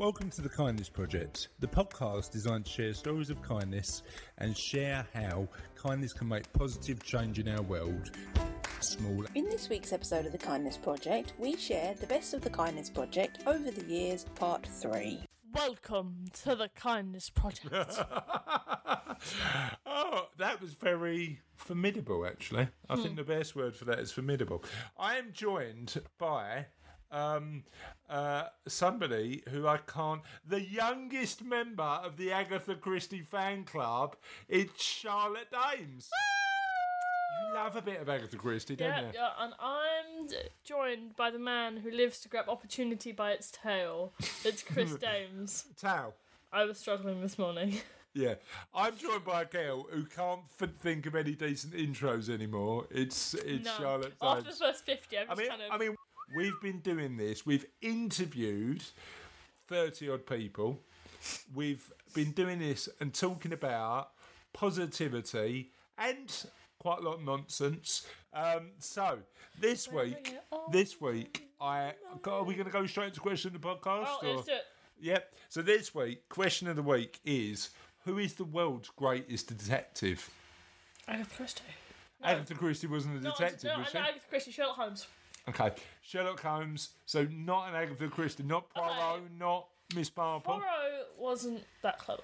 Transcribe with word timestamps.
Welcome 0.00 0.30
to 0.30 0.40
the 0.40 0.48
Kindness 0.48 0.88
Project, 0.88 1.48
the 1.58 1.66
podcast 1.66 2.30
designed 2.30 2.64
to 2.64 2.70
share 2.70 2.94
stories 2.94 3.28
of 3.28 3.42
kindness 3.42 4.02
and 4.38 4.56
share 4.56 5.06
how 5.12 5.46
kindness 5.76 6.14
can 6.14 6.26
make 6.26 6.50
positive 6.54 7.02
change 7.02 7.38
in 7.38 7.46
our 7.46 7.60
world. 7.60 8.10
Small. 8.80 9.26
In 9.34 9.44
this 9.50 9.68
week's 9.68 9.92
episode 9.92 10.24
of 10.24 10.32
the 10.32 10.38
Kindness 10.38 10.78
Project, 10.78 11.34
we 11.36 11.54
share 11.54 11.92
the 12.00 12.06
best 12.06 12.32
of 12.32 12.40
the 12.40 12.48
Kindness 12.48 12.88
Project 12.88 13.40
over 13.46 13.70
the 13.70 13.84
years, 13.84 14.24
part 14.36 14.66
three. 14.66 15.20
Welcome 15.52 16.24
to 16.44 16.54
the 16.54 16.70
Kindness 16.70 17.28
Project. 17.28 17.98
oh, 19.84 20.28
that 20.38 20.62
was 20.62 20.72
very 20.72 21.40
formidable, 21.56 22.24
actually. 22.24 22.68
I 22.88 22.96
think 22.96 23.10
hmm. 23.10 23.16
the 23.16 23.24
best 23.24 23.54
word 23.54 23.76
for 23.76 23.84
that 23.84 23.98
is 23.98 24.10
formidable. 24.10 24.64
I 24.98 25.18
am 25.18 25.32
joined 25.34 26.00
by 26.16 26.68
um, 27.10 27.64
uh, 28.08 28.44
somebody 28.68 29.42
who 29.50 29.66
I 29.66 29.78
can't. 29.78 30.22
The 30.46 30.60
youngest 30.60 31.44
member 31.44 31.82
of 31.82 32.16
the 32.16 32.32
Agatha 32.32 32.74
Christie 32.74 33.22
fan 33.22 33.64
club. 33.64 34.16
It's 34.48 34.82
Charlotte 34.82 35.48
Dames. 35.50 36.08
you 37.48 37.54
love 37.54 37.76
a 37.76 37.82
bit 37.82 38.00
of 38.00 38.08
Agatha 38.08 38.36
Christie, 38.36 38.76
don't 38.76 38.88
yeah, 38.88 39.00
you? 39.00 39.06
yeah, 39.14 39.30
and 39.38 39.52
I'm 39.60 40.28
joined 40.64 41.16
by 41.16 41.30
the 41.30 41.38
man 41.38 41.78
who 41.78 41.90
lives 41.90 42.20
to 42.20 42.28
grab 42.28 42.48
opportunity 42.48 43.12
by 43.12 43.32
its 43.32 43.50
tail. 43.50 44.12
It's 44.44 44.62
Chris 44.62 44.94
Dames. 45.00 45.64
Tao. 45.80 46.14
I 46.52 46.64
was 46.64 46.78
struggling 46.78 47.20
this 47.20 47.38
morning. 47.38 47.78
Yeah, 48.12 48.34
I'm 48.74 48.96
joined 48.96 49.24
by 49.24 49.42
a 49.42 49.44
girl 49.44 49.86
who 49.88 50.02
can't 50.04 50.40
f- 50.60 50.68
think 50.80 51.06
of 51.06 51.14
any 51.14 51.36
decent 51.36 51.74
intros 51.74 52.28
anymore. 52.28 52.88
It's 52.90 53.34
it's 53.34 53.64
No. 53.66 53.72
Charlotte 53.78 54.14
After 54.20 54.50
the 54.50 54.56
first 54.56 54.84
50, 54.84 55.16
I'm 55.16 55.22
I 55.22 55.26
just 55.28 55.38
mean, 55.38 55.48
kind 55.48 55.62
of. 55.62 55.70
I 55.70 55.78
mean, 55.78 55.94
we've 56.34 56.60
been 56.62 56.80
doing 56.80 57.16
this. 57.16 57.44
We've 57.46 57.66
interviewed 57.80 58.82
thirty 59.68 60.08
odd 60.10 60.26
people. 60.26 60.80
We've 61.54 61.90
been 62.14 62.30
doing 62.32 62.58
this 62.58 62.88
and 63.00 63.12
talking 63.12 63.52
about 63.52 64.10
positivity 64.52 65.70
and 65.98 66.32
quite 66.78 66.98
a 67.00 67.02
lot 67.02 67.14
of 67.16 67.24
nonsense. 67.24 68.06
Um, 68.32 68.70
so 68.78 69.18
this 69.58 69.90
week, 69.90 70.36
this 70.70 71.00
week, 71.00 71.48
I 71.60 71.92
are 72.26 72.42
we 72.44 72.54
going 72.54 72.66
to 72.66 72.72
go 72.72 72.86
straight 72.86 73.08
into 73.08 73.20
question 73.20 73.54
of 73.54 73.60
the 73.60 73.66
podcast? 73.68 74.06
oh, 74.08 74.18
let's 74.22 74.46
do 74.46 74.52
it. 74.52 74.62
Yep. 75.00 75.34
So 75.48 75.62
this 75.62 75.94
week, 75.94 76.28
question 76.28 76.68
of 76.68 76.76
the 76.76 76.82
week 76.82 77.20
is: 77.24 77.70
Who 78.04 78.18
is 78.18 78.34
the 78.34 78.44
world's 78.44 78.90
greatest 78.90 79.48
detective? 79.48 80.30
Agatha 81.08 81.34
Christie. 81.36 81.62
Agatha 82.22 82.54
Christie 82.54 82.86
wasn't 82.86 83.18
a 83.18 83.20
No, 83.22 83.30
detective, 83.30 83.70
no, 83.72 83.78
was 83.78 83.88
she? 83.88 83.98
no, 83.98 84.04
Agatha 84.04 84.20
Christie, 84.28 84.52
Sherlock 84.52 84.76
Holmes. 84.76 85.06
Okay, 85.50 85.72
Sherlock 86.02 86.40
Holmes. 86.40 86.90
So 87.06 87.26
not 87.30 87.68
an 87.68 87.74
Agatha 87.74 88.08
Christie, 88.08 88.42
not 88.42 88.68
Poirot, 88.70 88.92
Okay. 89.16 89.22
not 89.38 89.66
Miss 89.94 90.10
Marple. 90.16 90.54
Poirot 90.54 91.08
wasn't 91.18 91.64
that 91.82 91.98
clever. 91.98 92.22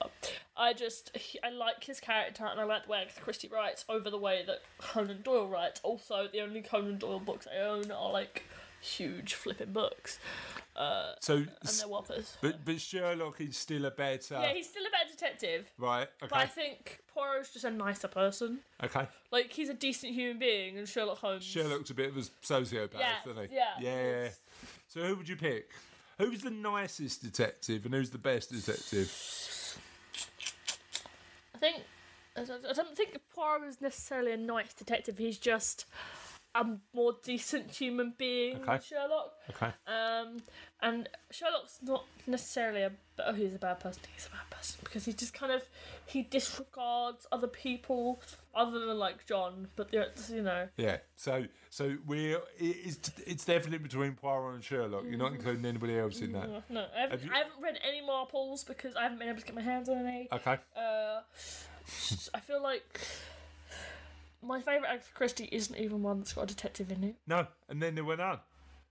I 0.56 0.72
just 0.72 1.14
he, 1.16 1.38
I 1.42 1.50
like 1.50 1.84
his 1.84 2.00
character 2.00 2.44
and 2.46 2.60
I 2.60 2.64
like 2.64 2.84
the 2.86 2.90
way 2.92 2.98
Agatha 3.02 3.20
Christie 3.20 3.48
writes 3.52 3.84
over 3.88 4.08
the 4.10 4.18
way 4.18 4.42
that 4.46 4.60
Conan 4.78 5.22
Doyle 5.22 5.48
writes. 5.48 5.80
Also, 5.82 6.28
the 6.32 6.40
only 6.40 6.62
Conan 6.62 6.98
Doyle 6.98 7.20
books 7.20 7.46
I 7.52 7.58
own 7.62 7.90
are 7.90 8.10
like 8.12 8.44
huge 8.80 9.34
flipping 9.34 9.72
books, 9.72 10.18
uh, 10.76 11.12
So, 11.20 11.36
and 11.36 11.48
they're 11.62 11.88
whoppers. 11.88 12.36
but 12.40 12.64
but 12.64 12.80
Sherlock 12.80 13.40
is 13.40 13.56
still 13.56 13.84
a 13.86 13.90
better. 13.90 14.34
yeah, 14.34 14.52
he's 14.52 14.68
still 14.68 14.84
a 14.86 14.90
better 14.90 15.10
detective, 15.10 15.70
right. 15.78 16.08
Okay. 16.22 16.28
But 16.30 16.38
I 16.38 16.46
think 16.46 17.00
Poirot's 17.14 17.52
just 17.52 17.64
a 17.64 17.70
nicer 17.70 18.08
person. 18.08 18.60
Okay. 18.82 19.06
Like 19.30 19.52
he's 19.52 19.68
a 19.68 19.74
decent 19.74 20.12
human 20.14 20.38
being, 20.38 20.78
and 20.78 20.88
Sherlock 20.88 21.18
Holmes. 21.18 21.44
Sherlock's 21.44 21.90
a 21.90 21.94
bit 21.94 22.08
of 22.10 22.16
a 22.16 22.20
sociopath, 22.20 22.98
Yeah, 22.98 23.14
isn't 23.30 23.50
he? 23.50 23.54
yeah. 23.56 23.74
Yeah. 23.80 24.28
So 24.88 25.00
who 25.02 25.16
would 25.16 25.28
you 25.28 25.36
pick? 25.36 25.70
Who's 26.18 26.40
the 26.42 26.50
nicest 26.50 27.22
detective 27.22 27.84
and 27.84 27.92
who's 27.94 28.10
the 28.10 28.18
best 28.18 28.50
detective? 28.50 29.12
I 31.54 31.58
think 31.58 31.82
I 32.36 32.44
don't 32.72 32.96
think 32.96 33.18
Poirot 33.34 33.64
is 33.68 33.80
necessarily 33.80 34.32
a 34.32 34.36
nice 34.36 34.74
detective. 34.74 35.16
He's 35.18 35.38
just 35.38 35.86
a 36.60 36.78
more 36.94 37.14
decent 37.22 37.70
human 37.70 38.14
being 38.16 38.56
Okay. 38.56 38.64
than 38.66 38.80
Sherlock. 38.82 39.32
Okay. 39.50 39.70
Um, 39.86 40.38
and 40.80 41.08
Sherlock's 41.30 41.78
not 41.82 42.04
necessarily 42.26 42.82
a 42.82 42.92
oh 43.24 43.32
he's 43.32 43.54
a 43.54 43.58
bad 43.58 43.80
person. 43.80 44.02
He's 44.14 44.26
a 44.26 44.30
bad 44.30 44.48
person 44.50 44.78
because 44.84 45.04
he 45.04 45.12
just 45.12 45.32
kind 45.34 45.52
of 45.52 45.62
he 46.06 46.22
disregards 46.22 47.26
other 47.32 47.46
people 47.46 48.20
other 48.54 48.78
than 48.80 48.98
like 48.98 49.26
John. 49.26 49.68
But 49.76 49.90
the 49.90 50.06
you 50.30 50.42
know 50.42 50.68
Yeah. 50.76 50.98
So 51.16 51.44
so 51.70 51.96
we're 52.06 52.40
it's 52.58 53.10
it's 53.26 53.44
definitely 53.44 53.78
between 53.78 54.14
Poirot 54.14 54.54
and 54.54 54.64
Sherlock. 54.64 55.04
You're 55.08 55.18
not 55.18 55.32
including 55.32 55.64
anybody 55.64 55.98
else 55.98 56.20
in 56.20 56.32
that. 56.32 56.48
no, 56.48 56.62
no 56.70 56.86
I 56.96 57.00
haven't, 57.00 57.10
Have 57.20 57.24
you- 57.24 57.32
I 57.34 57.38
haven't 57.38 57.62
read 57.62 57.78
any 57.86 58.02
Marples 58.02 58.66
because 58.66 58.96
I 58.96 59.02
haven't 59.04 59.18
been 59.18 59.28
able 59.28 59.40
to 59.40 59.46
get 59.46 59.54
my 59.54 59.62
hands 59.62 59.88
on 59.88 59.98
any. 60.06 60.28
Okay. 60.32 60.58
Uh, 60.76 61.20
I 62.34 62.40
feel 62.40 62.62
like 62.62 63.00
my 64.46 64.60
favourite 64.60 64.90
Agatha 64.90 65.12
Christie 65.14 65.48
isn't 65.52 65.76
even 65.76 66.02
one 66.02 66.18
that's 66.18 66.32
got 66.32 66.44
a 66.44 66.46
detective 66.46 66.90
in 66.90 67.04
it. 67.04 67.16
No, 67.26 67.46
and 67.68 67.82
then 67.82 67.94
there 67.94 68.04
were 68.04 68.16
none. 68.16 68.38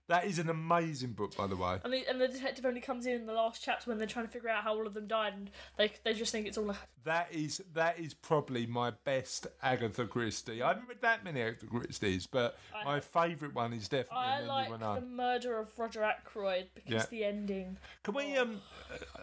That 0.08 0.24
is 0.24 0.38
an 0.38 0.48
amazing 0.48 1.12
book, 1.12 1.36
by 1.36 1.48
the 1.48 1.56
way. 1.56 1.78
And 1.82 1.92
the, 1.92 2.06
and 2.08 2.20
the 2.20 2.28
detective 2.28 2.64
only 2.64 2.80
comes 2.80 3.06
in 3.06 3.14
in 3.14 3.26
the 3.26 3.32
last 3.32 3.60
chapter 3.62 3.90
when 3.90 3.98
they're 3.98 4.06
trying 4.06 4.26
to 4.26 4.30
figure 4.30 4.48
out 4.48 4.62
how 4.62 4.76
all 4.76 4.86
of 4.86 4.94
them 4.94 5.08
died, 5.08 5.32
and 5.34 5.50
they 5.76 5.92
they 6.04 6.14
just 6.14 6.30
think 6.30 6.46
it's 6.46 6.56
all 6.56 6.70
a 6.70 6.76
That 7.04 7.26
is 7.32 7.60
that 7.74 7.98
is 7.98 8.14
probably 8.14 8.66
my 8.66 8.92
best 9.04 9.48
Agatha 9.62 10.06
Christie. 10.06 10.62
I 10.62 10.68
haven't 10.68 10.88
read 10.88 11.02
that 11.02 11.24
many 11.24 11.42
Agatha 11.42 11.66
Christies, 11.66 12.28
but 12.30 12.56
I 12.72 12.84
my 12.84 13.00
favourite 13.00 13.52
one 13.52 13.72
is 13.72 13.88
definitely 13.88 14.18
I 14.26 14.40
like 14.42 14.70
the 14.70 14.78
None. 14.78 15.16
murder 15.16 15.58
of 15.58 15.76
Roger 15.76 16.04
Ackroyd 16.04 16.66
because 16.74 16.92
Yeah. 16.92 17.06
the 17.10 17.24
ending. 17.24 17.76
Can 18.04 18.14
we 18.14 18.36
um 18.36 18.60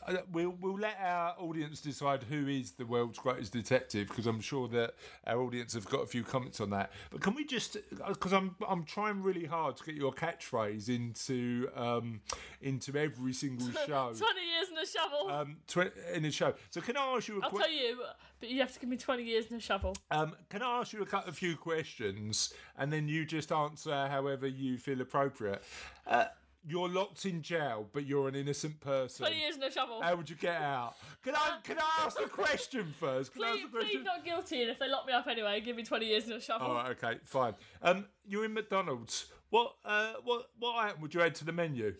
uh, 0.05 0.11
uh, 0.11 0.17
we'll 0.33 0.55
we'll 0.59 0.77
let 0.77 0.97
our 1.01 1.35
audience 1.39 1.79
decide 1.79 2.23
who 2.23 2.47
is 2.47 2.71
the 2.71 2.85
world's 2.85 3.19
greatest 3.19 3.53
detective 3.53 4.09
because 4.09 4.27
I'm 4.27 4.41
sure 4.41 4.67
that 4.69 4.95
our 5.25 5.41
audience 5.41 5.73
have 5.75 5.89
got 5.89 6.01
a 6.01 6.07
few 6.07 6.23
comments 6.23 6.59
on 6.59 6.71
that. 6.71 6.91
But 7.09 7.21
can 7.21 7.35
we 7.35 7.45
just 7.45 7.77
because 8.05 8.33
I'm 8.33 8.57
I'm 8.67 8.83
trying 8.83 9.23
really 9.23 9.45
hard 9.45 9.77
to 9.77 9.83
get 9.85 9.95
your 9.95 10.11
catchphrase 10.11 10.72
into 10.89 11.69
um 11.75 12.21
into 12.61 12.95
every 12.97 13.33
single 13.33 13.67
show. 13.87 14.13
Twenty 14.17 14.45
years 14.45 14.69
in 14.71 14.77
a 14.77 14.85
shovel. 14.85 15.29
Um, 15.29 15.57
tw- 15.67 15.91
in 16.13 16.23
the 16.23 16.31
show. 16.31 16.53
So 16.69 16.81
can 16.81 16.97
I 16.97 17.15
ask 17.15 17.27
you 17.27 17.39
a 17.39 17.43
I'll 17.43 17.49
que- 17.51 17.59
tell 17.59 17.71
you, 17.71 18.01
but 18.39 18.49
you 18.49 18.59
have 18.61 18.73
to 18.73 18.79
give 18.79 18.89
me 18.89 18.97
twenty 18.97 19.23
years 19.23 19.47
in 19.51 19.57
a 19.57 19.59
shovel. 19.59 19.95
Um, 20.11 20.35
can 20.49 20.61
I 20.61 20.79
ask 20.79 20.93
you 20.93 21.05
a, 21.11 21.17
a 21.27 21.31
few 21.31 21.55
questions 21.55 22.53
and 22.77 22.91
then 22.91 23.07
you 23.07 23.25
just 23.25 23.51
answer 23.51 24.07
however 24.07 24.47
you 24.47 24.77
feel 24.77 25.01
appropriate? 25.01 25.63
Uh, 26.07 26.25
you're 26.65 26.87
locked 26.87 27.25
in 27.25 27.41
jail, 27.41 27.89
but 27.91 28.05
you're 28.05 28.29
an 28.29 28.35
innocent 28.35 28.79
person. 28.79 29.25
Twenty 29.25 29.41
years 29.41 29.57
in 29.57 29.63
a 29.63 29.69
shovel. 29.71 30.01
How 30.01 30.15
would 30.15 30.29
you 30.29 30.37
get 30.37 30.61
out? 30.61 30.95
Can 31.21 31.35
I 31.35 31.57
can 31.61 31.77
I 31.77 32.05
ask 32.05 32.17
the 32.17 32.29
question 32.29 32.93
first? 32.99 33.33
Can 33.33 33.43
I 33.43 33.47
ask 33.47 33.55
Please, 33.59 33.63
the 33.63 33.69
question? 33.69 33.89
please 33.99 34.05
not 34.05 34.23
guilty, 34.23 34.61
and 34.61 34.71
if 34.71 34.79
they 34.79 34.87
lock 34.87 35.05
me 35.05 35.11
up 35.11 35.27
anyway, 35.27 35.59
give 35.59 35.75
me 35.75 35.83
twenty 35.83 36.05
years 36.05 36.25
in 36.25 36.31
a 36.31 36.39
shovel. 36.39 36.67
All 36.67 36.75
right, 36.75 36.91
okay, 36.91 37.19
fine. 37.25 37.53
Um, 37.81 38.05
you're 38.25 38.45
in 38.45 38.53
McDonald's. 38.53 39.25
What 39.53 39.75
uh, 39.85 40.13
what 40.23 40.49
what 40.57 40.83
item 40.83 40.99
would 41.01 41.13
you 41.13 41.21
add 41.21 41.35
to 41.35 41.45
the 41.45 41.51
menu? 41.51 41.93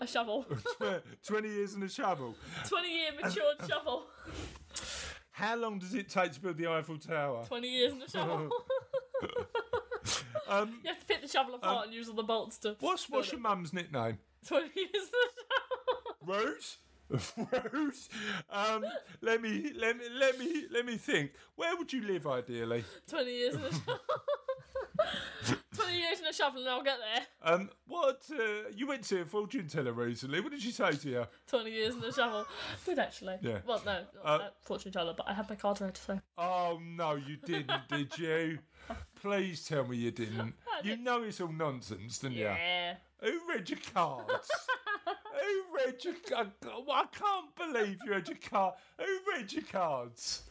A 0.00 0.06
shovel. 0.06 0.46
Twenty 1.26 1.48
years 1.48 1.74
in 1.74 1.82
a 1.82 1.88
shovel. 1.88 2.36
Twenty 2.68 2.94
year 2.94 3.10
matured 3.20 3.68
shovel. 3.68 4.04
How 5.32 5.56
long 5.56 5.80
does 5.80 5.92
it 5.92 6.08
take 6.08 6.30
to 6.34 6.40
build 6.40 6.58
the 6.58 6.68
Eiffel 6.68 6.98
Tower? 6.98 7.44
Twenty 7.48 7.68
years 7.68 7.94
in 7.94 8.02
a 8.02 8.08
shovel. 8.08 8.48
Um, 10.48 10.80
you 10.82 10.90
have 10.90 10.98
to 10.98 11.06
pick 11.06 11.22
the 11.22 11.28
shovel 11.28 11.54
apart 11.54 11.86
and 11.86 11.94
use 11.94 12.08
all 12.08 12.14
the 12.14 12.22
bolts 12.22 12.58
to. 12.58 12.76
what's 12.80 13.08
what's 13.08 13.32
your 13.32 13.40
mum's 13.40 13.72
nickname? 13.72 14.18
Twenty 14.46 14.68
years 14.76 14.90
in 14.92 16.28
a 16.28 16.28
shovel. 16.28 16.44
Rose. 16.44 16.78
Rose. 17.72 18.08
Um, 18.50 18.84
let 19.20 19.40
me 19.40 19.72
let 19.74 19.96
me 19.96 20.04
let 20.18 20.38
me 20.38 20.64
let 20.70 20.84
me 20.84 20.96
think. 20.96 21.32
Where 21.56 21.76
would 21.76 21.92
you 21.92 22.02
live 22.02 22.26
ideally? 22.26 22.84
20 23.08 23.30
years 23.30 23.54
in 23.54 23.62
a 23.62 23.72
shovel. 23.72 23.98
20 26.02 26.10
years 26.10 26.20
in 26.20 26.26
a 26.26 26.32
shovel 26.32 26.60
and 26.60 26.68
I'll 26.70 26.82
get 26.82 26.98
there. 26.98 27.54
Um, 27.54 27.70
what 27.86 28.22
uh, 28.32 28.70
you 28.74 28.86
went 28.86 29.04
to 29.04 29.22
a 29.22 29.24
fortune 29.24 29.68
teller 29.68 29.92
recently? 29.92 30.40
What 30.40 30.52
did 30.52 30.60
she 30.62 30.72
say 30.72 30.92
to 30.92 31.08
you? 31.08 31.26
20 31.46 31.70
years 31.70 31.94
in 31.94 32.02
a 32.04 32.12
shovel. 32.12 32.46
Good 32.84 32.98
actually. 32.98 33.36
Yeah. 33.40 33.58
Well, 33.66 33.80
no, 33.86 33.92
not 33.92 34.06
Uh, 34.24 34.38
that 34.38 34.54
fortune 34.62 34.92
teller, 34.92 35.14
but 35.16 35.28
I 35.28 35.34
had 35.34 35.48
my 35.48 35.56
card 35.56 35.80
ready, 35.80 35.94
so. 36.04 36.20
Oh 36.38 36.80
no, 36.82 37.14
you 37.14 37.36
didn't, 37.36 37.70
did 37.88 38.16
you? 38.18 38.58
Please 39.20 39.64
tell 39.64 39.86
me 39.86 39.96
you 39.96 40.10
didn't. 40.10 40.54
You 40.82 40.96
know 40.96 41.22
it's 41.22 41.40
all 41.40 41.52
nonsense, 41.52 42.18
didn't 42.18 42.38
you? 42.38 42.44
Yeah. 42.46 42.94
Who 43.20 43.38
read 43.48 43.70
your 43.70 43.78
cards? 43.94 44.50
Who 45.06 45.76
read 45.76 46.02
your? 46.02 46.14
I 46.36 46.46
I 46.90 47.04
can't 47.12 47.54
believe 47.56 47.98
you 48.04 48.10
read 48.10 48.26
your 48.26 48.38
card. 48.50 48.74
Who 48.98 49.18
read 49.32 49.52
your 49.52 49.62
cards? 49.62 50.42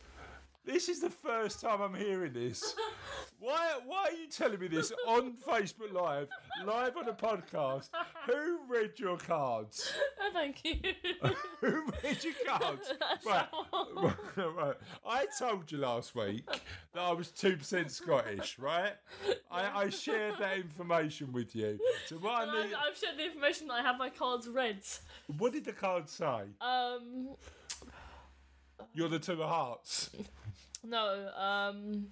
This 0.63 0.90
is 0.90 1.00
the 1.00 1.10
first 1.10 1.60
time 1.60 1.81
I'm 1.81 1.96
hearing 1.96 2.34
this. 2.34 2.75
Why? 3.40 3.80
Why 3.84 4.06
are 4.10 4.12
you 4.12 4.28
telling 4.28 4.60
me 4.60 4.68
this 4.68 4.92
on 5.08 5.34
Facebook 5.48 5.92
Live, 5.92 6.28
live 6.63 6.96
on 6.98 7.10
a 7.10 7.13
podcast? 7.13 7.90
Who 8.28 8.60
read 8.69 8.92
your 8.98 9.18
cards? 9.18 9.92
Oh, 10.22 10.30
thank 10.31 10.63
you. 10.63 10.75
Who 11.62 11.84
read 12.04 12.24
your 12.24 12.34
cards? 12.46 12.94
Right, 13.25 13.48
right, 13.96 14.56
right. 14.56 14.75
I 15.06 15.25
told 15.38 15.72
you 15.72 15.80
last 15.80 16.16
week 16.16 16.46
that 16.94 17.02
I 17.02 17.12
was 17.12 17.30
two 17.31 17.58
percent 17.58 17.92
Scottish. 17.92 18.60
Right? 18.60 18.94
I, 19.50 19.84
I 19.86 19.90
shared 19.90 20.36
that 20.40 20.58
information 20.58 21.31
with 21.31 21.56
you. 21.56 21.80
So 22.06 22.18
what 22.18 22.34
I 22.34 22.44
I've, 22.44 22.66
I've 22.66 22.98
shared 22.98 23.18
the 23.18 23.25
information 23.25 23.68
that 23.68 23.75
I 23.75 23.81
have 23.81 23.98
my 23.98 24.10
cards 24.10 24.48
read. 24.48 24.80
what 25.38 25.54
did 25.54 25.66
the 25.66 25.74
card 25.74 26.10
say? 26.10 26.44
Um, 26.62 27.36
You're 28.94 29.10
the 29.10 29.19
two 29.19 29.33
of 29.42 29.50
hearts. 29.50 30.10
no, 30.83 31.30
um, 31.38 32.07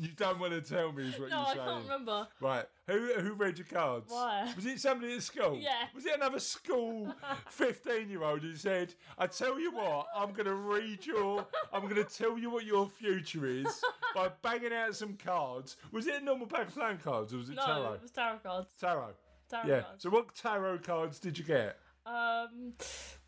You 0.00 0.08
don't 0.16 0.38
want 0.38 0.52
to 0.52 0.60
tell 0.60 0.92
me 0.92 1.08
is 1.08 1.18
what 1.18 1.28
no, 1.30 1.38
you're 1.38 1.46
I 1.46 1.54
saying. 1.54 1.66
can't 1.66 1.82
remember. 1.82 2.28
Right. 2.40 2.64
Who 2.86 3.14
who 3.20 3.32
read 3.32 3.58
your 3.58 3.66
cards? 3.66 4.12
Why? 4.12 4.52
Was 4.54 4.64
it 4.64 4.78
somebody 4.78 5.12
at 5.14 5.22
school? 5.24 5.58
Yeah. 5.60 5.86
Was 5.92 6.06
it 6.06 6.14
another 6.14 6.38
school 6.38 7.12
fifteen 7.50 8.08
year 8.08 8.22
old 8.22 8.42
who 8.42 8.54
said, 8.54 8.94
I 9.18 9.26
tell 9.26 9.58
you 9.58 9.72
what, 9.72 10.06
I'm 10.14 10.32
gonna 10.32 10.54
read 10.54 11.04
your 11.04 11.44
I'm 11.72 11.88
gonna 11.88 12.04
tell 12.04 12.38
you 12.38 12.48
what 12.48 12.64
your 12.64 12.88
future 12.88 13.44
is 13.46 13.82
by 14.14 14.30
banging 14.40 14.72
out 14.72 14.94
some 14.94 15.14
cards. 15.14 15.76
Was 15.90 16.06
it 16.06 16.22
a 16.22 16.24
normal 16.24 16.46
pack 16.46 16.68
of 16.68 16.74
playing 16.74 16.98
cards 16.98 17.34
or 17.34 17.38
was 17.38 17.50
it 17.50 17.56
No, 17.56 17.66
tarot? 17.66 17.92
it 17.94 18.02
was 18.02 18.10
tarot 18.12 18.38
cards. 18.44 18.68
Tarot. 18.80 19.14
Tarot 19.48 19.66
Yeah. 19.66 19.80
cards. 19.82 20.02
So 20.02 20.10
what 20.10 20.34
tarot 20.34 20.78
cards 20.78 21.18
did 21.18 21.38
you 21.38 21.44
get? 21.44 21.78
Um, 22.06 22.74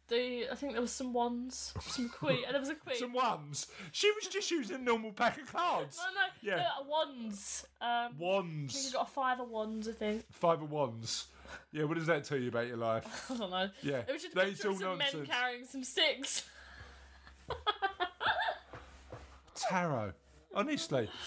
the 0.09 0.49
I 0.51 0.55
think 0.55 0.73
there 0.73 0.81
was 0.83 0.91
some 0.93 1.13
ones, 1.13 1.73
some 1.81 2.09
queen, 2.19 2.45
and 2.47 2.55
there 2.55 2.61
was 2.61 2.71
a 2.71 2.75
queen. 2.75 2.97
Some 2.97 3.13
ones. 3.13 3.67
She 3.93 4.11
was 4.13 4.27
just 4.27 4.51
using 4.51 4.77
a 4.77 4.79
normal 4.79 5.13
pack 5.13 5.41
of 5.41 5.53
cards. 5.53 5.99
no, 5.99 6.05
no, 6.21 6.27
Yeah. 6.43 6.63
yeah, 6.63 6.87
wands. 6.87 7.67
Um, 7.81 7.89
I 8.21 8.67
think 8.69 8.87
you 8.87 8.93
got 8.93 9.09
a 9.09 9.11
five 9.11 9.41
of 9.41 9.49
wands, 9.49 9.89
I 9.89 9.93
think. 9.93 10.25
Five 10.33 10.63
of 10.63 10.71
wands. 10.71 11.27
Yeah, 11.73 11.85
what 11.85 11.97
does 11.99 12.07
that 12.07 12.25
tell 12.25 12.39
you 12.39 12.49
about 12.49 12.67
your 12.69 12.77
life? 12.77 13.27
I 13.31 13.37
don't 13.37 13.51
know. 13.51 13.69
Yeah. 13.83 14.03
It 14.07 14.13
was 14.13 14.23
just 14.23 14.35
a 14.37 14.41
picture 14.41 14.53
is 14.53 14.65
of 14.65 14.71
all 14.73 14.79
some 14.79 14.99
men 14.99 15.27
carrying 15.27 15.65
some 15.67 15.85
sticks. 15.85 16.45
Tarot. 19.55 20.13
Honestly. 20.55 21.09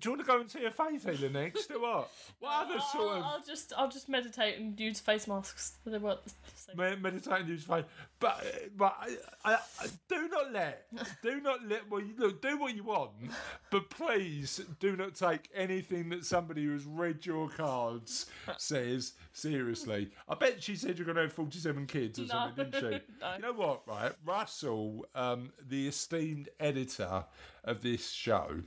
Do 0.00 0.08
you 0.08 0.10
want 0.16 0.26
to 0.26 0.32
go 0.32 0.40
and 0.40 0.50
see 0.50 0.64
a 0.64 0.70
face 0.70 1.04
healer 1.04 1.30
next 1.30 1.70
or 1.70 1.80
what? 1.80 2.10
What 2.40 2.66
other 2.66 2.80
sort 2.92 3.12
I'll, 3.12 3.18
of 3.18 3.24
I'll 3.24 3.42
just 3.46 3.72
I'll 3.76 3.88
just 3.90 4.08
meditate 4.08 4.58
and 4.58 4.78
use 4.78 5.00
face 5.00 5.26
masks. 5.26 5.78
They 5.86 5.98
work 5.98 6.24
the 6.24 6.30
same. 6.54 6.76
me- 6.76 6.96
meditating 7.00 7.46
use 7.48 7.64
face, 7.64 7.84
But 8.18 8.44
but 8.76 8.96
I, 9.00 9.16
I, 9.44 9.52
I, 9.54 9.86
do 10.08 10.28
not 10.28 10.52
let 10.52 10.86
do 11.22 11.40
not 11.40 11.66
let 11.68 11.88
well 11.90 12.00
you 12.00 12.14
look 12.18 12.40
do 12.42 12.58
what 12.58 12.74
you 12.74 12.84
want, 12.84 13.10
but 13.70 13.88
please 13.90 14.60
do 14.80 14.96
not 14.96 15.14
take 15.14 15.48
anything 15.54 16.08
that 16.10 16.24
somebody 16.24 16.64
who's 16.64 16.84
read 16.84 17.24
your 17.26 17.48
cards 17.48 18.26
says 18.58 19.12
seriously. 19.32 20.10
I 20.28 20.34
bet 20.34 20.62
she 20.62 20.76
said 20.76 20.98
you're 20.98 21.04
going 21.06 21.16
to 21.16 21.22
have 21.22 21.32
forty 21.32 21.58
seven 21.58 21.86
kids 21.86 22.18
or 22.18 22.22
No. 22.22 22.28
something, 22.28 22.70
didn't 22.70 22.92
she? 22.92 23.00
No. 23.20 23.34
You 23.36 23.42
know 23.42 23.52
what, 23.52 23.82
right? 23.86 24.12
Russell, 24.24 25.06
um, 25.14 25.52
the 25.68 25.88
esteemed 25.88 26.48
editor 26.60 27.24
of 27.64 27.82
this 27.82 28.10
show, 28.10 28.60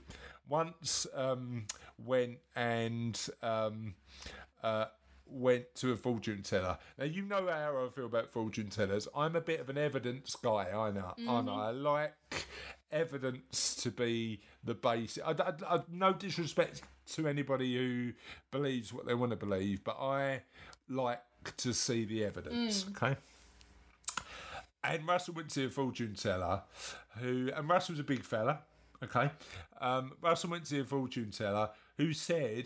once 0.49 1.07
um, 1.13 1.65
went 1.97 2.37
and 2.55 3.19
um, 3.41 3.95
uh, 4.63 4.85
went 5.25 5.73
to 5.75 5.91
a 5.91 5.97
fortune 5.97 6.41
teller. 6.41 6.77
Now 6.97 7.05
you 7.05 7.23
know 7.23 7.47
how 7.47 7.85
I 7.85 7.89
feel 7.93 8.05
about 8.05 8.31
fortune 8.31 8.69
tellers. 8.69 9.07
I'm 9.15 9.35
a 9.35 9.41
bit 9.41 9.59
of 9.59 9.69
an 9.69 9.77
evidence 9.77 10.35
guy, 10.35 10.67
I 10.73 10.91
know. 10.91 11.13
aren't 11.27 11.49
I? 11.49 11.67
I 11.67 11.71
like 11.71 12.47
evidence 12.91 13.75
to 13.75 13.91
be 13.91 14.41
the 14.63 14.73
base. 14.73 15.17
I, 15.25 15.31
I, 15.31 15.75
I, 15.75 15.79
no 15.91 16.13
disrespect 16.13 16.81
to 17.13 17.27
anybody 17.27 17.75
who 17.75 18.13
believes 18.51 18.93
what 18.93 19.05
they 19.05 19.13
want 19.13 19.31
to 19.31 19.37
believe, 19.37 19.83
but 19.83 19.97
I 19.99 20.41
like 20.89 21.21
to 21.57 21.73
see 21.73 22.05
the 22.05 22.25
evidence. 22.25 22.85
Okay. 22.91 23.17
And 24.83 25.05
Russell 25.07 25.33
went 25.33 25.49
to 25.51 25.65
a 25.65 25.69
fortune 25.69 26.15
teller 26.15 26.61
who, 27.19 27.49
and 27.55 27.67
Russell's 27.67 27.99
a 27.99 28.03
big 28.03 28.23
fella, 28.23 28.59
okay? 29.03 29.31
Um, 29.79 30.13
Russell 30.21 30.49
went 30.49 30.65
to 30.65 30.81
a 30.81 30.85
fortune 30.85 31.31
teller 31.31 31.69
who 31.97 32.13
said, 32.13 32.65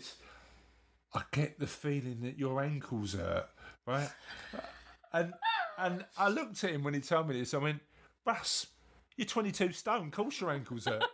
I 1.14 1.22
get 1.30 1.58
the 1.58 1.66
feeling 1.66 2.20
that 2.22 2.38
your 2.38 2.62
ankles 2.62 3.14
hurt, 3.14 3.48
right? 3.86 4.10
And 5.12 5.34
and 5.78 6.04
I 6.16 6.28
looked 6.28 6.62
at 6.64 6.70
him 6.70 6.84
when 6.84 6.94
he 6.94 7.00
told 7.00 7.28
me 7.28 7.38
this. 7.38 7.54
I 7.54 7.58
went, 7.58 7.80
Russ, 8.24 8.66
you're 9.16 9.26
22 9.26 9.72
stone. 9.72 10.06
Of 10.06 10.12
course 10.12 10.40
your 10.40 10.50
ankles 10.50 10.86
hurt. 10.86 11.04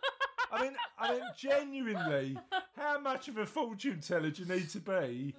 I 0.51 0.61
mean, 0.63 0.75
I 0.97 1.13
mean, 1.13 1.21
genuinely, 1.37 2.37
how 2.75 2.99
much 2.99 3.27
of 3.27 3.37
a 3.37 3.45
fortune 3.45 3.99
teller 4.01 4.29
do 4.29 4.43
you 4.43 4.47
need 4.47 4.69
to 4.69 4.79
be 4.79 5.35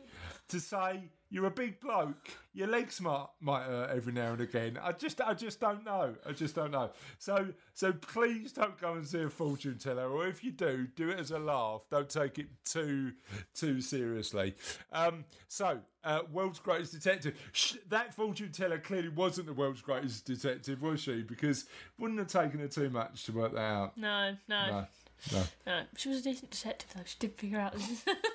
to 0.51 0.61
say 0.61 1.05
you're 1.33 1.47
a 1.47 1.51
big 1.51 1.79
bloke, 1.81 2.29
your 2.53 2.67
legs 2.67 3.01
might 3.01 3.27
might 3.41 3.65
hurt 3.65 3.91
every 3.91 4.13
now 4.13 4.33
and 4.33 4.41
again? 4.41 4.79
I 4.83 4.93
just, 4.93 5.21
I 5.21 5.35
just 5.35 5.61
don't 5.61 5.85
know. 5.85 6.15
I 6.27 6.33
just 6.33 6.55
don't 6.55 6.71
know. 6.73 6.91
So, 7.19 7.49
so 7.75 7.93
please 7.93 8.53
don't 8.53 8.79
go 8.81 8.95
and 8.95 9.07
see 9.07 9.23
a 9.23 9.31
fortune 9.31 9.79
teller, 9.79 10.09
or 10.09 10.27
if 10.27 10.43
you 10.45 10.51
do, 10.51 10.89
do 10.97 11.11
it 11.11 11.19
as 11.21 11.31
a 11.31 11.39
laugh. 11.39 11.87
Don't 11.91 12.09
take 12.09 12.39
it 12.39 12.47
too, 12.65 13.13
too 13.55 13.81
seriously. 13.81 14.55
Um, 14.93 15.25
so, 15.49 15.79
uh, 16.03 16.21
world's 16.33 16.59
greatest 16.59 16.93
detective. 16.93 17.39
Sh- 17.53 17.77
that 17.89 18.13
fortune 18.15 18.51
teller 18.53 18.79
clearly 18.79 19.09
wasn't 19.11 19.47
the 19.47 19.53
world's 19.55 19.83
greatest 19.83 20.25
detective, 20.27 20.83
was 20.83 21.01
she? 21.01 21.23
Because 21.23 21.67
wouldn't 21.99 22.19
have 22.19 22.29
taken 22.29 22.61
her 22.61 22.69
too 22.69 22.91
much 22.91 23.25
to 23.25 23.33
work 23.33 23.53
that 23.53 23.61
out. 23.61 23.97
No, 23.97 24.35
no, 24.49 24.67
No, 24.67 24.87
no. 25.33 25.43
no. 25.67 25.83
She 25.97 26.09
was 26.09 26.19
a 26.19 26.23
decent 26.23 26.51
detective 26.51 26.91
though. 26.95 27.03
She 27.05 27.17
did 27.19 27.35
figure 27.37 27.61
out. 27.61 27.75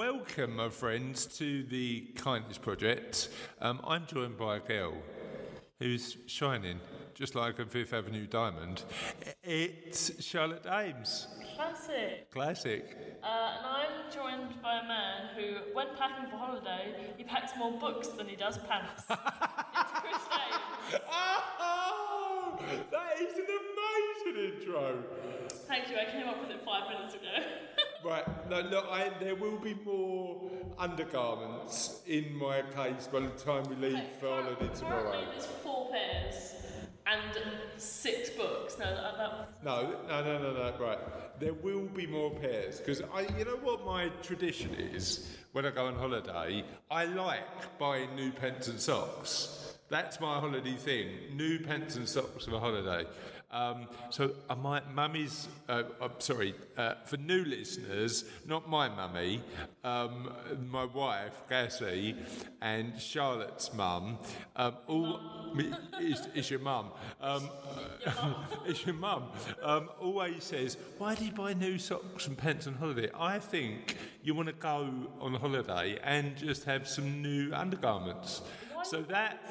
Welcome, 0.00 0.56
my 0.56 0.70
friends, 0.70 1.26
to 1.36 1.62
the 1.64 2.00
Kindness 2.14 2.56
Project. 2.56 3.28
Um, 3.60 3.82
I'm 3.86 4.06
joined 4.06 4.38
by 4.38 4.56
a 4.56 4.60
girl 4.60 4.94
who's 5.78 6.16
shining, 6.24 6.80
just 7.12 7.34
like 7.34 7.58
a 7.58 7.66
Fifth 7.66 7.92
Avenue 7.92 8.26
diamond. 8.26 8.84
It's 9.44 10.24
Charlotte 10.24 10.62
Dames. 10.62 11.26
Classic. 11.54 12.30
Classic. 12.30 12.96
Uh, 13.22 13.26
and 13.58 13.66
I'm 13.66 14.10
joined 14.10 14.62
by 14.62 14.78
a 14.78 14.88
man 14.88 15.28
who, 15.36 15.74
when 15.74 15.88
packing 15.98 16.30
for 16.30 16.38
holiday, 16.38 16.94
he 17.18 17.24
packs 17.24 17.52
more 17.58 17.78
books 17.78 18.08
than 18.08 18.26
he 18.26 18.36
does 18.36 18.56
pants. 18.56 19.02
it's 19.10 19.90
Chris 20.00 20.22
Dane. 20.30 21.00
Oh, 21.12 22.58
that 22.90 23.20
is 23.20 23.36
an 23.36 23.46
amazing 24.24 24.60
intro. 24.60 25.04
Thank 25.70 25.88
you. 25.88 25.96
I 25.98 26.04
came 26.10 26.26
up 26.26 26.40
with 26.40 26.50
it 26.50 26.64
five 26.64 26.90
minutes 26.90 27.14
ago. 27.14 27.28
Right, 28.02 28.24
no, 28.48 28.62
look, 28.62 28.86
I, 28.90 29.10
there 29.20 29.34
will 29.34 29.58
be 29.58 29.74
more 29.84 30.50
undergarments 30.78 32.00
in 32.06 32.34
my 32.34 32.62
case 32.74 33.06
by 33.06 33.20
the 33.20 33.28
time 33.28 33.64
we 33.64 33.76
leave 33.76 34.02
for 34.18 34.28
holiday 34.28 34.74
tomorrow. 34.74 35.02
Currently, 35.10 35.26
there's 35.32 35.44
four 35.62 35.90
pairs 35.90 36.54
and 37.06 37.38
six 37.76 38.30
books. 38.30 38.78
No, 38.78 38.86
that, 38.86 39.18
that 39.18 39.62
No, 39.62 39.96
no, 40.08 40.24
no, 40.24 40.38
no, 40.38 40.52
no. 40.54 40.74
Right, 40.80 40.98
there 41.40 41.52
will 41.52 41.88
be 41.88 42.06
more 42.06 42.30
pairs 42.30 42.78
because 42.78 43.02
I, 43.14 43.26
you 43.36 43.44
know 43.44 43.58
what 43.62 43.84
my 43.84 44.08
tradition 44.22 44.74
is 44.76 45.36
when 45.52 45.66
I 45.66 45.70
go 45.70 45.84
on 45.86 45.94
holiday. 45.94 46.64
I 46.90 47.04
like 47.04 47.78
buying 47.78 48.14
new 48.16 48.32
pants 48.32 48.68
and 48.68 48.80
socks. 48.80 49.74
That's 49.90 50.20
my 50.20 50.40
holiday 50.40 50.76
thing. 50.76 51.08
New 51.34 51.58
pants 51.58 51.96
and 51.96 52.08
socks 52.08 52.46
for 52.46 52.54
a 52.54 52.58
holiday. 52.58 53.06
Um, 53.52 53.88
so 54.10 54.30
uh, 54.48 54.54
my 54.54 54.80
mummy's, 54.94 55.48
uh, 55.68 55.82
I'm 56.00 56.12
sorry, 56.18 56.54
uh, 56.76 56.94
for 57.04 57.16
new 57.16 57.44
listeners, 57.44 58.24
not 58.46 58.68
my 58.68 58.88
mummy, 58.88 59.42
um, 59.82 60.32
my 60.70 60.84
wife, 60.84 61.42
Cassie, 61.48 62.14
and 62.62 63.00
Charlotte's 63.00 63.72
mum, 63.74 64.18
um, 64.54 64.76
all, 64.86 65.20
me- 65.52 65.72
is, 66.00 66.28
is 66.34 66.48
your 66.48 66.60
mum, 66.60 66.90
um, 67.20 67.48
is 68.66 68.84
your 68.86 68.94
mum, 68.94 69.24
um, 69.62 69.88
always 70.00 70.44
says, 70.44 70.76
why 70.98 71.16
do 71.16 71.24
you 71.24 71.32
buy 71.32 71.52
new 71.52 71.76
socks 71.76 72.28
and 72.28 72.38
pants 72.38 72.68
on 72.68 72.74
holiday? 72.74 73.10
I 73.18 73.40
think 73.40 73.96
you 74.22 74.32
want 74.34 74.46
to 74.46 74.54
go 74.54 74.88
on 75.20 75.34
holiday 75.34 75.98
and 76.04 76.36
just 76.36 76.64
have 76.64 76.86
some 76.86 77.20
new 77.20 77.52
undergarments. 77.52 78.42
So 78.84 79.02
that 79.02 79.42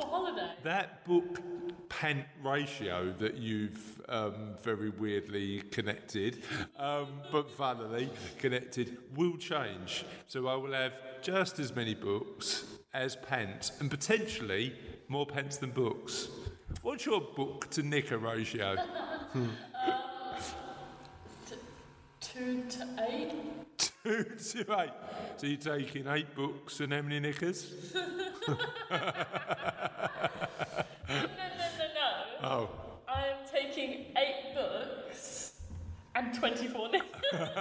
for 0.00 0.06
holiday. 0.08 0.50
that 0.62 1.04
book 1.04 1.40
pant 1.88 2.24
ratio 2.42 3.12
that 3.18 3.36
you've 3.36 4.00
um, 4.08 4.54
very 4.62 4.90
weirdly 4.90 5.60
connected, 5.70 6.42
um, 6.78 7.08
but 7.32 7.50
funnily 7.50 8.08
connected, 8.38 8.96
will 9.16 9.36
change. 9.36 10.04
So 10.26 10.46
I 10.46 10.54
will 10.54 10.72
have 10.72 10.92
just 11.22 11.58
as 11.58 11.74
many 11.74 11.94
books 11.94 12.64
as 12.94 13.16
pants, 13.16 13.72
and 13.80 13.90
potentially 13.90 14.72
more 15.08 15.26
pants 15.26 15.56
than 15.58 15.70
books. 15.70 16.28
What's 16.82 17.04
your 17.06 17.20
book 17.20 17.68
to 17.70 17.82
knicker 17.82 18.18
ratio? 18.18 18.76
Two 22.20 22.62
to 22.68 22.88
eight. 23.10 23.32
Two 23.76 24.24
to 24.24 24.80
eight. 24.80 24.90
So 25.36 25.46
you're 25.46 25.56
taking 25.58 26.06
eight 26.06 26.34
books 26.34 26.80
and 26.80 26.92
how 26.92 27.02
many 27.02 27.18
knickers? 27.20 27.94
No, 31.10 31.16
no, 31.16 31.22
no, 31.22 31.68
no, 31.78 31.86
no. 31.94 32.48
Oh. 32.48 32.70
I 33.08 33.26
am 33.26 33.38
taking 33.52 34.06
eight 34.16 34.54
books 34.54 35.60
and 36.14 36.32
24 36.32 36.88
knickers. 36.90 37.08
I'm 37.32 37.36
taking 37.36 37.42
eight 37.42 37.56
knickers 37.56 37.59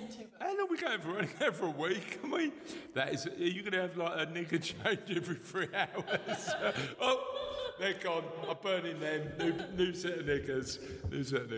and 0.00 0.10
two 0.10 0.24
books. 0.24 0.34
How 0.40 0.48
long 0.48 0.60
are 0.60 0.66
we 0.66 0.76
going 0.78 1.00
for? 1.00 1.10
Only 1.16 1.28
going 1.38 1.52
for 1.52 1.66
a 1.66 1.70
week, 1.70 2.20
can 2.20 2.30
we? 2.30 2.52
That 2.94 3.14
is, 3.14 3.26
are 3.26 3.30
you 3.36 3.62
going 3.62 3.72
to 3.72 3.82
have 3.82 3.96
like 3.96 4.28
a 4.28 4.30
knicker 4.30 4.58
change 4.58 5.00
every 5.14 5.36
three 5.36 5.68
hours? 5.74 6.50
oh, 7.00 7.24
they're 7.78 7.94
gone. 7.94 8.24
I'm 8.48 8.56
burning 8.62 9.00
them. 9.00 9.32
New, 9.38 9.54
new 9.76 9.94
set 9.94 10.18
of 10.18 10.26
knickers. 10.26 10.78
New 11.10 11.24
set 11.24 11.42
of 11.42 11.50
No, 11.50 11.56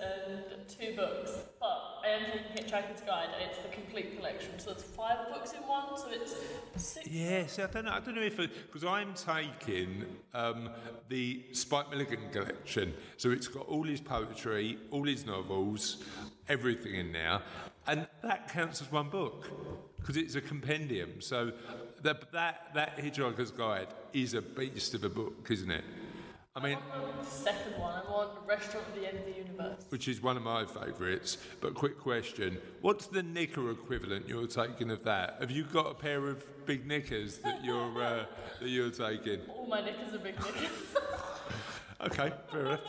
and 0.00 0.68
two 0.68 0.96
books, 0.96 1.38
but 1.60 2.00
I 2.04 2.08
am 2.08 2.24
taking 2.24 2.64
Hitchhiker's 2.64 3.00
Guide 3.02 3.28
and 3.34 3.50
it's 3.50 3.58
the 3.58 3.68
complete 3.68 4.16
collection. 4.16 4.58
So 4.58 4.72
it's 4.72 4.82
five 4.82 5.28
books 5.28 5.52
in 5.52 5.60
one, 5.60 5.96
so 5.96 6.08
it's 6.10 6.34
six. 6.76 7.06
Yes, 7.08 7.58
I 7.58 7.66
don't 7.66 7.84
know. 7.84 7.92
I 7.92 8.00
don't 8.00 8.14
know 8.14 8.22
if 8.22 8.36
because 8.36 8.84
I'm 8.84 9.14
taking 9.14 10.04
um, 10.34 10.70
the 11.08 11.44
Spike 11.52 11.90
Milligan 11.90 12.30
collection, 12.32 12.94
so 13.16 13.30
it's 13.30 13.48
got 13.48 13.66
all 13.68 13.84
his 13.84 14.00
poetry, 14.00 14.78
all 14.90 15.04
his 15.04 15.26
novels, 15.26 16.02
everything 16.48 16.94
in 16.94 17.12
there, 17.12 17.40
and 17.86 18.06
that 18.22 18.48
counts 18.52 18.80
as 18.80 18.90
one 18.90 19.08
book 19.08 19.50
because 19.98 20.16
it's 20.16 20.34
a 20.34 20.40
compendium. 20.40 21.20
So 21.20 21.52
that 22.02 22.32
that 22.32 22.70
that 22.74 22.96
Hitchhiker's 22.96 23.50
Guide 23.50 23.88
is 24.12 24.34
a 24.34 24.42
beast 24.42 24.94
of 24.94 25.04
a 25.04 25.08
book, 25.08 25.48
isn't 25.50 25.70
it? 25.70 25.84
I 26.54 26.62
mean, 26.62 26.76
The 27.18 27.26
second 27.26 27.78
one, 27.80 27.94
I'm 27.94 28.12
on 28.12 28.28
Restaurant 28.46 28.86
at 28.88 28.94
the 29.00 29.08
End 29.08 29.18
of 29.18 29.24
the 29.24 29.32
Universe. 29.32 29.84
which 29.88 30.06
is 30.06 30.22
one 30.22 30.36
of 30.36 30.42
my 30.42 30.66
favourites. 30.66 31.38
But 31.62 31.72
quick 31.74 31.98
question: 31.98 32.58
What's 32.82 33.06
the 33.06 33.22
knicker 33.22 33.70
equivalent 33.70 34.28
you're 34.28 34.46
taking 34.46 34.90
of 34.90 35.02
that? 35.04 35.36
Have 35.40 35.50
you 35.50 35.64
got 35.64 35.90
a 35.90 35.94
pair 35.94 36.28
of 36.28 36.44
big 36.66 36.86
knickers 36.86 37.38
that 37.38 37.64
you're 37.64 38.02
uh, 38.02 38.24
that 38.60 38.68
you're 38.68 38.90
taking? 38.90 39.40
All 39.48 39.66
my 39.66 39.80
knickers 39.80 40.12
are 40.12 40.18
big 40.18 40.38
knickers. 40.38 40.68
Okay, 42.04 42.32
fair 42.50 42.66
enough. 42.66 42.80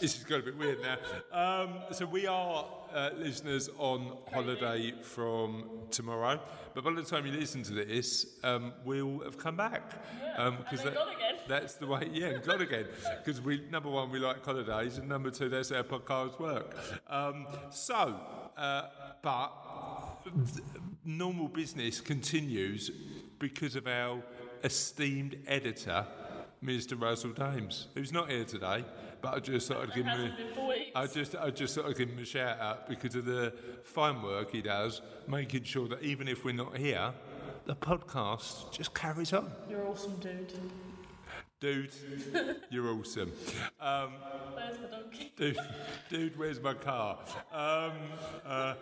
This 0.00 0.16
has 0.16 0.24
got 0.24 0.40
a 0.40 0.42
bit 0.42 0.58
weird 0.58 0.80
now. 0.82 0.96
Um, 1.32 1.78
so 1.92 2.04
we 2.04 2.26
are 2.26 2.66
uh, 2.94 3.08
listeners 3.16 3.70
on 3.78 4.18
holiday 4.30 4.92
from 5.00 5.64
tomorrow, 5.90 6.38
but 6.74 6.84
by 6.84 6.92
the 6.92 7.02
time 7.02 7.24
you 7.24 7.32
listen 7.32 7.62
to 7.62 7.72
this, 7.72 8.26
um, 8.44 8.74
we'll 8.84 9.20
have 9.20 9.38
come 9.38 9.56
back. 9.56 9.94
Um, 10.36 10.58
and 10.68 10.78
then 10.78 10.92
gone 10.92 11.08
again. 11.08 11.34
That's 11.48 11.74
the 11.76 11.86
way, 11.86 12.10
yeah, 12.12 12.26
and 12.26 12.44
gone 12.44 12.60
again. 12.60 12.84
Because 13.24 13.40
we, 13.40 13.62
number 13.70 13.88
one, 13.88 14.10
we 14.10 14.18
like 14.18 14.44
holidays, 14.44 14.98
and 14.98 15.08
number 15.08 15.30
two, 15.30 15.48
that's 15.48 15.70
how 15.70 15.82
podcasts 15.82 16.38
work. 16.38 16.76
Um, 17.08 17.46
so, 17.70 18.20
uh, 18.58 18.82
but 19.22 19.52
normal 21.04 21.48
business 21.48 22.00
continues 22.00 22.90
because 23.38 23.74
of 23.74 23.86
our 23.86 24.22
esteemed 24.64 25.36
editor, 25.46 26.06
Mr. 26.64 27.00
Russell 27.00 27.30
Dames, 27.32 27.88
who's 27.94 28.12
not 28.12 28.30
here 28.30 28.44
today, 28.44 28.84
but 29.22 29.34
I 29.34 29.40
just 29.40 29.68
thought 29.68 29.82
I'd 29.82 29.94
give 29.94 30.04
him. 30.04 30.18
Hasn't 30.18 30.36
been 30.36 30.54
for 30.54 30.68
weeks. 30.68 30.90
I 30.94 31.06
just, 31.06 31.36
I 31.36 31.50
just 31.50 31.72
sort 31.74 31.86
of 31.86 31.96
give 31.96 32.10
him 32.10 32.18
a 32.18 32.24
shout 32.24 32.60
out 32.60 32.88
because 32.88 33.14
of 33.14 33.24
the 33.24 33.54
fine 33.82 34.20
work 34.22 34.50
he 34.50 34.60
does, 34.60 35.00
making 35.26 35.64
sure 35.64 35.88
that 35.88 36.02
even 36.02 36.28
if 36.28 36.44
we're 36.44 36.52
not 36.52 36.76
here, 36.76 37.12
the 37.64 37.74
podcast 37.74 38.72
just 38.72 38.94
carries 38.94 39.32
on. 39.32 39.50
You're 39.70 39.86
awesome, 39.86 40.16
dude. 40.16 40.52
Dude, 41.60 41.90
you're 42.70 42.88
awesome. 42.88 43.30
Um, 43.78 44.12
Where's 44.54 44.78
my 44.80 44.86
donkey? 44.96 45.30
dude, 45.36 45.58
dude, 46.08 46.38
where's 46.38 46.58
my 46.58 46.72
car? 46.72 47.18
Um, 47.52 47.92
uh, 48.46 48.74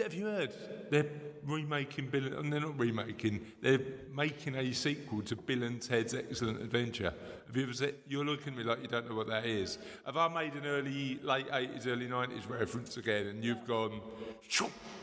have 0.00 0.14
you 0.14 0.26
heard? 0.26 0.52
They're 0.88 1.06
remaking 1.44 2.06
Bill. 2.10 2.38
And 2.38 2.52
they're 2.52 2.60
not 2.60 2.78
remaking. 2.78 3.44
They're 3.60 3.80
making 4.14 4.54
a 4.54 4.72
sequel 4.72 5.22
to 5.22 5.34
Bill 5.34 5.64
and 5.64 5.82
Ted's 5.82 6.14
Excellent 6.14 6.62
Adventure. 6.62 7.12
Have 7.48 7.56
you 7.56 7.64
ever 7.64 7.72
seen? 7.72 7.92
You're 8.06 8.24
looking 8.24 8.52
at 8.52 8.58
me 8.58 8.64
like 8.64 8.82
you 8.82 8.88
don't 8.88 9.08
know 9.08 9.16
what 9.16 9.26
that 9.26 9.44
is. 9.44 9.78
Have 10.06 10.16
I 10.16 10.28
made 10.28 10.54
an 10.54 10.64
early, 10.64 11.18
late 11.24 11.46
eighties, 11.52 11.88
early 11.88 12.06
nineties 12.06 12.46
reference 12.46 12.96
again, 12.98 13.26
and 13.26 13.42
you've 13.42 13.66
gone 13.66 14.00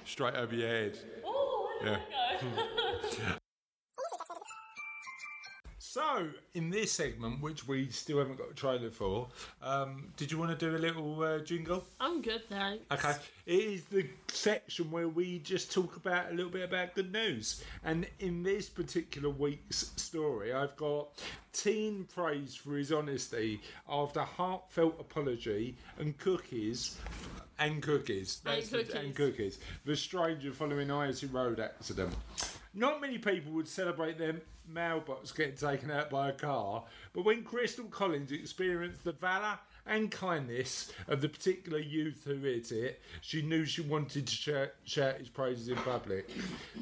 straight 0.06 0.36
over 0.36 0.56
your 0.56 0.70
head? 0.70 0.98
Oh, 1.26 1.68
where 1.82 2.00
did 2.40 3.20
Yeah. 3.20 3.36
So, 5.92 6.28
in 6.54 6.70
this 6.70 6.92
segment, 6.92 7.42
which 7.42 7.68
we 7.68 7.90
still 7.90 8.20
haven't 8.20 8.38
got 8.38 8.52
a 8.52 8.54
trailer 8.54 8.92
for, 8.92 9.28
um, 9.60 10.14
did 10.18 10.32
you 10.32 10.38
want 10.38 10.52
to 10.52 10.70
do 10.70 10.76
a 10.76 10.78
little 10.78 11.20
uh, 11.24 11.40
jingle? 11.40 11.84
I'm 12.00 12.22
good, 12.22 12.48
thanks. 12.48 12.86
Okay. 12.92 13.18
It 13.48 13.60
is 13.60 13.86
the 13.86 14.06
section 14.28 14.92
where 14.92 15.08
we 15.10 15.40
just 15.40 15.72
talk 15.72 15.96
about 15.96 16.30
a 16.30 16.36
little 16.36 16.52
bit 16.52 16.62
about 16.62 16.94
good 16.94 17.12
news. 17.12 17.64
And 17.84 18.06
in 18.20 18.44
this 18.44 18.70
particular 18.70 19.32
week's 19.32 19.92
story, 19.96 20.54
I've 20.54 20.76
got 20.76 21.08
teen 21.54 22.08
praised 22.14 22.60
for 22.60 22.78
his 22.78 22.92
honesty 22.92 23.60
after 23.90 24.20
heartfelt 24.20 24.96
apology 25.00 25.76
and 25.98 26.16
cookies. 26.20 27.00
And 27.58 27.82
cookies. 27.82 28.44
And 28.46 28.62
the- 28.62 28.78
cookies. 28.78 28.94
and 28.94 29.16
cookies. 29.16 29.60
The 29.86 29.96
stranger 29.96 30.52
following 30.52 30.92
Icy 30.92 31.26
Road 31.26 31.60
accident. 31.60 32.14
Not 32.74 33.02
many 33.02 33.18
people 33.18 33.52
would 33.54 33.68
celebrate 33.68 34.18
their 34.18 34.36
mailbox 34.68 35.32
getting 35.32 35.56
taken 35.56 35.90
out 35.90 36.10
by 36.10 36.30
a 36.30 36.34
car, 36.34 36.84
but 37.14 37.26
when 37.26 37.44
Crystal 37.44 37.86
Collins 37.86 38.32
experienced 38.32 39.04
the 39.04 39.12
valour 39.12 39.58
and 39.88 40.12
kindness 40.12 40.92
of 41.08 41.22
the 41.22 41.30
particular 41.30 41.80
youth 41.80 42.24
who 42.24 42.36
hit 42.36 42.72
it, 42.72 43.02
she 43.22 43.42
knew 43.42 43.66
she 43.66 43.82
wanted 43.82 44.28
to 44.28 44.36
shout, 44.36 44.70
shout 44.84 45.18
his 45.18 45.30
praises 45.30 45.68
in 45.68 45.76
public. 45.78 46.30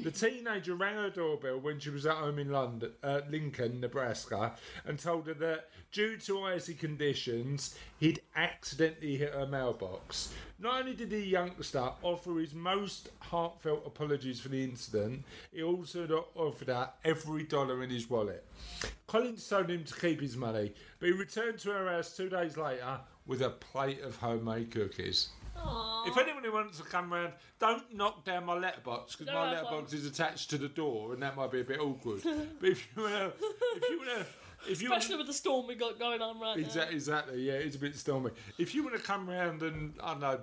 The 0.02 0.10
teenager 0.10 0.74
rang 0.74 0.96
her 0.96 1.08
doorbell 1.08 1.58
when 1.60 1.80
she 1.80 1.88
was 1.88 2.04
at 2.04 2.16
home 2.16 2.38
in 2.38 2.52
London, 2.52 2.92
uh, 3.02 3.22
Lincoln, 3.30 3.80
Nebraska, 3.80 4.54
and 4.84 4.98
told 4.98 5.26
her 5.26 5.34
that 5.34 5.70
due 5.90 6.18
to 6.18 6.42
icy 6.44 6.74
conditions, 6.74 7.76
he'd 7.98 8.20
accidentally 8.36 9.16
hit 9.16 9.32
her 9.32 9.46
mailbox. 9.46 10.34
Not 10.60 10.80
only 10.80 10.94
did 10.94 11.10
the 11.10 11.20
youngster 11.20 11.90
offer 12.02 12.38
his 12.38 12.52
most 12.52 13.10
heartfelt 13.20 13.84
apologies 13.86 14.40
for 14.40 14.48
the 14.48 14.62
incident, 14.64 15.24
he 15.52 15.62
also 15.62 16.26
offered 16.34 16.68
her 16.68 16.90
every 17.04 17.44
dollar 17.44 17.84
in 17.84 17.90
his 17.90 18.10
wallet. 18.10 18.44
Collins 19.06 19.46
told 19.48 19.70
him 19.70 19.84
to 19.84 19.94
keep 19.94 20.20
his 20.20 20.36
money, 20.36 20.72
but 20.98 21.06
he 21.06 21.12
returned 21.12 21.58
to 21.60 21.70
her 21.70 21.88
house 21.88 22.16
two 22.16 22.28
days 22.28 22.56
later 22.56 22.98
with 23.26 23.42
a 23.42 23.50
plate 23.50 24.02
of 24.02 24.16
homemade 24.16 24.72
cookies. 24.72 25.28
If 26.06 26.16
anyone 26.16 26.44
who 26.44 26.52
wants 26.52 26.78
to 26.78 26.84
come 26.84 27.12
round, 27.12 27.32
don't 27.58 27.94
knock 27.94 28.24
down 28.24 28.46
my 28.46 28.54
letterbox 28.54 29.16
because 29.16 29.32
my 29.32 29.52
letterbox 29.52 29.92
is 29.92 30.06
attached 30.06 30.50
to 30.50 30.58
the 30.58 30.68
door, 30.68 31.12
and 31.12 31.22
that 31.22 31.36
might 31.36 31.50
be 31.50 31.60
a 31.60 31.64
bit 31.64 31.80
awkward. 31.80 32.22
but 32.60 32.68
if 32.68 32.88
you 32.96 33.02
wanna, 33.02 33.32
if 33.76 33.90
you 33.90 33.98
wanna, 33.98 34.26
if 34.68 34.82
you 34.82 34.92
Especially 34.92 35.16
with 35.16 35.26
the 35.26 35.32
storm 35.32 35.66
we 35.66 35.74
got 35.74 35.98
going 35.98 36.20
on 36.22 36.40
right 36.40 36.58
Exactly, 36.58 36.96
exactly. 36.96 37.42
Yeah, 37.42 37.54
it's 37.54 37.76
a 37.76 37.78
bit 37.78 37.94
stormy. 37.96 38.30
If 38.58 38.74
you 38.74 38.82
want 38.82 38.96
to 38.96 39.02
come 39.02 39.28
round 39.28 39.62
and 39.62 39.94
I 40.02 40.12
don't 40.12 40.20
know. 40.20 40.40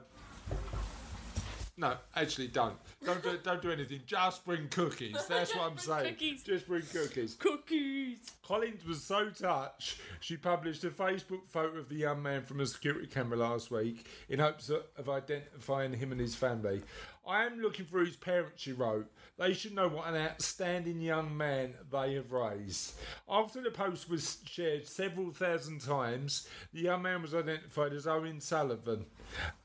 No, 1.77 1.97
actually, 2.15 2.47
don't. 2.47 2.75
Don't 3.03 3.21
do, 3.21 3.37
don't 3.43 3.61
do 3.61 3.69
anything. 3.69 4.01
Just 4.05 4.45
bring 4.45 4.69
cookies. 4.69 5.17
That's 5.29 5.53
what 5.53 5.71
I'm 5.71 5.77
saying. 5.77 6.13
cookies. 6.13 6.43
Just 6.43 6.67
bring 6.67 6.83
cookies. 6.83 7.35
Cookies. 7.35 8.19
Collins 8.47 8.85
was 8.85 9.03
so 9.03 9.29
touched, 9.29 9.99
she 10.19 10.37
published 10.37 10.83
a 10.83 10.89
Facebook 10.89 11.47
photo 11.47 11.79
of 11.79 11.89
the 11.89 11.95
young 11.95 12.21
man 12.21 12.43
from 12.43 12.59
a 12.61 12.65
security 12.65 13.07
camera 13.07 13.37
last 13.37 13.71
week 13.71 14.05
in 14.29 14.39
hopes 14.39 14.69
of, 14.69 14.83
of 14.97 15.09
identifying 15.09 15.93
him 15.93 16.11
and 16.11 16.21
his 16.21 16.35
family. 16.35 16.81
I 17.27 17.45
am 17.45 17.59
looking 17.59 17.85
for 17.85 18.01
his 18.01 18.15
parents, 18.15 18.61
she 18.61 18.71
wrote. 18.71 19.11
They 19.37 19.53
should 19.53 19.73
know 19.73 19.87
what 19.87 20.07
an 20.07 20.15
outstanding 20.15 21.01
young 21.01 21.35
man 21.35 21.73
they 21.91 22.13
have 22.13 22.31
raised. 22.31 22.93
After 23.27 23.61
the 23.61 23.71
post 23.71 24.09
was 24.09 24.37
shared 24.45 24.87
several 24.87 25.31
thousand 25.31 25.81
times, 25.81 26.47
the 26.71 26.81
young 26.81 27.01
man 27.01 27.23
was 27.23 27.33
identified 27.33 27.93
as 27.93 28.05
Owen 28.05 28.39
Sullivan. 28.39 29.07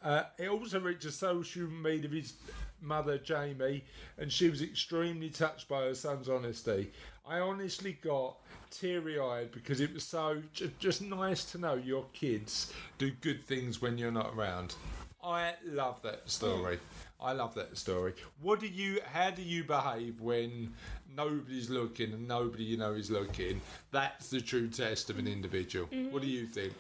Uh, 0.03 0.25
it 0.39 0.49
also 0.49 0.81
reached 0.81 1.05
a 1.05 1.13
social 1.13 1.69
media 1.69 2.07
of 2.07 2.13
his 2.13 2.35
mother 2.81 3.19
Jamie, 3.19 3.85
and 4.19 4.33
she 4.33 4.49
was 4.49 4.63
extremely 4.63 5.31
touched 5.31 5.69
by 5.69 5.83
her 5.83 5.95
son's 5.95 6.29
honesty. 6.29 6.93
I 7.27 7.41
honestly 7.41 7.99
got 8.03 8.37
teary 8.71 9.19
eyed 9.19 9.53
because 9.53 9.81
it 9.81 9.93
was 9.93 10.05
so 10.05 10.43
ju- 10.53 10.71
just 10.79 11.03
nice 11.03 11.45
to 11.53 11.59
know 11.59 11.75
your 11.75 12.07
kids 12.13 12.73
do 12.99 13.11
good 13.11 13.45
things 13.45 13.83
when 13.83 13.99
you're 13.99 14.11
not 14.11 14.33
around. 14.35 14.75
I 15.23 15.55
love 15.67 16.01
that 16.03 16.31
story. 16.31 16.79
I 17.21 17.33
love 17.33 17.55
that 17.55 17.77
story. 17.77 18.15
What 18.41 18.61
do 18.61 18.67
you? 18.67 19.01
How 19.13 19.31
do 19.31 19.43
you 19.43 19.65
behave 19.65 20.19
when 20.21 20.73
nobody's 21.15 21.69
looking 21.69 22.15
and 22.15 22.27
nobody 22.27 22.65
you 22.65 22.79
know 22.79 22.95
is 22.95 23.11
looking? 23.11 23.61
That's 23.91 24.31
the 24.31 24.41
true 24.41 24.69
test 24.69 25.11
of 25.11 25.19
an 25.19 25.27
individual. 25.29 25.87
What 26.11 26.23
do 26.23 26.29
you 26.29 26.47
think? 26.47 26.73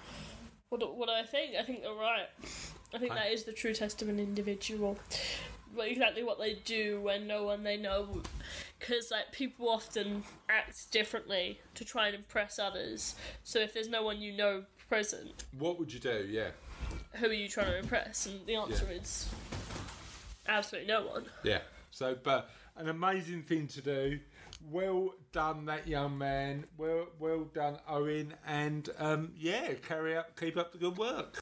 What 0.71 0.81
do, 0.81 0.87
what 0.87 1.09
do 1.09 1.12
I 1.12 1.25
think? 1.25 1.57
I 1.57 1.65
think 1.65 1.83
they're 1.83 1.93
right. 1.93 2.29
I 2.95 2.99
think 2.99 3.12
that 3.12 3.33
is 3.33 3.43
the 3.43 3.53
true 3.53 3.75
test 3.75 4.03
of 4.03 4.09
an 4.09 4.21
individual. 4.21 4.97
exactly 5.79 6.23
what 6.23 6.39
they 6.39 6.55
do 6.65 7.00
when 7.00 7.27
no 7.27 7.45
one 7.45 7.62
they 7.65 7.77
know 7.77 8.23
because 8.79 9.11
like 9.11 9.31
people 9.33 9.69
often 9.69 10.25
act 10.49 10.91
differently 10.91 11.61
to 11.75 11.85
try 11.85 12.07
and 12.07 12.17
impress 12.17 12.59
others 12.59 13.15
so 13.45 13.61
if 13.61 13.73
there's 13.73 13.89
no 13.89 14.03
one 14.03 14.21
you 14.21 14.33
know 14.33 14.65
present 14.89 15.45
What 15.57 15.79
would 15.79 15.93
you 15.93 16.00
do? 16.00 16.27
Yeah. 16.29 16.49
who 17.15 17.27
are 17.27 17.33
you 17.33 17.49
trying 17.49 17.69
to 17.69 17.79
impress 17.79 18.27
and 18.27 18.45
the 18.47 18.57
answer 18.57 18.89
is 18.91 19.29
absolutely 20.49 20.89
no 20.89 21.07
one 21.07 21.27
Yeah. 21.45 21.61
So, 21.93 22.17
but 22.21 22.50
an 22.77 22.89
amazing 22.89 23.43
thing 23.43 23.67
to 23.69 23.81
do. 23.81 24.21
Well 24.62 25.14
done, 25.33 25.64
that 25.67 25.87
young 25.88 26.19
man. 26.19 26.64
Well, 26.76 27.07
well 27.19 27.45
done, 27.55 27.79
Owen. 27.88 28.35
And 28.47 28.88
um, 28.99 29.33
yeah, 29.37 29.75
carry 29.75 30.17
up, 30.17 30.38
keep 30.38 30.57
up 30.57 30.73
the 30.73 30.79
good 30.79 30.97
work. 30.99 31.38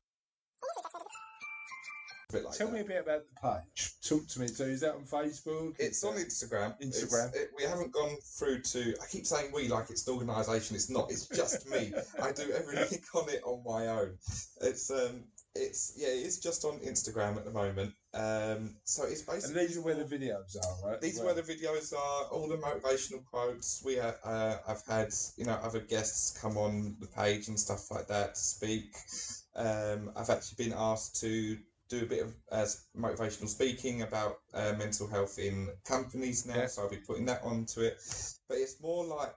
Like 2.31 2.43
Tell 2.59 2.67
that. 2.67 2.75
me 2.75 2.81
a 2.81 2.85
bit 2.85 3.01
about 3.03 3.23
the 3.25 3.41
page. 3.41 3.93
Talk 4.07 4.27
to 4.29 4.41
me. 4.41 4.49
So 4.49 4.65
is 4.65 4.81
that 4.81 4.95
on 4.95 5.05
Facebook? 5.05 5.77
It's 5.79 6.05
on 6.05 6.15
Instagram. 6.17 6.79
Instagram. 6.83 7.35
It- 7.35 7.53
we 7.57 7.65
haven't 7.65 7.91
gone 7.91 8.17
through 8.23 8.61
to. 8.61 8.95
I 9.03 9.07
keep 9.11 9.25
saying 9.27 9.51
we 9.55 9.69
like 9.69 9.89
it's 9.89 10.07
an 10.07 10.15
organisation. 10.15 10.77
It's 10.77 10.91
not. 10.91 11.11
It's 11.11 11.27
just 11.27 11.67
me. 11.71 11.91
I 12.23 12.33
do 12.33 12.51
everything 12.53 13.01
on 13.15 13.31
it 13.31 13.41
on 13.45 13.63
my 13.65 13.87
own. 13.89 14.19
It's 14.61 14.91
um. 14.91 15.25
It's 15.59 15.93
yeah. 15.97 16.09
It's 16.09 16.39
just 16.39 16.65
on 16.65 16.79
Instagram 16.81 17.37
at 17.37 17.45
the 17.45 17.51
moment. 17.51 17.93
Um. 18.15 18.77
So 18.85 19.05
it's 19.05 19.21
And 19.21 19.27
basically. 19.29 19.67
these 19.67 19.77
are 19.79 19.83
where 19.83 19.95
the 19.95 20.05
videos 20.17 20.57
are, 20.57 20.91
right? 20.91 21.01
These 21.01 21.21
are 21.21 21.25
where 21.27 21.35
the 21.35 21.43
videos 21.43 21.93
are, 21.93 22.25
all 22.31 22.49
the 22.49 22.57
motivational 22.57 23.25
quotes. 23.25 23.83
We 23.85 23.99
uh, 24.01 24.13
uh, 24.25 24.59
I've 24.67 24.85
had 24.87 25.13
you 25.37 25.45
know 25.45 25.59
other 25.63 25.81
guests 25.81 26.39
come 26.41 26.57
on 26.57 26.97
the 27.01 27.07
page 27.09 27.49
and 27.49 27.59
stuff 27.59 27.91
like 27.91 28.07
that 28.09 28.35
to 28.35 28.41
speak. 28.41 28.95
Um, 29.57 30.13
I've 30.17 30.31
actually 30.31 30.65
been 30.65 30.77
asked 30.79 31.21
to 31.23 31.59
do 31.89 32.03
a 32.03 32.07
bit 32.07 32.23
of 32.23 32.35
uh, 32.53 32.67
motivational 32.97 33.49
speaking 33.49 34.03
about 34.03 34.39
uh, 34.55 34.75
mental 34.79 35.07
health 35.09 35.39
in 35.39 35.69
companies 35.87 36.45
now, 36.47 36.55
Yeah. 36.57 36.67
so 36.67 36.83
I'll 36.83 36.91
be 36.91 36.99
putting 36.99 37.25
that 37.27 37.43
onto 37.43 37.81
it. 37.81 37.97
But 38.49 38.59
it's 38.59 38.81
more 38.81 39.05
like 39.07 39.35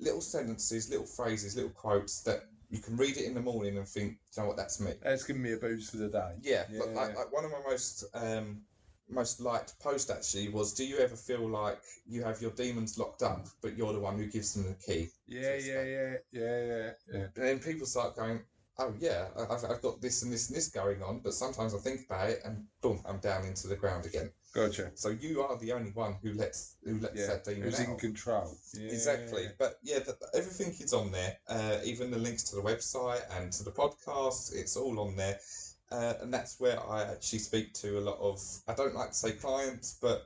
little 0.00 0.20
sentences, 0.20 0.90
little 0.90 1.06
phrases, 1.06 1.54
little 1.54 1.70
quotes 1.70 2.22
that 2.24 2.42
you 2.74 2.80
can 2.80 2.96
read 2.96 3.16
it 3.16 3.24
in 3.24 3.34
the 3.34 3.40
morning 3.40 3.76
and 3.78 3.86
think, 3.86 4.12
"Do 4.12 4.16
you 4.36 4.42
know 4.42 4.48
what, 4.48 4.56
that's 4.56 4.80
me. 4.80 4.94
That's 5.02 5.24
giving 5.24 5.42
me 5.42 5.52
a 5.52 5.56
boost 5.56 5.90
for 5.92 5.98
the 5.98 6.08
day. 6.08 6.34
Yeah, 6.40 6.64
Yeah, 6.70 6.80
but 6.80 6.94
like, 6.94 7.16
like 7.16 7.32
one 7.32 7.44
of 7.44 7.52
my 7.52 7.60
most 7.70 8.04
um, 8.14 8.62
most 9.08 9.40
liked 9.40 9.78
posts 9.78 10.10
actually 10.10 10.48
was, 10.48 10.72
"Do 10.72 10.84
you 10.84 10.98
ever 10.98 11.14
feel 11.16 11.48
like 11.48 11.80
you 12.06 12.22
have 12.24 12.40
your 12.42 12.50
demons 12.52 12.98
locked 12.98 13.22
up, 13.22 13.46
but 13.62 13.76
you're 13.76 13.92
the 13.92 14.00
one 14.00 14.18
who 14.18 14.26
gives 14.26 14.54
them 14.54 14.64
the 14.64 14.74
key?" 14.74 15.08
Yeah, 15.26 15.54
yeah, 15.54 15.82
yeah, 15.82 16.16
yeah, 16.32 16.60
yeah, 16.70 16.90
yeah. 17.12 17.26
And 17.36 17.44
then 17.44 17.58
people 17.60 17.86
start 17.86 18.16
going, 18.16 18.40
"Oh 18.78 18.94
yeah, 18.98 19.28
I've, 19.36 19.64
I've 19.64 19.82
got 19.82 20.00
this 20.00 20.22
and 20.22 20.32
this 20.32 20.48
and 20.48 20.56
this 20.56 20.68
going 20.68 21.02
on," 21.02 21.20
but 21.20 21.34
sometimes 21.34 21.74
I 21.74 21.78
think 21.78 22.00
about 22.06 22.30
it 22.30 22.40
and 22.44 22.66
boom, 22.82 23.00
I'm 23.06 23.18
down 23.18 23.44
into 23.44 23.68
the 23.68 23.76
ground 23.76 24.06
again. 24.06 24.30
Gotcha. 24.54 24.92
So 24.94 25.08
you 25.08 25.42
are 25.42 25.58
the 25.58 25.72
only 25.72 25.90
one 25.90 26.16
who 26.22 26.32
lets 26.32 26.76
who 26.84 26.98
lets 27.00 27.18
Yeah, 27.18 27.26
that 27.26 27.44
demon 27.44 27.62
who's 27.64 27.80
in 27.80 27.96
control? 27.98 28.56
Yeah, 28.72 28.92
Exactly, 28.92 29.48
but 29.58 29.74
yeah, 29.82 29.98
the, 29.98 30.16
everything 30.32 30.72
is 30.80 30.92
on 30.92 31.10
there. 31.10 31.36
Uh, 31.48 31.78
even 31.84 32.10
the 32.12 32.18
links 32.18 32.44
to 32.44 32.56
the 32.56 32.62
website 32.62 33.22
and 33.36 33.50
to 33.52 33.64
the 33.64 33.72
podcast, 33.72 34.54
it's 34.54 34.76
all 34.76 35.00
on 35.00 35.16
there. 35.16 35.38
Uh, 35.90 36.14
and 36.20 36.32
that's 36.32 36.60
where 36.60 36.80
I 36.88 37.02
actually 37.02 37.40
speak 37.40 37.72
to 37.74 37.98
a 37.98 38.02
lot 38.02 38.18
of. 38.20 38.40
I 38.68 38.74
don't 38.74 38.94
like 38.94 39.08
to 39.08 39.16
say 39.16 39.32
clients, 39.32 39.98
but 40.00 40.22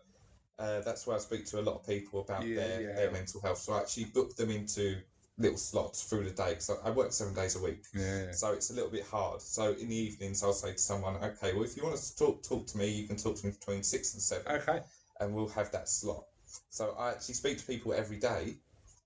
uh, 0.58 0.80
that's 0.80 1.06
where 1.06 1.16
I 1.16 1.20
speak 1.20 1.46
to 1.46 1.60
a 1.60 1.62
lot 1.62 1.76
of 1.76 1.86
people 1.86 2.20
about 2.20 2.44
Yeah, 2.44 2.54
their, 2.56 2.94
their 2.94 3.10
mental 3.10 3.40
health. 3.40 3.58
So 3.58 3.72
I 3.72 3.78
actually 3.78 4.06
book 4.06 4.34
them 4.36 4.50
into 4.50 4.96
little 5.38 5.56
slots 5.58 6.02
through 6.02 6.24
the 6.24 6.30
day 6.30 6.50
because 6.50 6.70
I 6.70 6.88
I 6.88 6.90
work 6.90 7.12
seven 7.12 7.32
days 7.34 7.56
a 7.56 7.60
week. 7.62 7.84
Yeah. 7.94 8.32
So 8.32 8.52
it's 8.52 8.70
a 8.70 8.74
little 8.74 8.90
bit 8.90 9.04
hard. 9.04 9.40
So 9.40 9.72
in 9.72 9.88
the 9.88 9.96
evenings, 9.96 10.42
I'll 10.42 10.52
say 10.52 10.72
to 10.72 10.78
someone, 10.78 11.16
"Okay, 11.16 11.52
well, 11.54 11.64
if 11.64 11.76
you 11.76 11.84
want 11.84 11.96
to 11.96 12.16
talk 12.16 12.42
talk 12.42 12.66
to 12.68 12.78
me, 12.78 12.88
you 12.88 13.06
can 13.06 13.16
talk 13.16 13.36
to 13.36 13.46
me 13.46 13.52
between 13.52 13.82
six 13.82 14.14
and 14.14 14.22
seven 14.22 14.50
Okay. 14.60 14.82
and 15.20 15.34
we'll 15.34 15.48
have 15.48 15.70
that 15.72 15.88
slot. 15.88 16.24
So 16.70 16.92
I 16.98 17.10
actually 17.10 17.34
speak 17.34 17.58
to 17.58 17.64
people 17.66 17.92
every 17.92 18.16
day, 18.18 18.56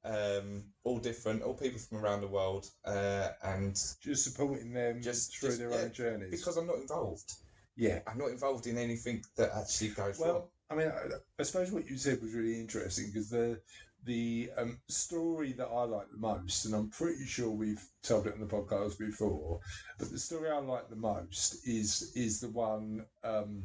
um, 0.05 0.65
all 0.85 0.99
different, 0.99 1.43
all 1.43 1.55
people 1.55 1.79
from 1.79 1.99
around 1.99 2.21
the 2.23 2.29
world, 2.29 2.71
uh, 2.85 3.29
and 3.43 3.75
Just 4.01 4.25
supporting 4.25 4.73
them 4.73 5.03
Just- 5.03 5.37
through 5.37 5.51
just- 5.51 5.59
their 5.59 5.71
yeah, 5.71 5.77
own 5.77 5.93
journeys. 5.93 6.31
because 6.31 6.57
I'm 6.57 6.67
not 6.67 6.77
involved, 6.77 7.33
yeah. 7.77 8.01
I'm 8.07 8.19
not 8.19 8.31
involved 8.31 8.67
in 8.67 8.79
anything 8.79 9.25
that 9.37 9.51
actually 9.57 9.91
goes 9.91 10.19
wrong. 10.19 10.29
Well, 10.29 10.53
I 10.71 10.75
mean, 10.77 10.89
I, 10.89 11.09
I 11.39 11.43
suppose 11.43 11.71
what 11.71 11.87
you 11.89 11.99
said 11.99 12.21
was 12.23 12.33
really 12.33 12.59
interesting 12.59 13.07
because 13.09 13.29
the 13.31 13.61
the 14.05 14.51
um, 14.57 14.79
story 14.89 15.53
that 15.53 15.67
I 15.67 15.85
like 15.85 16.11
the 16.11 16.19
most, 16.19 16.65
and 16.65 16.75
I'm 16.75 16.91
pretty 16.91 17.25
sure 17.27 17.51
we've 17.51 17.85
told 18.03 18.27
it 18.27 18.35
on 18.35 18.41
the 18.41 18.47
podcast 18.47 18.99
before, 18.99 19.61
but 19.99 20.11
the 20.11 20.19
story 20.19 20.51
I 20.51 20.59
like 20.59 20.89
the 20.89 20.97
most 20.97 21.67
is 21.67 22.13
is 22.15 22.41
the 22.41 22.51
one 22.51 23.07
um, 23.25 23.65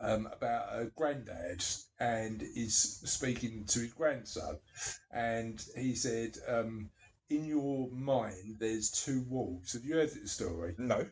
um, 0.00 0.28
about 0.32 0.80
a 0.80 0.86
granddad 0.96 1.64
and 1.98 2.42
is 2.42 3.00
speaking 3.04 3.64
to 3.66 3.80
his 3.80 3.92
grandson, 3.92 4.58
and 5.12 5.64
he 5.76 5.94
said. 5.94 6.36
Um, 6.48 6.90
in 7.30 7.46
your 7.46 7.88
mind, 7.92 8.56
there's 8.58 8.90
two 8.90 9.24
wolves. 9.28 9.74
Have 9.74 9.84
you 9.84 9.94
heard 9.94 10.10
the 10.10 10.26
story? 10.26 10.74
No. 10.78 11.06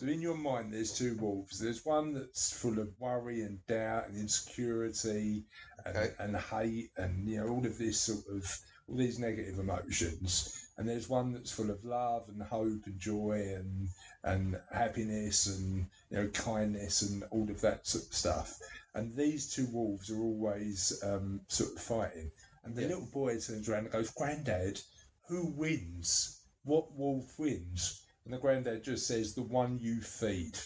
So 0.00 0.06
in 0.06 0.22
your 0.22 0.34
mind, 0.34 0.72
there's 0.72 0.96
two 0.96 1.14
wolves. 1.16 1.58
There's 1.58 1.84
one 1.84 2.14
that's 2.14 2.50
full 2.50 2.78
of 2.78 2.88
worry 2.98 3.42
and 3.42 3.58
doubt 3.66 4.08
and 4.08 4.16
insecurity 4.16 5.44
and, 5.84 5.94
Okay. 5.94 6.14
and 6.18 6.36
hate 6.36 6.90
and 6.96 7.28
you 7.28 7.36
know 7.36 7.48
all 7.48 7.66
of 7.66 7.76
this 7.76 8.00
sort 8.00 8.24
of 8.34 8.60
all 8.88 8.96
these 8.96 9.18
negative 9.18 9.58
emotions. 9.58 10.54
And 10.78 10.88
there's 10.88 11.10
one 11.10 11.32
that's 11.34 11.50
full 11.52 11.68
of 11.70 11.84
love 11.84 12.30
and 12.30 12.42
hope 12.42 12.86
and 12.86 12.98
joy 12.98 13.52
and 13.54 13.90
and 14.24 14.58
happiness 14.72 15.44
and 15.44 15.86
you 16.08 16.16
know 16.16 16.28
kindness 16.28 17.02
and 17.02 17.22
all 17.30 17.50
of 17.50 17.60
that 17.60 17.86
sort 17.86 18.06
of 18.06 18.14
stuff. 18.14 18.58
And 18.94 19.14
these 19.14 19.52
two 19.52 19.66
wolves 19.66 20.08
are 20.08 20.22
always 20.22 20.98
um, 21.04 21.42
sort 21.48 21.72
of 21.76 21.82
fighting. 21.82 22.30
And 22.64 22.74
the 22.74 22.80
Yeah. 22.80 22.88
little 22.88 23.08
boy 23.12 23.36
turns 23.36 23.68
around 23.68 23.84
and 23.84 23.92
goes, 23.92 24.08
"Granddad, 24.08 24.80
who 25.28 25.44
wins? 25.48 26.40
What 26.62 26.90
wolf 26.96 27.38
wins?" 27.38 28.00
And 28.24 28.34
the 28.34 28.38
granddad 28.38 28.84
just 28.84 29.06
says, 29.06 29.34
"The 29.34 29.42
one 29.42 29.78
you 29.78 30.00
feed." 30.00 30.58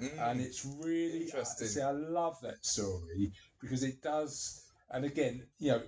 Mm. 0.00 0.30
and 0.30 0.40
it's 0.40 0.64
really 0.64 1.24
Interesting. 1.24 1.68
See, 1.68 1.82
I 1.82 1.90
love 1.90 2.36
that 2.42 2.64
story 2.64 3.32
because 3.60 3.82
it 3.82 4.02
does, 4.02 4.62
and 4.90 5.04
again, 5.04 5.46
you 5.58 5.72
know, 5.72 5.82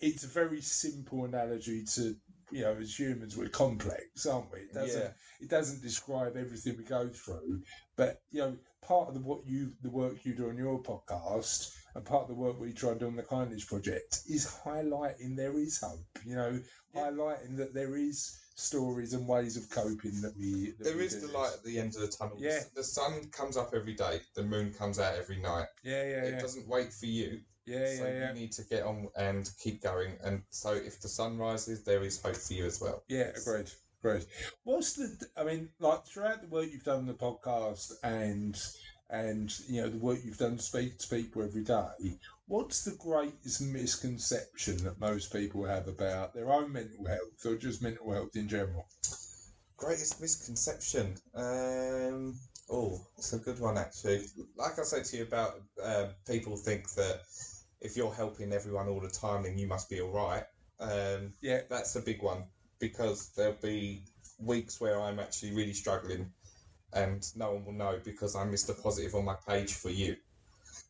it's 0.00 0.24
a 0.24 0.28
very 0.28 0.60
simple 0.60 1.24
analogy 1.24 1.84
to 1.94 2.14
you 2.52 2.62
know, 2.62 2.76
as 2.76 2.96
humans, 2.98 3.36
we're 3.36 3.48
complex, 3.48 4.24
aren't 4.24 4.52
we? 4.52 4.60
It 4.60 4.72
doesn't 4.72 5.02
Yeah. 5.02 5.12
it 5.40 5.48
doesn't 5.50 5.82
describe 5.82 6.36
everything 6.36 6.76
we 6.76 6.84
go 6.84 7.08
through, 7.08 7.60
but 7.96 8.20
you 8.30 8.40
know, 8.40 8.56
part 8.82 9.08
of 9.08 9.14
the 9.14 9.20
what 9.20 9.44
you 9.46 9.72
the 9.82 9.90
work 9.90 10.24
you 10.24 10.34
do 10.34 10.48
on 10.48 10.56
your 10.56 10.80
podcast 10.82 11.74
and 11.94 12.04
part 12.04 12.22
of 12.22 12.28
the 12.28 12.34
work 12.34 12.58
we 12.60 12.72
try 12.72 12.90
and 12.90 13.00
do 13.00 13.06
on 13.08 13.16
the 13.16 13.22
kindness 13.22 13.64
project 13.64 14.20
is 14.28 14.46
highlighting 14.64 15.34
there 15.36 15.58
is 15.58 15.78
hope. 15.78 16.06
You 16.24 16.36
know, 16.36 16.60
Yeah. 16.94 17.10
highlighting 17.10 17.56
that 17.56 17.74
there 17.74 17.96
is 17.96 18.38
stories 18.56 19.12
and 19.12 19.28
ways 19.28 19.56
of 19.56 19.68
coping 19.70 20.20
that 20.22 20.34
we 20.38 20.72
that 20.78 20.84
There 20.84 20.96
we 20.96 21.04
is 21.04 21.14
do 21.14 21.26
the 21.26 21.38
light 21.38 21.52
at 21.52 21.62
the 21.62 21.78
end 21.78 21.94
of 21.94 22.00
the 22.00 22.08
tunnel. 22.08 22.36
Yeah. 22.40 22.60
The 22.74 22.82
sun 22.82 23.28
comes 23.30 23.56
up 23.56 23.72
every 23.74 23.94
day. 23.94 24.20
The 24.34 24.42
moon 24.42 24.72
comes 24.72 24.98
out 24.98 25.14
every 25.14 25.36
night. 25.36 25.66
Yeah, 25.84 26.02
yeah, 26.02 26.24
It 26.24 26.34
yeah. 26.34 26.40
doesn't 26.40 26.66
wait 26.66 26.92
for 26.92 27.06
you. 27.06 27.40
Yeah, 27.66 27.96
so 27.96 28.04
yeah, 28.06 28.12
yeah. 28.12 28.28
you 28.28 28.40
need 28.40 28.52
to 28.52 28.62
get 28.64 28.84
on 28.84 29.08
and 29.16 29.50
keep 29.58 29.82
going. 29.82 30.12
And 30.24 30.42
so 30.50 30.72
if 30.72 31.00
the 31.00 31.08
sun 31.08 31.36
rises, 31.36 31.82
there 31.84 32.02
is 32.02 32.20
hope 32.22 32.36
for 32.36 32.54
you 32.54 32.64
as 32.64 32.80
well. 32.80 33.02
Yeah, 33.08 33.30
agreed. 33.36 33.70
Agreed. 34.02 34.24
What's 34.64 34.94
the? 34.94 35.26
I 35.36 35.42
mean, 35.44 35.68
like 35.80 36.06
throughout 36.06 36.42
the 36.42 36.48
work 36.48 36.68
you've 36.72 36.84
done 36.84 36.98
on 36.98 37.06
the 37.06 37.14
podcast 37.14 37.92
and 38.04 38.56
and 39.10 39.52
you 39.68 39.82
know 39.82 39.88
the 39.88 39.98
work 39.98 40.18
you've 40.24 40.38
done 40.38 40.56
to 40.56 40.62
speak 40.62 40.98
to 40.98 41.08
people 41.08 41.42
every 41.42 41.62
day. 41.62 42.18
What's 42.48 42.84
the 42.84 42.92
greatest 42.92 43.60
misconception 43.60 44.84
that 44.84 45.00
most 45.00 45.32
people 45.32 45.64
have 45.64 45.88
about 45.88 46.32
their 46.32 46.52
own 46.52 46.72
mental 46.72 47.04
health 47.04 47.44
or 47.44 47.56
just 47.56 47.82
mental 47.82 48.12
health 48.12 48.36
in 48.36 48.48
general? 48.48 48.86
Greatest 49.76 50.20
misconception. 50.20 51.16
Um, 51.34 52.38
oh, 52.70 53.00
it's 53.18 53.32
a 53.32 53.38
good 53.38 53.58
one 53.58 53.76
actually. 53.76 54.26
Like 54.56 54.78
I 54.78 54.84
said 54.84 55.04
to 55.06 55.16
you 55.16 55.22
about 55.24 55.60
uh, 55.82 56.06
people 56.24 56.56
think 56.56 56.88
that 56.94 57.22
if 57.80 57.96
you're 57.96 58.14
helping 58.14 58.52
everyone 58.52 58.88
all 58.88 59.00
the 59.00 59.08
time, 59.08 59.42
then 59.42 59.58
you 59.58 59.66
must 59.66 59.90
be 59.90 60.00
all 60.00 60.12
right. 60.12 60.44
Um, 60.78 61.32
Yeah, 61.40 61.62
that's 61.68 61.96
a 61.96 62.00
big 62.00 62.22
one 62.22 62.44
because 62.78 63.32
there'll 63.36 63.60
be 63.60 64.04
weeks 64.38 64.80
where 64.80 65.00
I'm 65.00 65.18
actually 65.18 65.52
really 65.52 65.74
struggling, 65.74 66.32
and 66.92 67.24
no 67.34 67.54
one 67.54 67.64
will 67.64 67.72
know 67.72 68.00
because 68.04 68.36
I 68.36 68.44
missed 68.44 68.68
a 68.70 68.74
positive 68.74 69.16
on 69.16 69.24
my 69.24 69.36
page 69.48 69.74
for 69.74 69.90
you. 69.90 70.16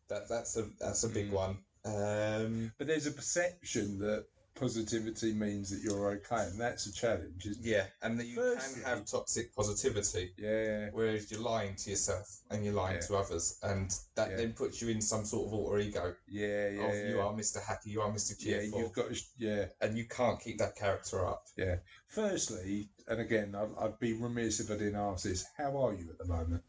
That 0.09 0.29
that's 0.29 0.57
a 0.57 0.65
that's 0.79 1.05
a 1.05 1.09
big 1.09 1.31
Mm. 1.31 1.33
one. 1.33 1.59
Um, 1.85 2.73
but 2.79 2.87
there's 2.89 3.07
a 3.07 3.13
perception 3.13 3.99
that 4.01 4.27
positivity 4.57 5.33
means 5.35 5.69
that 5.71 5.83
you're 5.83 6.11
okay, 6.13 6.49
and 6.49 6.59
that's 6.59 6.87
a 6.87 6.93
challenge. 6.93 7.45
Isn't 7.47 7.65
it? 7.65 7.69
yeah, 7.69 7.87
and 8.03 8.19
that 8.19 8.27
you 8.27 8.37
Firstly- 8.37 8.83
can 8.83 8.91
have 8.91 9.05
toxic 9.05 9.55
positivity. 9.55 10.33
Yeah, 10.39 10.89
Whereas 10.93 11.31
you're 11.31 11.41
lying 11.43 11.77
to 11.77 11.91
yourself 11.91 12.41
and 12.51 12.65
you're 12.65 12.73
lying 12.75 12.97
Yeah. 12.97 13.07
to 13.09 13.17
others, 13.17 13.59
and 13.63 13.95
that 14.15 14.31
Yeah. 14.31 14.37
then 14.39 14.53
puts 14.55 14.81
you 14.81 14.89
in 14.89 15.01
some 15.03 15.25
sort 15.27 15.47
of 15.49 15.53
alter 15.55 15.79
ego 15.79 16.17
yeah, 16.27 16.69
yeah. 16.71 16.89
of 16.89 16.95
yeah. 16.95 17.09
you 17.11 17.21
are 17.21 17.33
Mr. 17.35 17.61
Happy, 17.63 17.91
you 17.91 18.01
are 18.01 18.11
Mr. 18.11 18.35
yeah, 18.41 18.61
Cheerful, 18.63 18.81
you've 18.81 18.93
got 18.93 19.15
to, 19.15 19.23
yeah. 19.37 19.67
and 19.83 19.97
you 19.99 20.07
can't 20.07 20.41
keep 20.41 20.59
that 20.59 20.75
character 20.75 21.25
up. 21.27 21.45
Yeah. 21.57 21.77
Firstly, 22.09 22.89
and 23.09 23.21
again, 23.21 23.55
I'd, 23.55 23.75
I'd 23.79 23.99
be 23.99 24.15
remiss 24.15 24.59
if 24.61 24.71
I 24.71 24.75
didn't 24.79 24.97
ask 24.97 25.25
this. 25.25 25.45
How 25.59 25.77
are 25.77 25.93
you 25.93 26.09
at 26.11 26.19
the 26.19 26.25
moment? 26.25 26.65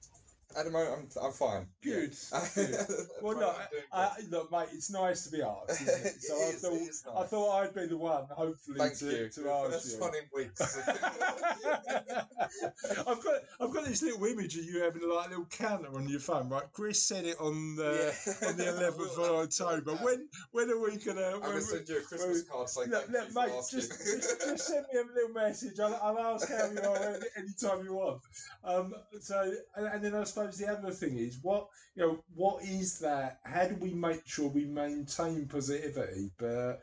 At 0.57 0.65
the 0.65 0.71
moment, 0.71 1.13
I'm, 1.21 1.25
I'm 1.25 1.31
fine. 1.33 1.67
Good. 1.83 2.15
Yeah. 2.31 2.47
good. 2.55 2.87
Well, 3.21 3.55
I'm 3.93 3.93
I, 3.93 4.09
look, 4.29 4.51
mate, 4.51 4.67
it's 4.73 4.89
nice 4.91 5.23
to 5.25 5.31
be 5.31 5.41
asked. 5.43 5.81
Isn't 5.81 6.05
it? 6.05 6.13
So 6.21 6.33
I 6.35 6.49
is, 6.49 6.61
thought 6.61 6.73
is 6.73 7.03
I 7.15 7.23
thought 7.23 7.61
I'd 7.61 7.73
be 7.75 7.85
the 7.87 7.97
one, 7.97 8.25
hopefully, 8.31 8.77
Thank 8.79 8.97
to, 8.99 9.05
you. 9.05 9.29
to 9.29 9.49
ask 9.51 9.71
First 9.71 9.95
you. 9.95 10.01
one 10.01 10.11
in 10.15 10.23
weeks. 10.35 10.77
I've 13.07 13.23
got 13.23 13.35
I've 13.61 13.71
got 13.73 13.85
this 13.85 14.01
little 14.01 14.25
image 14.25 14.57
of 14.57 14.65
you 14.65 14.81
having 14.81 15.07
like 15.07 15.27
a 15.27 15.29
little 15.29 15.45
counter 15.45 15.93
on 15.95 16.09
your 16.09 16.19
phone, 16.19 16.49
right? 16.49 16.63
Chris 16.73 17.01
said 17.03 17.25
it 17.25 17.37
on 17.39 17.75
the 17.75 18.13
Yeah. 18.25 18.47
on 18.49 18.57
the 18.57 18.69
eleventh 18.69 19.11
of 19.17 19.19
October. 19.19 19.95
When 19.97 20.27
when 20.51 20.69
are 20.71 20.79
we 20.79 20.97
gonna? 20.97 21.39
I'm 21.43 21.53
we- 21.53 21.59
to 21.59 21.61
send 21.61 21.87
you 21.89 21.97
a 21.99 22.01
Christmas 22.01 22.43
well, 22.49 22.57
card 22.65 22.69
saying 22.69 22.89
Look, 22.89 23.05
thank 23.07 23.13
look, 23.13 23.27
you 23.27 23.33
for 23.33 23.47
mate, 23.47 23.63
just, 23.71 23.89
just, 23.91 24.41
just 24.41 24.67
send 24.67 24.85
me 24.93 24.99
a 24.99 25.03
little 25.13 25.29
message. 25.33 25.79
I'll, 25.79 25.99
I'll 26.01 26.19
ask 26.35 26.49
how 26.49 26.69
you 26.71 26.79
are 26.81 26.97
any, 26.97 27.25
anytime 27.37 27.83
you 27.85 27.93
want. 27.93 28.21
Um, 28.63 28.93
so, 29.21 29.53
and, 29.75 29.85
and 29.87 30.03
then 30.03 30.15
I 30.15 30.23
suppose 30.23 30.46
the 30.51 30.67
other 30.67 30.91
thing 30.91 31.17
is 31.17 31.39
what 31.41 31.67
you 31.95 32.03
know. 32.03 32.23
What 32.35 32.63
is 32.63 32.99
that? 32.99 33.39
How 33.43 33.67
do 33.67 33.75
we 33.75 33.93
make 33.93 34.21
sure 34.25 34.49
we 34.49 34.65
maintain 34.65 35.47
positivity, 35.47 36.31
but 36.37 36.81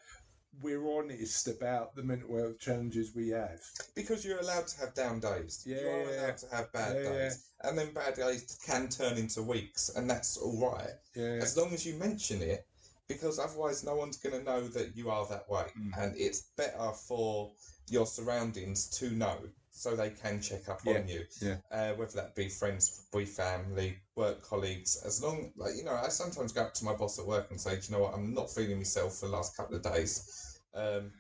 we're 0.63 0.87
honest 0.99 1.49
about 1.49 1.95
the 1.97 2.03
mental 2.03 2.37
health 2.37 2.59
challenges 2.59 3.15
we 3.15 3.29
have? 3.31 3.61
Because 3.95 4.25
you're 4.25 4.41
allowed 4.41 4.67
to 4.69 4.81
have 4.81 4.95
down 4.95 5.21
days. 5.21 5.65
Yeah, 5.67 5.81
you 5.81 5.89
are 5.89 6.03
allowed 6.03 6.37
to 6.39 6.47
have 6.55 6.73
bad 6.73 6.97
Yeah, 6.97 7.03
yeah. 7.03 7.09
days. 7.11 7.45
And 7.63 7.79
then 7.79 7.93
bad 7.93 8.15
days 8.15 8.59
can 8.67 8.89
turn 8.89 9.17
into 9.17 9.43
weeks, 9.43 9.91
and 9.97 10.09
that's 10.09 10.37
all 10.37 10.71
right. 10.73 10.95
Yeah, 11.15 11.39
As 11.43 11.57
long 11.57 11.73
as 11.73 11.87
you 11.87 11.95
mention 11.95 12.43
it, 12.43 12.67
because 13.09 13.39
otherwise 13.39 13.85
no 13.85 13.95
one's 13.95 14.17
going 14.17 14.39
to 14.39 14.45
know 14.45 14.67
that 14.69 14.97
you 14.97 15.11
are 15.11 15.27
that 15.29 15.49
way. 15.49 15.67
Mm. 15.79 15.93
And 15.99 16.17
it's 16.17 16.49
better 16.57 16.93
for 16.93 17.53
your 17.89 18.07
surroundings 18.07 18.89
to 18.99 19.11
know 19.11 19.39
so 19.77 19.97
they 19.97 20.11
can 20.11 20.41
check 20.41 20.69
up 20.69 20.81
on 20.87 21.07
you. 21.09 21.25
yeah. 21.43 21.57
Uh, 21.71 21.93
whether 21.95 22.13
that 22.13 22.35
be 22.37 22.49
friends, 22.49 23.07
be 23.13 23.25
family, 23.25 23.99
work 24.15 24.41
colleagues. 24.41 25.03
As 25.05 25.23
long, 25.23 25.51
like, 25.57 25.75
you 25.77 25.85
know, 25.85 25.95
I 25.95 26.09
sometimes 26.09 26.53
go 26.53 26.63
up 26.63 26.75
to 26.75 26.85
my 26.85 26.95
boss 26.95 27.19
at 27.19 27.27
work 27.27 27.51
and 27.51 27.61
say, 27.61 27.77
Do 27.77 27.81
you 27.89 27.93
know 27.97 28.05
what, 28.05 28.15
I'm 28.15 28.33
not 28.33 28.51
feeling 28.51 28.77
myself 28.79 29.19
for 29.19 29.27
the 29.27 29.33
last 29.33 29.57
couple 29.57 29.77
of 29.77 29.83
days. 29.83 30.61
Um, 30.75 31.11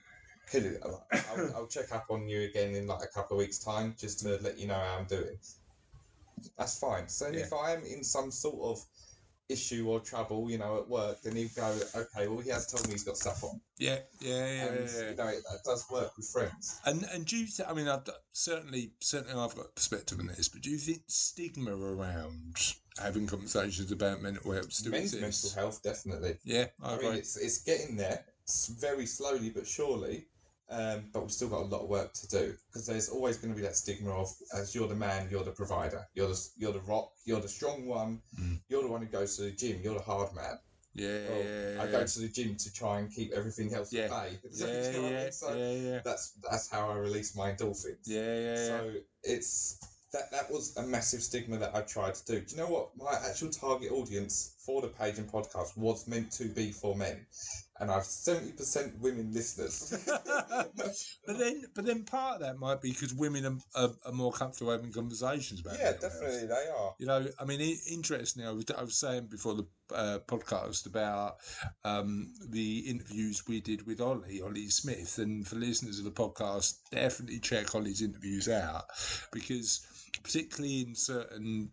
could 0.46 0.64
it, 0.66 0.82
I'll, 0.84 1.52
I'll 1.56 1.66
check 1.66 1.92
up 1.92 2.06
on 2.10 2.28
you 2.28 2.42
again 2.42 2.74
in 2.74 2.86
like 2.86 3.02
a 3.02 3.08
couple 3.08 3.36
of 3.36 3.40
weeks' 3.40 3.58
time 3.58 3.96
just 3.98 4.20
to 4.20 4.38
let 4.42 4.58
you 4.58 4.68
know 4.68 4.74
how 4.74 4.98
I'm 4.98 5.06
doing. 5.06 5.36
That's 6.56 6.78
fine. 6.78 7.08
So 7.08 7.26
Yeah. 7.28 7.40
if 7.40 7.52
I 7.52 7.72
am 7.72 7.82
in 7.84 8.04
some 8.04 8.30
sort 8.30 8.60
of 8.78 8.84
issue 9.48 9.88
or 9.88 10.00
trouble, 10.00 10.50
you 10.50 10.58
know, 10.58 10.78
at 10.78 10.88
work, 10.88 11.20
then 11.22 11.36
he'd 11.36 11.54
go, 11.54 11.78
okay, 11.94 12.28
well, 12.28 12.38
he 12.40 12.50
has 12.50 12.66
told 12.66 12.86
me 12.86 12.92
he's 12.92 13.04
got 13.04 13.16
stuff 13.16 13.44
on. 13.44 13.60
yeah, 13.78 13.98
yeah, 14.20 14.46
yeah, 14.46 14.64
and, 14.66 14.90
yeah. 14.90 15.10
you 15.10 15.16
know, 15.16 15.28
it, 15.28 15.42
that 15.50 15.58
does 15.64 15.84
work 15.90 16.16
with 16.16 16.26
friends. 16.28 16.80
And 16.86 17.04
and 17.12 17.26
do 17.26 17.36
you? 17.36 17.46
Th- 17.46 17.68
I 17.68 17.74
mean, 17.74 17.88
I've, 17.88 18.08
certainly, 18.32 18.92
certainly, 19.00 19.40
I've 19.40 19.54
got 19.54 19.66
a 19.66 19.74
perspective 19.74 20.18
on 20.20 20.26
this. 20.28 20.48
But 20.48 20.62
do 20.62 20.70
you 20.70 20.78
think 20.78 21.02
stigma 21.08 21.76
around 21.76 22.74
having 23.02 23.26
conversations 23.26 23.92
about 23.92 24.22
mental 24.22 24.52
health 24.52 24.72
still 24.72 24.92
Men's 24.92 25.14
exists? 25.14 25.44
mental 25.44 25.62
health, 25.62 25.82
definitely. 25.82 26.36
Yeah, 26.44 26.66
I, 26.82 26.92
I 26.92 26.94
agree. 26.94 27.08
mean, 27.08 27.18
it's, 27.18 27.36
it's 27.36 27.62
getting 27.62 27.96
there, 27.96 28.24
s 28.48 28.68
very 28.80 29.06
slowly 29.06 29.50
but 29.50 29.66
surely. 29.66 30.26
Um, 30.70 31.10
but 31.12 31.20
we've 31.22 31.30
still 31.32 31.48
got 31.48 31.60
a 31.62 31.66
lot 31.66 31.82
of 31.82 31.88
work 31.88 32.12
to 32.14 32.26
do 32.28 32.54
because 32.66 32.86
there's 32.86 33.08
always 33.10 33.36
going 33.36 33.52
to 33.52 33.56
be 33.56 33.62
that 33.66 33.76
stigma 33.76 34.10
of 34.10 34.28
as 34.54 34.74
you're 34.74 34.88
the 34.88 34.94
man, 34.94 35.28
you're 35.30 35.44
the 35.44 35.52
provider, 35.52 36.02
you're 36.14 36.28
the 36.28 36.40
you're 36.56 36.72
the 36.72 36.80
rock, 36.80 37.10
you're 37.26 37.40
the 37.40 37.48
strong 37.48 37.86
one, 37.86 38.20
Mm. 38.40 38.58
you're 38.68 38.82
the 38.82 38.88
one 38.88 39.02
who 39.02 39.08
goes 39.08 39.36
to 39.36 39.42
the 39.42 39.50
gym, 39.52 39.80
you're 39.82 39.94
the 39.98 40.00
hard 40.02 40.32
man. 40.34 40.56
yeah, 40.94 41.28
Well, 41.28 41.42
yeah, 41.44 41.80
I 41.82 41.84
yeah. 41.84 41.92
go 41.92 42.04
to 42.06 42.18
the 42.20 42.28
gym 42.28 42.56
to 42.56 42.72
try 42.72 42.98
and 42.98 43.10
keep 43.12 43.32
everything 43.32 43.74
else 43.74 43.92
Yeah. 43.92 44.04
at 44.04 44.10
bay. 44.10 44.38
So, 44.50 44.66
yeah, 44.66 44.86
you 44.86 44.92
know 44.92 45.02
what 45.02 45.08
I 45.08 45.10
yeah, 45.12 45.22
mean? 45.24 45.32
So 45.32 45.54
yeah, 45.54 45.72
yeah, 45.72 46.00
that's 46.02 46.32
that's 46.50 46.68
how 46.70 46.88
I 46.88 46.96
release 46.96 47.36
my 47.36 47.52
endorphins. 47.52 48.06
yeah, 48.06 48.20
yeah, 48.20 48.38
yeah. 48.40 48.54
So 48.68 48.94
it's 49.22 49.78
that 50.12 50.30
that 50.30 50.50
was 50.50 50.76
a 50.76 50.82
massive 50.82 51.22
stigma 51.22 51.58
that 51.58 51.74
I 51.74 51.80
tried 51.82 52.14
to 52.14 52.24
do. 52.24 52.40
Do 52.40 52.46
you 52.56 52.56
know 52.62 52.68
what? 52.68 52.90
My 52.96 53.14
actual 53.28 53.50
target 53.50 53.90
audience 53.92 54.54
for 54.64 54.80
the 54.80 54.88
page 54.88 55.18
and 55.18 55.30
podcast 55.30 55.76
was 55.76 56.06
meant 56.06 56.30
to 56.32 56.44
be 56.48 56.70
for 56.72 56.94
men, 56.94 57.26
and 57.80 57.90
I've 57.90 58.04
seventy 58.04 58.52
percent 58.52 58.98
women 59.00 59.32
listeners. 59.32 59.98
but 61.26 61.38
then, 61.38 61.64
but 61.74 61.84
then 61.84 62.04
part 62.04 62.36
of 62.36 62.40
that 62.42 62.58
might 62.58 62.80
be 62.80 62.90
because 62.90 63.14
women 63.14 63.44
are, 63.46 63.84
are, 63.84 63.90
are 64.06 64.12
more 64.12 64.32
comfortable 64.32 64.72
having 64.72 64.92
conversations 64.92 65.60
about. 65.60 65.78
yeah, 65.78 65.92
definitely 65.92 66.46
they 66.46 66.68
are. 66.76 66.94
You 66.98 67.06
know, 67.06 67.26
I 67.38 67.44
mean, 67.44 67.78
interestingly, 67.90 68.48
I 68.48 68.52
was, 68.52 68.64
I 68.76 68.82
was 68.82 68.96
saying 68.96 69.26
before 69.30 69.54
the 69.54 69.66
uh, 69.92 70.18
podcast 70.26 70.86
about 70.86 71.36
um, 71.84 72.32
the 72.50 72.78
interviews 72.80 73.46
we 73.48 73.60
did 73.60 73.86
with 73.86 74.00
Ollie, 74.00 74.40
Ollie 74.40 74.68
Smith, 74.68 75.18
and 75.18 75.46
for 75.46 75.56
listeners 75.56 75.98
of 75.98 76.04
the 76.04 76.10
podcast, 76.10 76.78
definitely 76.90 77.40
check 77.40 77.74
Ollie's 77.74 78.02
interviews 78.02 78.48
out 78.48 78.84
because, 79.32 79.86
particularly 80.22 80.82
in 80.82 80.94
certain 80.94 81.70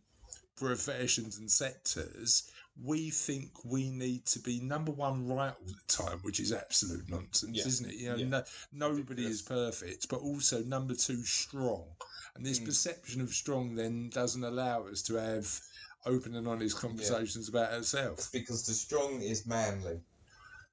professions 0.57 1.39
and 1.39 1.49
sectors, 1.49 2.51
we 2.83 3.09
think 3.11 3.51
we 3.63 3.89
need 3.89 4.25
to 4.25 4.39
be 4.39 4.59
number 4.61 4.91
one 4.91 5.27
right 5.27 5.53
all 5.53 5.65
the 5.65 5.75
time, 5.87 6.19
which 6.23 6.39
is 6.39 6.51
absolute 6.51 7.07
nonsense, 7.09 7.57
Yeah. 7.57 7.67
isn't 7.67 7.89
it? 7.89 7.95
You 7.95 8.09
know, 8.09 8.15
Yeah. 8.15 8.25
no, 8.25 8.43
nobody 8.71 9.25
is 9.25 9.41
perfect, 9.41 10.09
but 10.09 10.21
also 10.21 10.63
number 10.63 10.95
two, 10.95 11.23
strong. 11.23 11.95
And 12.35 12.45
this 12.45 12.59
Mm. 12.59 12.65
perception 12.65 13.21
of 13.21 13.33
strong 13.33 13.75
then 13.75 14.09
doesn't 14.09 14.43
allow 14.43 14.87
us 14.87 15.01
to 15.03 15.15
have 15.15 15.61
open 16.05 16.35
and 16.35 16.47
honest 16.47 16.77
conversations 16.77 17.49
about 17.49 17.71
ourselves. 17.73 18.29
because 18.31 18.65
the 18.65 18.73
strong 18.73 19.21
is 19.21 19.45
manly, 19.45 20.01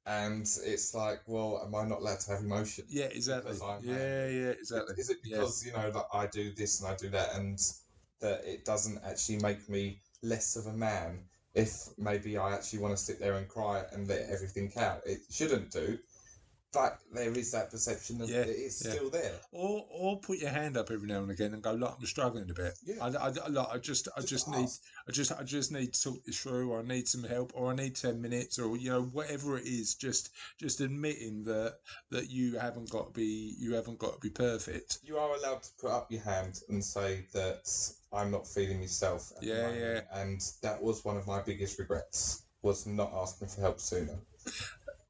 and 0.06 0.42
it's 0.64 0.94
like, 0.94 1.20
well, 1.26 1.60
am 1.64 1.74
I 1.74 1.84
not 1.84 1.98
allowed 1.98 2.20
to 2.20 2.30
have 2.30 2.40
emotion? 2.40 2.86
Yeah, 2.88 3.06
exactly. 3.06 3.58
Yeah, 3.82 4.28
yeah, 4.28 4.50
exactly. 4.50 4.94
Is 4.96 5.10
it 5.10 5.18
Yeah. 5.22 5.38
because 5.38 5.64
you 5.64 5.72
know 5.72 5.90
that 5.90 6.06
I 6.12 6.26
do 6.26 6.54
this 6.54 6.80
and 6.80 6.88
I 6.88 6.96
do 6.96 7.10
that, 7.10 7.34
and 7.34 7.58
that 8.20 8.44
it 8.46 8.64
doesn't 8.64 8.98
actually 9.04 9.38
make 9.40 9.68
me 9.68 10.00
less 10.22 10.56
of 10.56 10.66
a 10.66 10.72
man? 10.72 11.28
If 11.58 11.90
maybe 11.98 12.38
I 12.38 12.54
actually 12.54 12.80
want 12.80 12.96
to 12.96 13.04
sit 13.04 13.20
there 13.20 13.34
and 13.34 13.48
cry 13.48 13.84
and 13.92 14.08
let 14.08 14.30
everything 14.30 14.72
out, 14.78 15.02
it 15.06 15.20
shouldn't 15.30 15.72
do. 15.72 15.98
But 16.78 17.00
there 17.12 17.32
is 17.32 17.50
that 17.52 17.70
perception 17.70 18.18
that 18.18 18.28
Yeah, 18.28 18.42
it 18.42 18.50
is 18.50 18.82
yeah. 18.84 18.92
still 18.92 19.10
there. 19.10 19.32
Or, 19.50 19.84
or 19.90 20.20
put 20.20 20.38
your 20.38 20.50
hand 20.50 20.76
up 20.76 20.90
every 20.92 21.08
now 21.08 21.18
and 21.22 21.30
again 21.30 21.52
and 21.54 21.62
go, 21.62 21.72
look, 21.72 21.96
I'm 21.98 22.06
struggling 22.06 22.48
a 22.50 22.54
bit. 22.54 22.78
Yeah. 22.84 22.94
I, 23.02 23.08
I, 23.08 23.26
I- 23.44 23.48
look, 23.48 23.68
I 23.72 23.78
just, 23.78 24.06
I 24.16 24.20
Just 24.20 24.28
just 24.30 24.48
need. 24.48 24.68
I 25.08 25.10
just, 25.12 25.32
I 25.32 25.42
just 25.42 25.72
need 25.72 25.92
to 25.94 26.02
talk 26.02 26.24
this 26.24 26.38
through, 26.40 26.70
or 26.70 26.78
I 26.80 26.82
need 26.82 27.08
some 27.08 27.24
help, 27.24 27.52
or 27.54 27.72
I 27.72 27.74
need 27.74 27.96
ten 27.96 28.20
minutes, 28.22 28.58
or 28.58 28.76
you 28.76 28.90
know, 28.90 29.02
whatever 29.02 29.58
it 29.58 29.66
is. 29.66 29.94
Just, 29.96 30.30
just 30.60 30.80
admitting 30.80 31.42
that 31.44 31.78
that 32.10 32.30
you 32.30 32.58
haven't 32.58 32.90
got 32.90 33.06
to 33.06 33.12
be, 33.12 33.54
you 33.58 33.74
haven't 33.74 33.98
got 33.98 34.14
to 34.14 34.20
be 34.20 34.30
perfect. 34.30 34.98
You 35.02 35.18
are 35.18 35.34
allowed 35.34 35.62
to 35.64 35.70
put 35.80 35.90
up 35.90 36.12
your 36.12 36.22
hand 36.22 36.60
and 36.68 36.84
say 36.84 37.26
that 37.32 37.68
I'm 38.12 38.30
not 38.30 38.46
feeling 38.46 38.78
myself. 38.78 39.32
At 39.36 39.40
the 39.40 39.46
Yeah, 39.48 40.00
And 40.12 40.40
that 40.62 40.80
was 40.80 41.04
one 41.04 41.16
of 41.16 41.26
my 41.26 41.42
biggest 41.42 41.78
regrets 41.78 42.42
was 42.62 42.86
not 42.86 43.12
asking 43.14 43.48
for 43.48 43.60
help 43.62 43.80
sooner. 43.80 44.18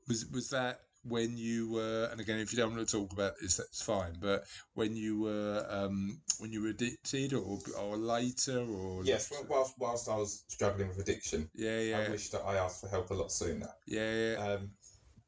Was, 0.06 0.24
was 0.32 0.48
that 0.50 0.80
when 1.08 1.36
you 1.36 1.70
were? 1.72 2.08
And 2.10 2.20
again, 2.20 2.38
if 2.38 2.52
you 2.52 2.58
don't 2.58 2.74
want 2.74 2.86
to 2.88 2.96
talk 2.98 3.12
about 3.12 3.34
this, 3.40 3.56
that's 3.56 3.82
fine. 3.82 4.14
But 4.20 4.44
when 4.74 4.96
you 4.96 5.20
were, 5.20 5.66
um, 5.68 6.20
when 6.38 6.52
you 6.52 6.62
were 6.62 6.68
addicted, 6.68 7.32
or 7.34 7.58
or 7.78 7.96
later, 7.96 8.58
or 8.60 9.04
Yes, 9.04 9.30
well, 9.30 9.46
whilst, 9.48 9.74
whilst 9.78 10.08
I 10.08 10.16
was 10.16 10.44
struggling 10.48 10.88
with 10.88 10.98
addiction, 10.98 11.50
yeah, 11.54 11.80
yeah, 11.80 11.98
I 11.98 12.10
wish 12.10 12.30
that 12.30 12.42
I 12.42 12.56
asked 12.56 12.80
for 12.80 12.88
help 12.88 13.10
a 13.10 13.14
lot 13.14 13.32
sooner. 13.32 13.68
yeah, 13.86 14.12
yeah. 14.14 14.34
Um, 14.52 14.70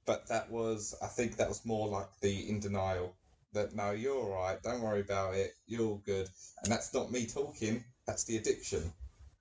but 0.07 0.27
that 0.29 0.51
was, 0.51 0.95
I 1.03 1.07
think 1.07 1.37
that 1.37 1.49
was 1.49 1.65
more 1.65 1.89
like 1.89 2.09
the 2.21 2.49
in 2.49 2.59
denial 2.61 3.15
that 3.53 3.75
no, 3.75 3.91
you're 3.91 4.17
all 4.17 4.31
right, 4.31 4.63
don't 4.63 4.81
worry 4.81 5.01
about 5.01 5.35
it, 5.35 5.53
you're 5.67 5.87
all 5.87 6.03
good. 6.07 6.29
And 6.63 6.73
that's 6.73 6.93
not 6.95 7.11
me 7.11 7.27
talking, 7.27 7.85
that's 8.07 8.25
the 8.25 8.37
addiction. 8.37 8.93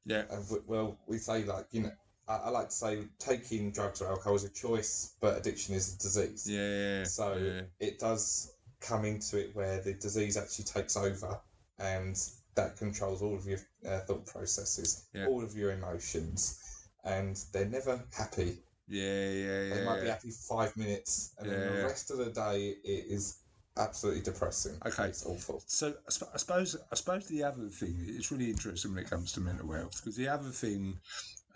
Yeah. 0.06 0.24
And 0.32 0.44
w- 0.46 0.64
well, 0.68 1.00
we 1.08 1.18
say 1.18 1.44
like, 1.44 1.68
you 1.72 1.84
know, 1.84 1.92
I, 2.30 2.36
I 2.46 2.50
like 2.50 2.70
to 2.70 2.76
say 2.76 3.04
taking 3.18 3.72
drugs 3.72 4.02
or 4.02 4.08
alcohol 4.10 4.36
is 4.36 4.44
a 4.46 4.50
choice, 4.50 5.16
but 5.20 5.38
addiction 5.38 5.76
is 5.76 5.96
a 5.96 5.98
disease. 6.00 6.48
Yeah, 6.50 7.04
So 7.04 7.34
yeah. 7.36 7.62
it 7.80 8.00
does 8.00 8.54
come 8.80 9.04
into 9.04 9.38
it 9.38 9.54
where 9.56 9.82
the 9.82 9.94
disease 9.94 10.38
actually 10.38 10.66
takes 10.66 10.96
over 10.96 11.38
and 11.80 12.18
that 12.56 12.78
controls 12.78 13.22
all 13.22 13.36
of 13.36 13.46
your 13.46 13.60
uh, 13.88 14.00
thought 14.02 14.26
processes, 14.26 15.06
Yeah. 15.14 15.28
all 15.28 15.44
of 15.44 15.56
your 15.56 15.72
emotions, 15.72 16.60
and 17.04 17.36
they're 17.52 17.66
never 17.66 18.02
happy. 18.16 18.58
Yeah, 18.88 19.30
yeah, 19.30 19.76
They 19.76 19.84
might 19.86 20.02
be 20.02 20.08
happy 20.08 20.32
for 20.32 20.64
five 20.64 20.76
minutes, 20.76 21.34
and 21.38 21.50
then 21.50 21.76
the 21.76 21.84
rest 21.84 22.12
of 22.12 22.18
the 22.18 22.32
day 22.32 22.70
it 22.84 23.06
is 23.08 23.38
absolutely 23.78 24.22
depressing. 24.24 24.78
Okay. 24.86 25.06
It's 25.06 25.26
awful. 25.26 25.62
So 25.68 25.94
I, 26.06 26.10
sp- 26.12 26.34
I 26.34 26.38
suppose 26.38 26.76
I 26.92 26.96
suppose 26.96 27.28
the 27.28 27.44
other 27.44 27.68
thing 27.70 27.96
it's 28.00 28.32
really 28.32 28.50
interesting 28.50 28.94
when 28.94 29.04
it 29.04 29.10
comes 29.10 29.32
to 29.34 29.42
mental 29.42 29.72
health 29.72 29.98
because 30.02 30.18
the 30.18 30.28
other 30.28 30.50
thing 30.50 30.98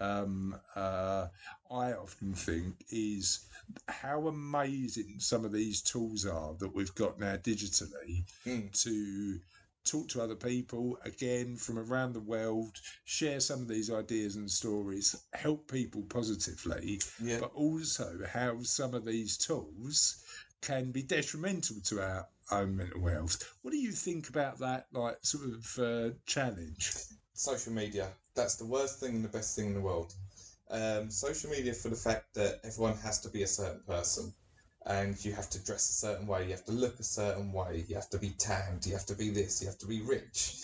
um, 0.04 0.56
uh, 0.76 1.28
I 1.72 1.94
often 1.94 2.34
think 2.34 2.76
is 2.90 3.46
how 3.88 4.28
amazing 4.28 5.16
some 5.20 5.46
of 5.46 5.52
these 5.52 5.82
tools 5.82 6.26
are 6.26 6.54
that 6.60 6.76
we've 6.76 6.94
got 6.96 7.20
now 7.20 7.36
digitally 7.38 8.26
Mm. 8.46 8.72
to 8.84 9.40
talk 9.86 10.08
to 10.10 10.22
other 10.22 10.36
people 10.36 10.98
again 11.04 11.56
from 11.58 11.78
around 11.78 12.14
the 12.14 12.20
world, 12.20 12.78
share 13.06 13.40
some 13.40 13.62
of 13.62 13.68
these 13.68 13.92
ideas 13.92 14.36
and 14.36 14.50
stories, 14.50 15.16
help 15.34 15.70
people 15.72 16.04
positively, 16.04 17.02
Yeah. 17.22 17.40
but 17.40 17.52
also 17.54 18.08
how 18.28 18.62
some 18.64 18.94
of 18.94 19.06
these 19.06 19.38
tools 19.38 20.24
can 20.62 20.92
be 20.92 21.04
detrimental 21.04 21.82
to 21.82 22.02
our 22.02 22.28
own 22.52 22.78
mental 22.78 23.06
health. 23.08 23.36
What 23.62 23.72
do 23.72 23.78
you 23.78 23.92
think 23.92 24.30
about 24.30 24.60
that, 24.60 24.88
like 24.94 25.18
sort 25.22 25.46
of 25.50 25.80
uh, 25.80 26.10
challenge? 26.26 26.94
social 27.34 27.74
media. 27.74 28.14
That's 28.36 28.56
the 28.56 28.66
worst 28.66 29.00
thing 29.00 29.16
and 29.16 29.24
the 29.24 29.30
best 29.30 29.56
thing 29.56 29.68
in 29.68 29.74
the 29.74 29.82
world. 29.82 30.14
Um, 30.70 31.12
social 31.12 31.50
media 31.50 31.74
for 31.74 31.90
the 31.90 31.96
fact 31.96 32.34
that 32.34 32.60
everyone 32.64 32.98
has 32.98 33.20
to 33.22 33.30
be 33.30 33.44
a 33.44 33.48
certain 33.48 33.82
person 33.88 34.34
and 34.86 35.24
you 35.24 35.34
have 35.34 35.50
to 35.52 35.60
dress 35.60 35.90
a 35.90 35.94
certain 35.94 36.28
way, 36.28 36.46
you 36.46 36.52
have 36.52 36.66
to 36.66 36.72
look 36.72 37.00
a 37.00 37.04
certain 37.04 37.52
way, 37.52 37.86
you 37.88 37.96
have 37.96 38.10
to 38.10 38.18
be 38.18 38.32
tanned, 38.32 38.86
you 38.86 38.94
have 38.94 39.06
to 39.06 39.16
be 39.16 39.30
this, 39.30 39.62
you 39.62 39.68
have 39.68 39.78
to 39.78 39.88
be 39.88 40.02
rich. 40.02 40.56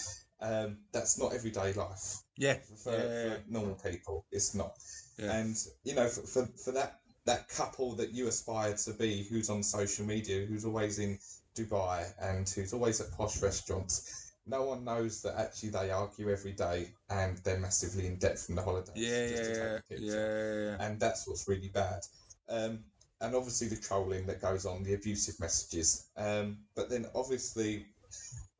Um, 0.41 0.77
that's 0.93 1.19
not 1.19 1.33
everyday 1.33 1.73
life 1.73 2.19
Yeah. 2.37 2.57
for, 2.83 2.93
Yeah. 2.93 3.35
for 3.35 3.43
normal 3.47 3.75
people. 3.75 4.25
It's 4.31 4.55
not. 4.55 4.73
Yeah. 5.17 5.37
And 5.37 5.55
you 5.83 5.93
know, 5.93 6.07
for, 6.07 6.21
for, 6.21 6.45
for 6.63 6.71
that 6.71 6.99
that 7.25 7.47
couple 7.49 7.93
that 7.95 8.11
you 8.11 8.27
aspire 8.27 8.73
to 8.73 8.93
be, 8.93 9.23
who's 9.23 9.49
on 9.49 9.61
social 9.61 10.05
media, 10.05 10.45
who's 10.45 10.65
always 10.65 10.97
in 10.97 11.19
Dubai 11.55 12.11
and 12.19 12.49
who's 12.49 12.73
always 12.73 13.01
at 13.01 13.11
posh 13.11 13.41
restaurants, 13.41 14.28
no 14.49 14.63
one 14.63 14.83
knows 14.83 15.21
that 15.21 15.37
actually 15.37 15.69
they 15.69 15.91
argue 15.91 16.29
every 16.29 16.53
day 16.53 16.87
and 17.09 17.37
they're 17.39 17.59
massively 17.59 18.07
in 18.07 18.17
debt 18.17 18.39
from 18.39 18.55
the 18.55 18.61
holidays. 18.63 18.95
Yeah, 18.95 19.27
yeah, 19.27 19.79
yeah, 19.89 20.07
yeah, 20.07 20.75
And 20.79 20.99
that's 20.99 21.27
what's 21.27 21.47
really 21.47 21.69
bad. 21.69 22.01
Um, 22.49 22.79
and 23.21 23.35
obviously 23.35 23.67
the 23.67 23.75
trolling 23.75 24.25
that 24.27 24.41
goes 24.41 24.65
on, 24.65 24.83
the 24.83 24.93
abusive 24.93 25.39
messages. 25.39 26.07
Um, 26.17 26.59
but 26.75 26.89
then 26.89 27.05
obviously, 27.15 27.85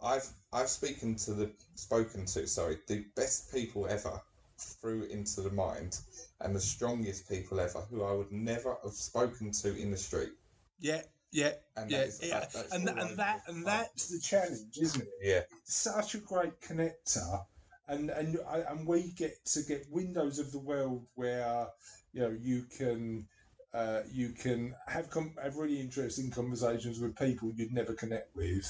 I've 0.02 0.28
I've 0.54 0.70
spoken 0.70 1.16
to 1.16 1.34
the 1.34 1.52
spoken 1.76 2.26
to 2.26 2.48
sorry 2.48 2.80
the 2.88 3.06
best 3.16 3.54
people 3.54 3.88
ever 3.88 4.22
through 4.58 5.04
into 5.04 5.42
the 5.42 5.52
mind 5.52 6.00
and 6.42 6.56
the 6.56 6.60
strongest 6.60 7.30
people 7.30 7.60
ever 7.60 7.80
who 7.90 8.04
I 8.04 8.12
would 8.12 8.32
never 8.32 8.78
have 8.84 8.94
spoken 8.94 9.52
to 9.52 9.76
in 9.76 9.92
the 9.92 9.98
street. 9.98 10.32
yeah, 10.80 11.02
yeah, 11.32 11.52
And 11.76 11.92
yeah, 11.92 12.06
that 12.06 12.20
yeah. 12.22 12.40
that- 12.40 12.52
that's 12.54 12.74
And 12.74 12.90
and 12.90 13.18
that 13.20 13.42
the 13.46 13.52
and 13.52 13.66
that's 13.66 14.08
the 14.10 14.20
challenge, 14.20 14.78
isn't 14.78 15.02
it? 15.02 15.10
yeah 15.22 15.42
It's 15.64 15.76
such 15.76 16.16
a 16.16 16.20
great 16.20 16.60
connector, 16.62 17.46
and 17.88 18.10
and 18.10 18.38
I- 18.48 18.66
and 18.72 18.88
we 18.88 19.12
get 19.12 19.44
to 19.54 19.62
get 19.64 19.90
windows 19.92 20.40
of 20.40 20.52
the 20.52 20.60
world 20.60 21.06
where 21.16 21.68
you 22.14 22.22
know 22.22 22.30
you 22.40 22.64
can. 22.64 23.28
Uh, 23.72 24.02
you 24.12 24.30
can 24.32 24.74
have 24.88 25.12
com- 25.12 25.36
have 25.44 25.56
really 25.58 25.80
interesting 25.80 26.32
conversations 26.32 27.00
with 27.00 27.16
people 27.16 27.52
you'd 27.56 27.72
never 27.72 27.94
connect 27.94 28.36
with, 28.36 28.66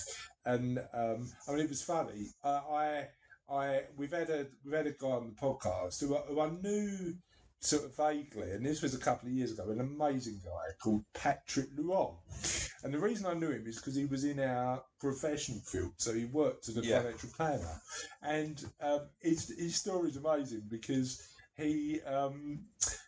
and 0.45 0.77
um, 0.93 1.31
I 1.47 1.51
mean 1.53 1.61
it 1.61 1.69
was 1.69 1.81
funny. 1.81 2.25
Uh, 2.43 2.59
I 2.69 3.07
I 3.49 3.83
we've 3.95 4.11
had 4.11 4.29
a 4.29 4.47
we've 4.65 4.73
had 4.73 4.87
a 4.87 4.91
guy 4.91 5.07
on 5.07 5.27
the 5.29 5.41
podcast 5.41 6.01
who 6.01 6.15
who 6.17 6.41
I 6.41 6.49
knew 6.49 7.15
sort 7.61 7.83
of 7.85 7.95
vaguely, 7.95 8.51
and 8.51 8.65
this 8.65 8.81
was 8.81 8.93
a 8.95 8.99
couple 8.99 9.27
of 9.27 9.33
years 9.33 9.51
ago. 9.51 9.69
An 9.69 9.81
amazing 9.81 10.39
guy 10.43 10.73
called 10.81 11.03
Patrick 11.13 11.75
Luong, 11.75 12.15
and 12.83 12.93
the 12.93 12.99
reason 12.99 13.25
I 13.25 13.33
knew 13.33 13.49
him 13.51 13.67
is 13.67 13.75
because 13.77 13.95
he 13.95 14.05
was 14.05 14.23
in 14.23 14.39
our 14.39 14.81
professional 14.99 15.59
field, 15.59 15.93
so 15.97 16.13
he 16.13 16.25
worked 16.25 16.69
as 16.69 16.77
a 16.77 16.81
Yeah. 16.83 17.01
financial 17.01 17.29
planner, 17.35 17.81
and 18.21 18.63
um, 18.81 19.09
his 19.21 19.53
his 19.57 19.75
story 19.75 20.09
is 20.09 20.17
amazing 20.17 20.63
because 20.69 21.21
he 21.55 22.01
um, 22.01 22.65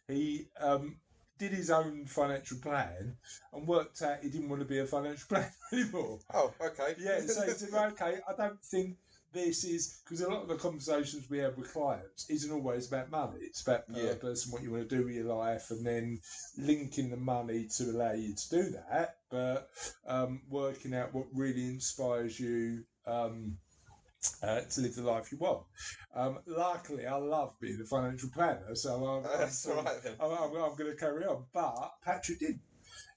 he 0.07 0.47
um, 0.59 0.97
did 1.37 1.53
his 1.53 1.71
own 1.71 2.05
financial 2.05 2.57
plan 2.59 3.15
and 3.53 3.67
worked 3.67 4.01
out 4.01 4.19
he 4.21 4.29
didn't 4.29 4.49
want 4.49 4.61
to 4.61 4.67
be 4.67 4.79
a 4.79 4.85
financial 4.85 5.25
planner 5.29 5.51
anymore. 5.73 6.19
oh 6.33 6.53
okay 6.61 6.93
Yeah, 6.99 7.19
so 7.21 7.41
he 7.43 7.51
said, 7.53 7.73
okay, 7.93 8.19
I 8.27 8.33
don't 8.37 8.61
think 8.63 8.97
this 9.33 9.63
is 9.63 10.01
because 10.03 10.21
a 10.21 10.29
lot 10.29 10.43
of 10.43 10.47
the 10.49 10.55
conversations 10.55 11.29
we 11.29 11.39
have 11.39 11.57
with 11.57 11.71
clients 11.71 12.29
isn't 12.29 12.51
always 12.51 12.87
about 12.87 13.09
money. 13.11 13.39
It's 13.41 13.61
about 13.61 13.85
Yeah. 13.89 14.13
purpose 14.13 14.45
and 14.45 14.53
what 14.53 14.63
you 14.63 14.71
want 14.71 14.89
to 14.89 14.97
do 14.97 15.05
with 15.05 15.15
your 15.15 15.33
life, 15.33 15.71
and 15.71 15.85
then 15.85 16.19
linking 16.57 17.09
the 17.09 17.17
money 17.17 17.67
to 17.77 17.91
allow 17.91 18.13
you 18.13 18.35
to 18.35 18.49
do 18.49 18.69
that. 18.71 19.17
But 19.29 19.69
um, 20.05 20.41
working 20.49 20.93
out 20.93 21.13
what 21.13 21.27
really 21.33 21.65
inspires 21.67 22.39
you. 22.39 22.83
Um, 23.05 23.57
uh, 24.43 24.61
to 24.61 24.81
live 24.81 24.95
the 24.95 25.01
life 25.01 25.31
you 25.31 25.37
want. 25.39 25.65
Um, 26.13 26.39
luckily, 26.45 27.07
I 27.07 27.15
love 27.15 27.53
being 27.59 27.79
a 27.81 27.85
financial 27.85 28.29
planner, 28.29 28.75
so 28.75 29.03
I'm, 29.03 29.25
I'm, 29.25 29.75
right 29.85 29.97
I'm, 30.19 30.31
I'm, 30.31 30.63
I'm 30.63 30.75
going 30.75 30.91
to 30.91 30.95
carry 30.95 31.25
on. 31.25 31.45
But 31.53 31.91
Patrick 32.03 32.39
did, 32.39 32.59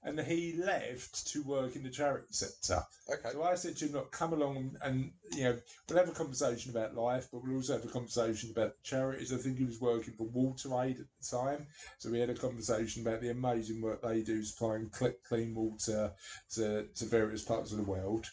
and 0.03 0.19
he 0.19 0.53
left 0.53 1.27
to 1.27 1.43
work 1.43 1.75
in 1.75 1.83
the 1.83 1.89
charity 1.89 2.27
sector. 2.31 2.81
okay 3.11 3.29
So 3.31 3.43
I 3.43 3.55
said 3.55 3.75
to 3.77 3.85
him, 3.85 3.93
look, 3.93 4.11
come 4.11 4.33
along 4.33 4.77
and, 4.81 5.11
you 5.35 5.45
know, 5.45 5.57
we'll 5.89 5.99
have 5.99 6.09
a 6.09 6.13
conversation 6.13 6.71
about 6.71 6.95
life, 6.95 7.27
but 7.31 7.43
we'll 7.43 7.55
also 7.55 7.73
have 7.73 7.85
a 7.85 7.89
conversation 7.89 8.51
about 8.51 8.81
charities. 8.83 9.33
I 9.33 9.37
think 9.37 9.57
he 9.57 9.65
was 9.65 9.81
working 9.81 10.13
for 10.13 10.27
Water 10.27 10.69
Aid 10.81 10.99
at 10.99 11.05
the 11.19 11.37
time. 11.37 11.67
So 11.97 12.09
we 12.09 12.19
had 12.19 12.29
a 12.29 12.35
conversation 12.35 13.01
about 13.05 13.21
the 13.21 13.31
amazing 13.31 13.81
work 13.81 14.01
they 14.01 14.21
do 14.21 14.43
supplying 14.43 14.89
clean 15.27 15.55
water 15.55 16.11
to, 16.53 16.85
to 16.95 17.05
various 17.05 17.43
parts 17.43 17.71
of 17.71 17.77
the 17.77 17.83
world. 17.83 18.27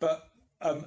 But, 0.00 0.24
um, 0.60 0.86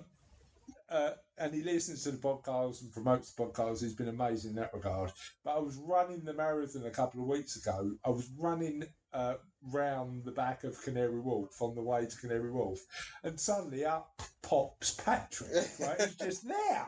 uh, 0.90 1.12
and 1.38 1.54
he 1.54 1.64
listens 1.64 2.04
to 2.04 2.12
the 2.12 2.18
podcast 2.18 2.82
and 2.82 2.92
promotes 2.92 3.32
the 3.32 3.44
podcast. 3.44 3.82
He's 3.82 3.94
been 3.94 4.08
amazing 4.08 4.52
in 4.52 4.56
that 4.58 4.74
regard. 4.74 5.12
But 5.44 5.56
I 5.56 5.60
was 5.60 5.78
running 5.78 6.24
the 6.24 6.34
marathon 6.34 6.86
a 6.86 6.92
couple 6.92 7.22
of 7.22 7.28
weeks 7.28 7.56
ago. 7.58 7.92
I 8.06 8.10
was 8.10 8.30
running 8.38 8.84
uh, 9.18 9.34
round 9.72 10.24
the 10.24 10.32
back 10.32 10.64
of 10.64 10.80
Canary 10.84 11.20
Wharf 11.20 11.62
on 11.62 11.74
the 11.74 11.82
way 11.82 12.06
to 12.06 12.18
Canary 12.18 12.52
Wharf, 12.52 12.80
and 13.24 13.40
suddenly 13.40 13.84
up 13.84 14.22
pops 14.44 14.92
Patrick. 14.94 15.68
Right, 15.80 16.00
he's 16.00 16.16
just 16.16 16.48
there. 16.48 16.86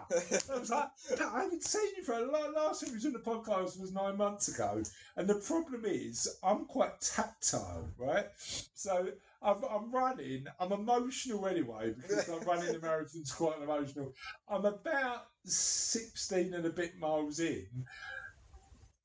I 0.53 0.59
was 0.59 0.69
like, 0.69 0.89
I 1.19 1.41
haven't 1.41 1.63
seen 1.63 1.89
you 1.97 2.03
for 2.03 2.13
a 2.13 2.31
long. 2.31 2.53
Last 2.53 2.81
time 2.81 2.89
he 2.89 2.95
was 2.95 3.05
on 3.05 3.13
the 3.13 3.19
podcast 3.19 3.79
was 3.79 3.91
nine 3.91 4.17
months 4.17 4.47
ago, 4.47 4.83
and 5.17 5.27
the 5.27 5.35
problem 5.35 5.83
is 5.85 6.37
I'm 6.43 6.65
quite 6.65 7.01
tactile, 7.01 7.89
right? 7.97 8.27
So 8.37 9.09
I'm, 9.41 9.63
I'm 9.63 9.91
running. 9.91 10.45
I'm 10.59 10.71
emotional 10.71 11.47
anyway 11.47 11.93
because 11.97 12.29
I'm 12.29 12.47
running 12.47 12.71
the 12.71 12.79
marathon's 12.79 13.33
quite 13.33 13.59
emotional. 13.61 14.13
I'm 14.47 14.65
about 14.65 15.25
sixteen 15.45 16.53
and 16.53 16.65
a 16.65 16.69
bit 16.69 16.99
miles 16.99 17.39
in. 17.39 17.67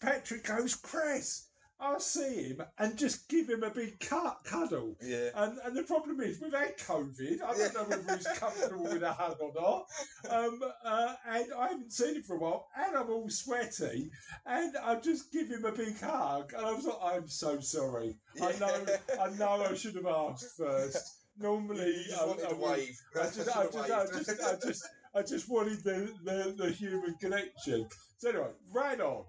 Patrick 0.01 0.45
goes, 0.45 0.75
Chris. 0.75 1.47
I'll 1.81 2.01
see 2.01 2.45
him 2.49 2.63
and 2.79 2.97
just 2.97 3.29
give 3.29 3.49
him 3.49 3.63
a 3.63 3.71
big 3.71 3.99
cut, 4.01 4.39
cuddle. 4.45 4.97
yeah 5.03 5.31
And, 5.35 5.59
and 5.65 5.77
the 5.77 5.83
problem 5.83 6.21
is, 6.21 6.41
we've 6.41 6.53
had 6.53 6.79
COVID. 6.79 7.43
I 7.43 7.55
don't 7.55 7.75
know 7.75 7.85
whether 7.85 8.17
he's 8.17 8.27
comfortable 8.39 8.85
with 8.85 9.03
a 9.03 9.13
hug 9.13 9.37
or 9.41 9.53
not. 9.55 9.87
Um, 10.31 10.61
uh, 10.85 11.15
and 11.29 11.47
I 11.57 11.69
haven't 11.69 11.93
seen 11.93 12.17
him 12.17 12.23
for 12.23 12.37
a 12.37 12.39
while. 12.39 12.69
And 12.77 12.97
I'm 12.97 13.11
all 13.11 13.29
sweaty. 13.29 14.11
And 14.47 14.77
I 14.83 14.97
just 14.97 15.33
give 15.33 15.49
him 15.49 15.65
a 15.65 15.73
big 15.73 16.01
hug. 16.01 16.53
And 16.57 16.65
I 16.65 16.73
was 16.73 16.87
like, 16.87 16.99
I'm 17.03 17.29
so 17.29 17.61
sorry. 17.61 18.17
I 18.41 18.53
know 18.59 18.87
I 19.21 19.31
know 19.31 19.67
I 19.69 19.75
should 19.75 19.97
have 19.97 20.07
asked 20.07 20.57
first. 20.57 21.19
Normally, 21.39 22.07
I, 22.21 22.25
wanted 22.27 22.47
I 22.47 22.53
wave 22.55 22.97
I 23.17 23.25
just, 23.25 23.57
I 23.57 23.65
just, 23.67 23.77
I 23.77 24.07
just, 24.07 24.41
I 24.41 24.67
just, 24.67 24.89
I 25.17 25.23
just 25.23 25.49
wanted 25.49 25.83
the, 25.83 26.13
the, 26.23 26.55
the 26.57 26.71
human 26.71 27.15
connection. 27.21 27.89
So 28.19 28.29
anyway, 28.31 28.51
ran 28.73 29.01
on. 29.01 29.25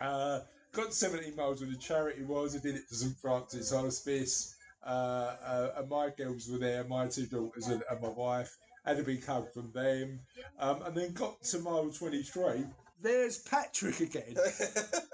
Uh, 0.00 0.40
got 0.72 0.94
17 0.94 1.36
miles 1.36 1.60
where 1.60 1.70
the 1.70 1.76
charity 1.76 2.22
was. 2.22 2.56
I 2.56 2.60
did 2.60 2.76
it 2.76 2.88
to 2.88 2.94
St 2.94 3.16
Francis 3.18 3.72
Hospice. 3.72 4.54
Uh, 4.84 5.36
uh, 5.44 5.68
and 5.76 5.88
my 5.88 6.10
girls 6.10 6.48
were 6.48 6.58
there, 6.58 6.84
my 6.84 7.06
two 7.06 7.26
daughters 7.26 7.68
and, 7.68 7.82
and 7.90 8.00
my 8.00 8.08
wife. 8.08 8.56
Had 8.84 8.98
a 8.98 9.02
big 9.02 9.24
hug 9.24 9.52
from 9.52 9.70
them. 9.72 10.20
Um, 10.58 10.82
and 10.82 10.96
then 10.96 11.12
got 11.12 11.42
to 11.42 11.58
mile 11.58 11.90
23. 11.90 12.64
There's 13.02 13.38
Patrick 13.38 14.00
again. 14.00 14.36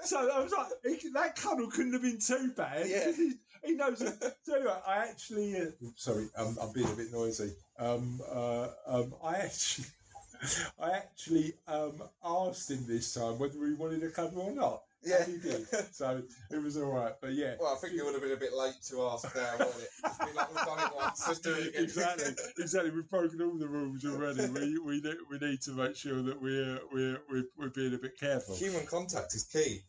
So 0.03 0.29
I 0.31 0.39
was 0.39 0.53
like, 0.53 1.01
he, 1.01 1.09
that 1.09 1.35
cuddle 1.35 1.69
couldn't 1.69 1.91
have 1.91 2.01
been 2.01 2.19
too 2.19 2.53
bad. 2.55 2.87
Yeah. 2.87 3.11
He, 3.15 3.33
he 3.65 3.73
knows. 3.73 4.01
It. 4.01 4.13
So 4.43 4.55
anyway, 4.55 4.77
I 4.87 4.99
actually, 4.99 5.57
uh, 5.57 5.65
sorry, 5.95 6.29
um, 6.37 6.57
I'm 6.61 6.71
being 6.71 6.87
a 6.87 6.95
bit 6.95 7.11
noisy. 7.11 7.51
Um, 7.77 8.21
uh, 8.31 8.67
um, 8.85 9.13
I 9.21 9.35
actually, 9.35 9.87
I 10.79 10.91
actually 10.91 11.53
um, 11.67 12.01
asked 12.23 12.71
him 12.71 12.85
this 12.87 13.13
time 13.13 13.37
whether 13.37 13.65
he 13.65 13.73
wanted 13.73 14.03
a 14.03 14.09
cuddle 14.09 14.43
or 14.43 14.51
not. 14.53 14.83
Yeah. 15.03 15.25
He 15.25 15.37
did. 15.37 15.65
So 15.91 16.21
it 16.51 16.61
was 16.61 16.77
all 16.77 16.91
right. 16.91 17.13
But 17.21 17.33
yeah. 17.33 17.55
Well, 17.59 17.73
I 17.73 17.75
think 17.77 17.93
it 17.93 18.03
would 18.03 18.13
have 18.13 18.21
been 18.21 18.33
a 18.33 18.37
bit 18.37 18.53
late 18.53 18.75
to 18.89 19.03
ask 19.03 19.35
now, 19.35 19.51
wouldn't 19.53 19.75
it? 19.77 19.89
Just 20.03 20.19
be 20.19 20.25
like, 20.35 20.49
we've 20.49 20.65
done 20.65 20.79
it 20.79 20.95
once, 20.95 21.27
let's 21.27 21.39
do 21.39 21.53
it 21.53 21.67
again. 21.69 21.83
exactly, 21.83 22.33
exactly. 22.59 22.91
We've 22.91 23.09
broken 23.09 23.41
all 23.41 23.57
the 23.57 23.67
rules 23.67 24.05
already. 24.05 24.47
We 24.49 24.79
we 24.79 25.01
need, 25.01 25.15
we 25.29 25.37
need 25.39 25.61
to 25.61 25.71
make 25.71 25.95
sure 25.95 26.21
that 26.21 26.41
we're 26.41 26.79
we're 26.91 27.21
we're, 27.29 27.43
we're 27.57 27.69
being 27.69 27.93
a 27.93 27.97
bit 27.97 28.19
careful. 28.19 28.55
Human 28.55 28.85
contact 28.85 29.33
is 29.33 29.43
key. 29.43 29.81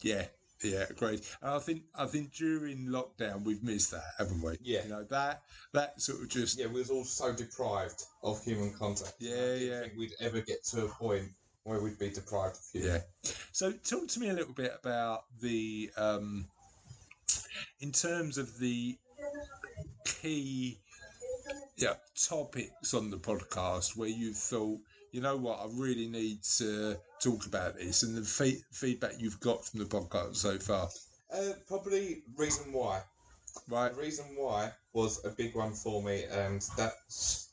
Yeah, 0.00 0.24
yeah, 0.62 0.86
great. 0.96 1.20
And 1.42 1.52
I 1.52 1.58
think 1.58 1.82
I 1.94 2.06
think 2.06 2.32
during 2.32 2.86
lockdown 2.86 3.44
we've 3.44 3.62
missed 3.62 3.90
that, 3.90 4.04
haven't 4.18 4.42
we? 4.42 4.56
Yeah. 4.62 4.84
You 4.84 4.90
know 4.90 5.04
that 5.04 5.42
that 5.72 6.00
sort 6.00 6.22
of 6.22 6.28
just 6.28 6.58
Yeah, 6.58 6.66
we 6.66 6.80
was 6.80 6.90
all 6.90 7.04
so 7.04 7.32
deprived 7.32 8.04
of 8.22 8.42
human 8.44 8.72
contact. 8.72 9.14
Yeah, 9.18 9.32
I 9.32 9.36
didn't 9.36 9.68
yeah. 9.68 9.80
think 9.80 9.92
we'd 9.98 10.14
ever 10.20 10.40
get 10.40 10.64
to 10.66 10.84
a 10.84 10.88
point 10.88 11.28
where 11.64 11.80
we'd 11.80 11.98
be 11.98 12.10
deprived 12.10 12.56
of 12.56 12.62
human. 12.72 13.02
yeah. 13.24 13.30
So 13.52 13.72
talk 13.72 14.08
to 14.08 14.20
me 14.20 14.30
a 14.30 14.32
little 14.32 14.54
bit 14.54 14.72
about 14.78 15.24
the 15.40 15.90
um, 15.96 16.46
in 17.80 17.92
terms 17.92 18.38
of 18.38 18.58
the 18.58 18.96
key 20.04 20.78
yeah 21.76 21.94
topics 22.28 22.94
on 22.94 23.10
the 23.10 23.16
podcast 23.16 23.96
where 23.96 24.08
you 24.08 24.32
thought 24.32 24.78
you 25.12 25.20
know 25.20 25.36
what 25.36 25.60
I 25.60 25.66
really 25.72 26.08
need 26.08 26.42
to 26.58 26.96
talk 27.20 27.46
about 27.46 27.76
this 27.76 28.02
and 28.02 28.16
the 28.16 28.22
fe- 28.22 28.62
feedback 28.72 29.12
you've 29.18 29.40
got 29.40 29.64
from 29.64 29.80
the 29.80 29.86
podcast 29.86 30.36
so 30.36 30.58
far. 30.58 30.88
Uh, 31.32 31.52
probably 31.68 32.22
reason 32.36 32.72
why. 32.72 33.02
Right. 33.68 33.94
The 33.94 34.00
reason 34.00 34.24
why 34.36 34.72
was 34.92 35.24
a 35.24 35.30
big 35.30 35.54
one 35.54 35.72
for 35.72 36.02
me, 36.02 36.24
and 36.24 36.62
that 36.76 36.92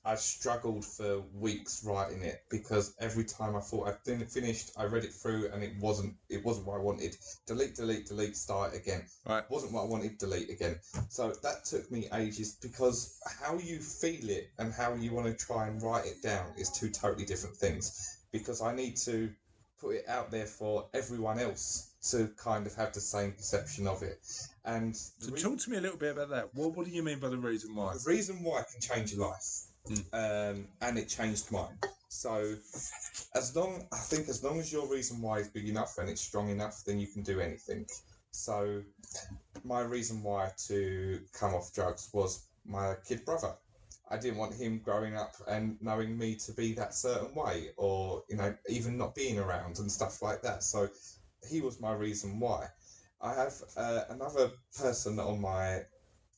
I 0.06 0.15
struggled 0.15 0.86
for 0.86 1.21
weeks 1.34 1.84
writing 1.84 2.23
it 2.23 2.43
because 2.49 2.95
every 2.99 3.25
time 3.25 3.56
I 3.56 3.60
thought 3.60 3.88
I'd 3.88 3.99
fin- 3.99 4.25
finished, 4.25 4.71
I 4.78 4.86
read 4.86 5.04
it 5.04 5.13
through 5.13 5.49
and 5.54 5.63
it 5.63 5.73
wasn't 5.80 6.15
it 6.30 6.43
wasn't 6.43 6.67
what 6.67 6.80
I 6.80 6.82
wanted. 6.82 7.15
Delete, 7.45 7.75
delete, 7.75 8.08
delete, 8.08 8.36
start 8.36 8.73
again. 8.73 9.06
Right. 9.28 9.43
Wasn't 9.49 9.71
what 9.71 9.84
I 9.84 9.86
wanted. 9.86 10.17
Delete 10.17 10.49
again. 10.49 10.80
So 11.10 11.32
that 11.43 11.65
took 11.65 11.91
me 11.91 12.08
ages 12.13 12.58
because 12.62 13.19
how 13.41 13.58
you 13.58 13.80
feel 13.80 14.30
it 14.30 14.49
and 14.58 14.73
how 14.73 14.93
you 14.95 15.13
want 15.13 15.28
to 15.28 15.45
try 15.45 15.67
and 15.67 15.82
write 15.82 16.06
it 16.06 16.21
down 16.21 16.54
is 16.58 16.69
two 16.69 16.89
totally 16.89 17.25
different 17.25 17.56
things. 17.56 18.17
Because 18.32 18.62
I 18.62 18.73
need 18.75 18.95
to 18.97 19.34
put 19.80 19.95
it 19.95 20.10
out 20.10 20.32
there 20.32 20.45
for 20.45 20.88
everyone 20.93 21.39
else 21.39 21.91
to 22.12 22.28
kind 22.38 22.67
of 22.67 22.75
have 22.75 22.93
the 22.93 23.02
same 23.02 23.32
perception 23.32 23.88
of 23.88 24.04
it. 24.04 24.19
And 24.65 24.95
So 24.95 25.32
talk 25.32 25.60
to 25.60 25.69
me 25.69 25.78
a 25.78 25.82
little 25.82 25.98
bit 25.98 26.12
about 26.12 26.30
that. 26.30 26.54
What 26.54 26.76
What 26.76 26.86
do 26.86 26.91
you 26.91 27.04
mean 27.04 27.19
by 27.19 27.30
the 27.30 27.38
reason 27.38 27.76
why? 27.76 27.93
the 27.93 28.04
reason 28.10 28.43
why 28.43 28.63
can 28.72 28.82
change 28.82 29.13
your 29.13 29.28
life, 29.30 29.67
um, 30.13 30.67
and 30.82 30.98
it 30.98 31.08
changed 31.08 31.52
mine. 31.52 31.78
So, 32.10 32.56
as 33.36 33.56
long 33.56 33.88
I 33.93 33.98
think 33.98 34.30
as 34.30 34.43
long 34.43 34.60
as 34.60 34.72
your 34.72 34.88
reason 34.88 35.22
why 35.22 35.39
is 35.39 35.48
big 35.48 35.69
enough 35.69 35.98
and 35.98 36.10
it's 36.10 36.22
strong 36.22 36.50
enough, 36.50 36.84
then 36.86 37.00
you 37.00 37.08
can 37.08 37.24
do 37.24 37.39
anything. 37.39 37.86
So, 38.32 38.84
my 39.63 39.82
reason 39.82 40.24
why 40.24 40.52
to 40.67 41.22
come 41.34 41.54
off 41.54 41.74
drugs 41.74 42.10
was 42.13 42.45
my 42.65 42.95
kid 43.08 43.26
brother. 43.26 43.54
I 44.12 44.17
didn't 44.17 44.38
want 44.38 44.56
him 44.56 44.80
growing 44.80 45.15
up 45.15 45.36
and 45.48 45.78
knowing 45.82 46.17
me 46.17 46.36
to 46.36 46.52
be 46.52 46.74
that 46.74 46.95
certain 46.95 47.34
way, 47.36 47.69
or 47.78 48.24
you 48.28 48.36
know, 48.36 48.56
even 48.67 48.98
not 48.98 49.13
being 49.15 49.38
around 49.39 49.80
and 49.80 49.91
stuff 49.91 50.22
like 50.22 50.41
that. 50.41 50.63
So, 50.63 50.89
he 51.48 51.62
was 51.62 51.80
my 51.80 51.93
reason 51.93 52.39
why. 52.39 52.67
I 53.22 53.34
have 53.34 53.54
uh, 53.76 54.02
another 54.10 54.52
person 54.78 55.20
on 55.20 55.42
my 55.42 55.86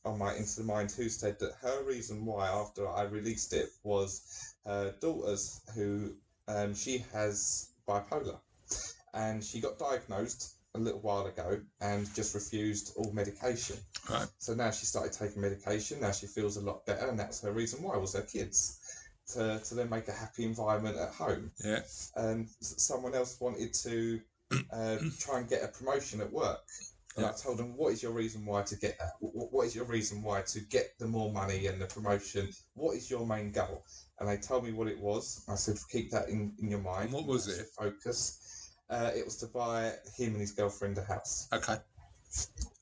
on 0.04 0.18
my 0.18 0.34
the 0.34 0.64
Mind 0.64 0.90
who 0.90 1.08
said 1.08 1.38
that 1.38 1.52
her 1.60 1.84
reason 1.84 2.24
why 2.26 2.48
after 2.48 2.88
I 2.88 3.02
released 3.02 3.52
it 3.52 3.68
was 3.84 4.54
her 4.64 4.92
daughter's 5.00 5.60
who 5.74 6.14
um, 6.48 6.74
she 6.74 7.04
has 7.12 7.68
bipolar 7.88 8.40
and 9.14 9.44
she 9.44 9.60
got 9.60 9.78
diagnosed 9.78 10.54
a 10.74 10.78
little 10.78 11.00
while 11.00 11.26
ago 11.26 11.60
and 11.80 12.12
just 12.14 12.34
refused 12.34 12.94
all 12.96 13.12
medication. 13.12 13.76
Right. 14.10 14.26
So 14.38 14.54
now 14.54 14.70
she 14.70 14.86
started 14.86 15.12
taking 15.12 15.42
medication. 15.42 16.00
Now 16.00 16.12
she 16.12 16.26
feels 16.26 16.56
a 16.56 16.60
lot 16.62 16.84
better, 16.86 17.06
and 17.06 17.18
that's 17.18 17.42
her 17.42 17.52
reason 17.52 17.82
why 17.82 17.96
was 17.96 18.14
her 18.14 18.22
kids 18.22 18.78
to 19.28 19.60
to 19.60 19.74
then 19.74 19.88
make 19.88 20.08
a 20.08 20.12
happy 20.12 20.44
environment 20.44 20.96
at 20.96 21.10
home 21.10 21.52
Yeah. 21.64 21.80
and 22.16 22.48
someone 22.60 23.14
else 23.14 23.40
wanted 23.40 23.72
to 23.74 24.20
uh, 24.72 24.96
try 25.18 25.38
and 25.40 25.48
get 25.48 25.62
a 25.62 25.68
promotion 25.68 26.20
at 26.20 26.32
work. 26.32 26.60
And 27.16 27.26
I 27.26 27.32
told 27.32 27.58
them, 27.58 27.76
what 27.76 27.92
is 27.92 28.02
your 28.02 28.12
reason 28.12 28.46
why 28.46 28.62
to 28.62 28.76
get 28.76 28.98
that? 28.98 29.10
Wh- 29.20 29.32
wh- 29.36 29.52
What 29.52 29.66
is 29.66 29.74
your 29.74 29.84
reason 29.84 30.22
why 30.22 30.40
to 30.42 30.60
get 30.60 30.98
the 30.98 31.06
more 31.06 31.30
money 31.30 31.66
and 31.66 31.78
the 31.80 31.86
promotion? 31.86 32.48
What 32.74 32.96
is 32.96 33.10
your 33.10 33.26
main 33.26 33.52
goal? 33.52 33.84
And 34.18 34.28
they 34.28 34.38
told 34.38 34.64
me 34.64 34.72
what 34.72 34.88
it 34.88 34.98
was. 34.98 35.44
I 35.48 35.56
said, 35.56 35.76
keep 35.90 36.10
that 36.12 36.30
in, 36.30 36.54
in 36.58 36.70
your 36.70 36.80
mind. 36.80 37.04
And 37.04 37.12
what 37.12 37.26
was 37.26 37.48
it? 37.48 37.66
Focus. 37.78 38.70
Uh, 38.88 39.10
it 39.14 39.24
was 39.26 39.36
to 39.38 39.46
buy 39.46 39.92
him 40.16 40.32
and 40.32 40.40
his 40.40 40.52
girlfriend 40.52 40.96
a 40.98 41.02
house. 41.04 41.48
Okay. 41.52 41.76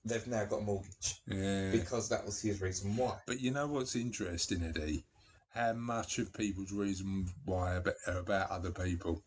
They've 0.04 0.26
now 0.28 0.44
got 0.44 0.58
a 0.60 0.62
mortgage 0.62 1.20
Yeah. 1.26 1.72
because 1.72 2.08
that 2.08 2.24
was 2.24 2.40
his 2.40 2.60
reason 2.60 2.96
why. 2.96 3.18
But 3.26 3.40
you 3.40 3.50
know 3.50 3.66
what's 3.66 3.96
interesting, 3.96 4.62
Eddie? 4.62 5.04
How 5.52 5.72
much 5.72 6.20
of 6.20 6.32
people's 6.32 6.70
reason 6.72 7.26
why 7.44 7.80
are 8.06 8.16
about 8.16 8.50
other 8.50 8.70
people 8.70 9.24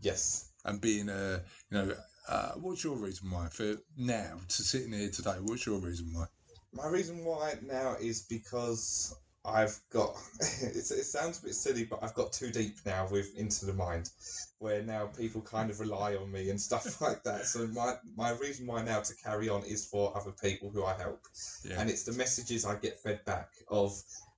Yes. 0.00 0.45
And 0.66 0.80
being 0.80 1.08
a, 1.08 1.42
you 1.70 1.78
know, 1.78 1.94
uh, 2.28 2.52
what's 2.56 2.84
your 2.84 2.96
reason 2.96 3.30
why 3.30 3.46
for 3.48 3.76
now 3.96 4.38
to 4.48 4.62
sitting 4.62 4.92
here 4.92 5.10
today? 5.10 5.36
What's 5.40 5.64
your 5.64 5.78
reason 5.78 6.08
why? 6.12 6.26
My 6.72 6.88
reason 6.88 7.24
why 7.24 7.54
now 7.66 7.96
is 8.00 8.22
because 8.22 9.14
I've 9.44 9.78
got. 9.90 10.16
It 10.60 10.84
sounds 10.84 11.38
a 11.38 11.42
bit 11.46 11.54
silly, 11.54 11.84
but 11.84 12.00
I've 12.02 12.14
got 12.14 12.32
too 12.32 12.50
deep 12.50 12.74
now 12.84 13.08
with 13.10 13.34
Into 13.36 13.64
the 13.64 13.72
Mind, 13.72 14.10
where 14.58 14.82
now 14.82 15.06
people 15.06 15.40
kind 15.40 15.70
of 15.70 15.80
rely 15.80 16.16
on 16.16 16.30
me 16.30 16.50
and 16.50 16.60
stuff 16.60 17.00
like 17.06 17.22
that. 17.22 17.46
So 17.46 17.66
my 17.68 17.94
my 18.16 18.30
reason 18.30 18.66
why 18.66 18.82
now 18.82 19.00
to 19.00 19.14
carry 19.16 19.48
on 19.48 19.62
is 19.64 19.86
for 19.86 20.16
other 20.16 20.32
people 20.32 20.70
who 20.70 20.84
I 20.84 20.94
help, 20.98 21.20
Yeah. 21.64 21.80
and 21.80 21.88
it's 21.88 22.02
the 22.02 22.12
messages 22.12 22.64
I 22.66 22.74
get 22.76 22.98
fed 22.98 23.24
back 23.24 23.50
of. 23.68 23.92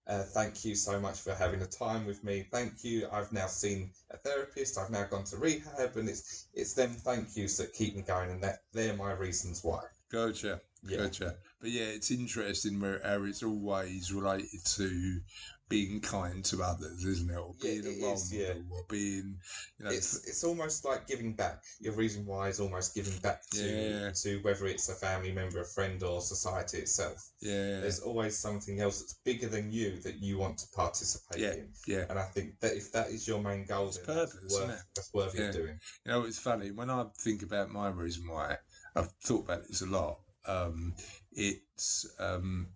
Uh, 0.09 0.23
thank 0.23 0.65
you 0.65 0.75
so 0.75 0.99
much 0.99 1.21
for 1.21 1.35
having 1.35 1.61
the 1.61 1.67
time 1.67 2.07
with 2.07 2.25
me. 2.25 2.47
Thank 2.51 2.83
you. 2.83 3.07
I've 3.13 3.31
now 3.31 3.47
seen 3.47 3.91
a 4.11 4.17
therapist. 4.17 4.79
I've 4.79 4.91
now 4.91 5.05
gone 5.05 5.25
to 5.25 5.37
rehab, 5.37 5.97
and 5.97 6.09
it's 6.09 6.47
it's 6.55 6.73
them 6.73 6.91
thank 6.91 7.37
yous 7.37 7.59
that 7.59 7.75
keep 7.75 7.95
me 7.95 8.03
going, 8.03 8.31
and 8.31 8.43
that 8.43 8.61
they're 8.73 8.95
my 8.95 9.13
reasons 9.13 9.63
why. 9.63 9.83
Gotcha. 10.11 10.61
Yeah. 10.83 10.99
Gotcha. 10.99 11.37
But 11.61 11.71
yeah, 11.71 11.85
it's 11.85 12.11
interesting 12.11 12.81
where 12.81 13.27
it's 13.27 13.43
always 13.43 14.11
related 14.11 14.65
to 14.77 15.21
being 15.69 16.01
kind 16.01 16.45
to 16.47 16.63
others, 16.63 17.05
isn't 17.05 17.31
it? 17.31 17.37
Or 17.37 17.55
Yeah, 17.59 17.71
being 17.71 17.85
it 17.85 17.99
a 17.99 18.03
role 18.05 18.15
is, 18.15 18.33
yeah. 18.33 18.55
or 18.71 18.85
being, 18.89 19.39
you 19.79 19.85
know, 19.85 19.91
it's 19.91 20.27
it's 20.27 20.45
almost 20.45 20.85
like 20.85 21.07
giving 21.07 21.35
back. 21.35 21.63
Your 21.81 21.95
reason 21.95 22.25
why 22.27 22.49
is 22.49 22.61
almost 22.61 22.95
giving 22.95 23.17
back 23.19 23.49
to 23.51 23.65
Yeah. 23.67 24.11
to 24.13 24.39
whether 24.43 24.67
it's 24.67 24.89
a 24.89 24.95
family 24.95 25.33
member, 25.33 25.61
a 25.61 25.65
friend, 25.65 26.03
or 26.03 26.21
society 26.21 26.79
itself. 26.79 27.31
yeah, 27.41 27.81
There's 27.81 28.01
always 28.01 28.37
something 28.39 28.81
else 28.81 29.01
that's 29.01 29.15
bigger 29.25 29.49
than 29.49 29.71
you 29.71 30.01
that 30.01 30.17
you 30.17 30.39
want 30.39 30.59
to 30.59 30.67
participate 30.75 31.41
Yeah, 31.41 31.53
in. 31.53 31.73
yeah. 31.87 32.07
And 32.09 32.19
I 32.19 32.25
think 32.25 32.59
that 32.61 32.75
if 32.75 32.91
that 32.93 33.09
is 33.11 33.29
your 33.29 33.41
main 33.41 33.65
goal, 33.67 33.91
then 33.91 34.05
purpose, 34.05 34.35
that's 34.35 34.45
isn't 34.45 34.69
worth 34.69 34.79
it? 34.79 34.85
that's 34.95 35.13
worthy 35.15 35.39
Yeah. 35.39 35.53
doing. 35.53 35.81
You 36.05 36.13
know, 36.13 36.25
it's 36.25 36.39
funny 36.39 36.71
when 36.71 36.91
I 36.91 37.05
think 37.19 37.43
about 37.43 37.71
my 37.71 37.89
reason 37.89 38.27
why. 38.29 38.57
I've 38.97 39.13
thought 39.23 39.45
about 39.45 39.69
this 39.69 39.83
a 39.83 39.87
lot. 39.87 40.19
Um, 40.47 40.95
it's 41.33 42.07
um, 42.19 42.69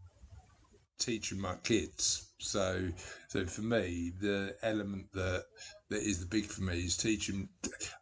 teaching 1.04 1.40
my 1.40 1.56
kids. 1.64 2.30
So, 2.38 2.88
so 3.28 3.46
for 3.46 3.62
me, 3.62 4.12
the 4.20 4.54
element 4.62 5.12
that 5.12 5.44
that 5.90 6.02
is 6.02 6.20
the 6.20 6.26
big 6.26 6.46
for 6.46 6.62
me 6.62 6.78
is 6.80 6.96
teaching. 6.96 7.48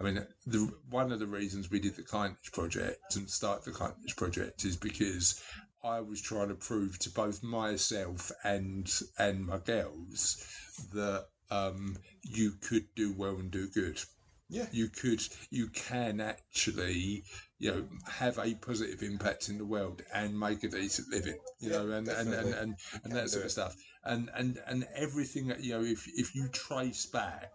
I 0.01 0.05
mean, 0.05 0.27
the 0.47 0.71
one 0.89 1.13
of 1.13 1.19
the 1.19 1.27
reasons 1.27 1.71
we 1.71 1.81
did 1.81 1.97
the 1.97 2.03
kindness 2.03 2.49
project 2.53 3.17
and 3.17 3.29
start 3.29 3.65
the 3.65 3.73
kindness 3.73 4.15
project 4.15 4.65
is 4.65 4.77
because 4.77 5.43
I 5.83 6.01
was 6.01 6.21
trying 6.21 6.49
to 6.49 6.55
prove 6.55 6.99
to 7.01 7.11
both 7.11 7.43
myself 7.43 8.31
and 8.45 8.91
and 9.19 9.47
my 9.47 9.59
girls 9.59 10.45
that 10.93 11.27
um, 11.51 11.97
you 12.23 12.53
could 12.61 12.87
do 12.95 13.13
well 13.17 13.37
and 13.37 13.51
do 13.51 13.69
good 13.69 14.01
Yeah. 14.49 14.67
you 14.73 14.89
could 14.89 15.23
you 15.51 15.69
can 15.69 16.21
actually 16.21 17.25
you 17.61 17.70
know 17.70 17.87
have 18.09 18.38
a 18.38 18.55
positive 18.57 19.03
impact 19.03 19.49
in 19.49 19.59
the 19.59 19.64
world 19.64 20.03
and 20.14 20.38
make 20.38 20.64
a 20.64 20.68
decent 20.68 21.09
living 21.12 21.38
you 21.61 21.70
Yeah, 21.70 21.79
know 21.79 21.90
and 21.92 22.09
and, 22.09 22.35
and 22.35 22.55
and 22.55 22.75
and 23.05 23.12
that 23.12 23.31
sort 23.31 23.44
of 23.44 23.53
stuff. 23.53 23.77
And 24.05 24.31
and 24.35 24.59
and 24.66 24.87
everything 24.96 25.49
that 25.49 25.62
you 25.62 25.75
know 25.75 25.85
if 25.85 26.09
if 26.16 26.35
you 26.35 26.49
trace 26.53 27.07
back 27.07 27.53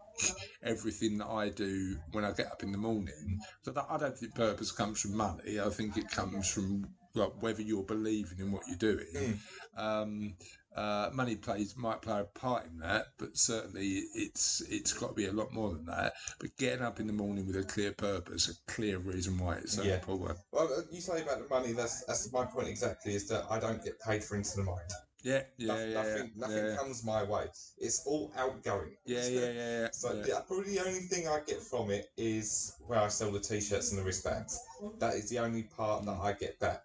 everything 0.64 1.18
that 1.18 1.28
I 1.28 1.50
do 1.50 1.98
when 2.12 2.24
I 2.24 2.32
get 2.32 2.48
up 2.48 2.64
in 2.64 2.72
the 2.72 2.78
morning 2.78 3.40
so 3.64 3.72
that 3.72 3.86
I 3.90 3.98
don't 3.98 4.18
think 4.18 4.36
purpose 4.36 4.72
comes 4.72 5.02
from 5.02 5.18
money. 5.18 5.60
I 5.60 5.70
think 5.70 5.98
it 5.98 6.10
comes 6.10 6.50
from 6.50 6.86
well, 7.16 7.34
whether 7.40 7.62
you're 7.62 7.84
believing 7.84 8.40
in 8.40 8.52
what 8.52 8.64
you're 8.68 8.78
doing. 8.78 9.40
Hmm. 9.76 9.82
um, 9.82 10.34
uh, 10.76 11.10
money 11.14 11.36
plays 11.36 11.76
might 11.78 12.02
play 12.02 12.20
a 12.20 12.24
part 12.40 12.66
in 12.66 12.78
that, 12.80 13.08
but 13.18 13.38
certainly 13.38 14.04
it's 14.14 14.62
it's 14.70 14.94
got 14.94 15.10
to 15.10 15.14
be 15.14 15.28
a 15.28 15.32
lot 15.32 15.52
more 15.54 15.72
than 15.74 15.86
that. 15.86 16.14
But 16.40 16.56
getting 16.58 16.84
up 16.84 17.00
in 17.00 17.08
the 17.08 17.14
morning 17.14 17.48
with 17.48 17.56
a 17.56 17.64
clear 17.64 17.94
purpose, 17.94 18.50
a 18.50 18.72
clear 18.72 18.98
reason 19.00 19.38
why 19.38 19.56
it's 19.56 19.74
so 19.74 19.84
Yeah. 19.84 19.96
important. 19.96 20.40
Well, 20.52 20.70
uh, 20.78 20.82
you 20.92 21.02
say 21.02 21.22
about 21.22 21.40
the 21.40 21.48
money. 21.50 21.72
That's 21.74 22.04
that's 22.06 22.32
my 22.32 22.46
point 22.46 22.68
exactly. 22.68 23.16
Is 23.16 23.28
that 23.30 23.46
I 23.50 23.60
don't 23.60 23.84
get 23.84 24.00
paid 24.02 24.24
for 24.24 24.36
into 24.36 24.58
the 24.58 24.64
mind. 24.64 24.92
Yeah, 25.24 25.42
yeah, 25.58 25.68
Noth- 25.68 25.80
yeah, 25.88 25.94
nothing 25.94 26.32
yeah, 26.36 26.48
nothing 26.48 26.66
yeah. 26.68 26.76
comes 26.76 27.04
my 27.04 27.24
way. 27.24 27.46
It's 27.80 28.06
all 28.06 28.32
outgoing. 28.38 28.96
yeah, 29.06 29.26
yeah, 29.28 29.40
yeah, 29.40 29.52
yeah. 29.82 29.88
So 29.92 30.14
yeah. 30.14 30.24
yeah, 30.28 30.40
probably 30.46 30.74
the 30.78 30.86
only 30.86 31.00
thing 31.00 31.28
I 31.28 31.40
get 31.48 31.62
from 31.64 31.90
it 31.90 32.12
is 32.16 32.76
where 32.86 33.00
I 33.00 33.08
sell 33.08 33.32
the 33.32 33.40
t-shirts 33.40 33.90
and 33.92 34.00
the 34.00 34.04
wristbands. 34.04 34.60
That 35.00 35.16
is 35.16 35.28
the 35.30 35.40
only 35.40 35.64
part 35.64 36.06
that 36.06 36.18
I 36.22 36.34
get 36.34 36.60
back. 36.60 36.84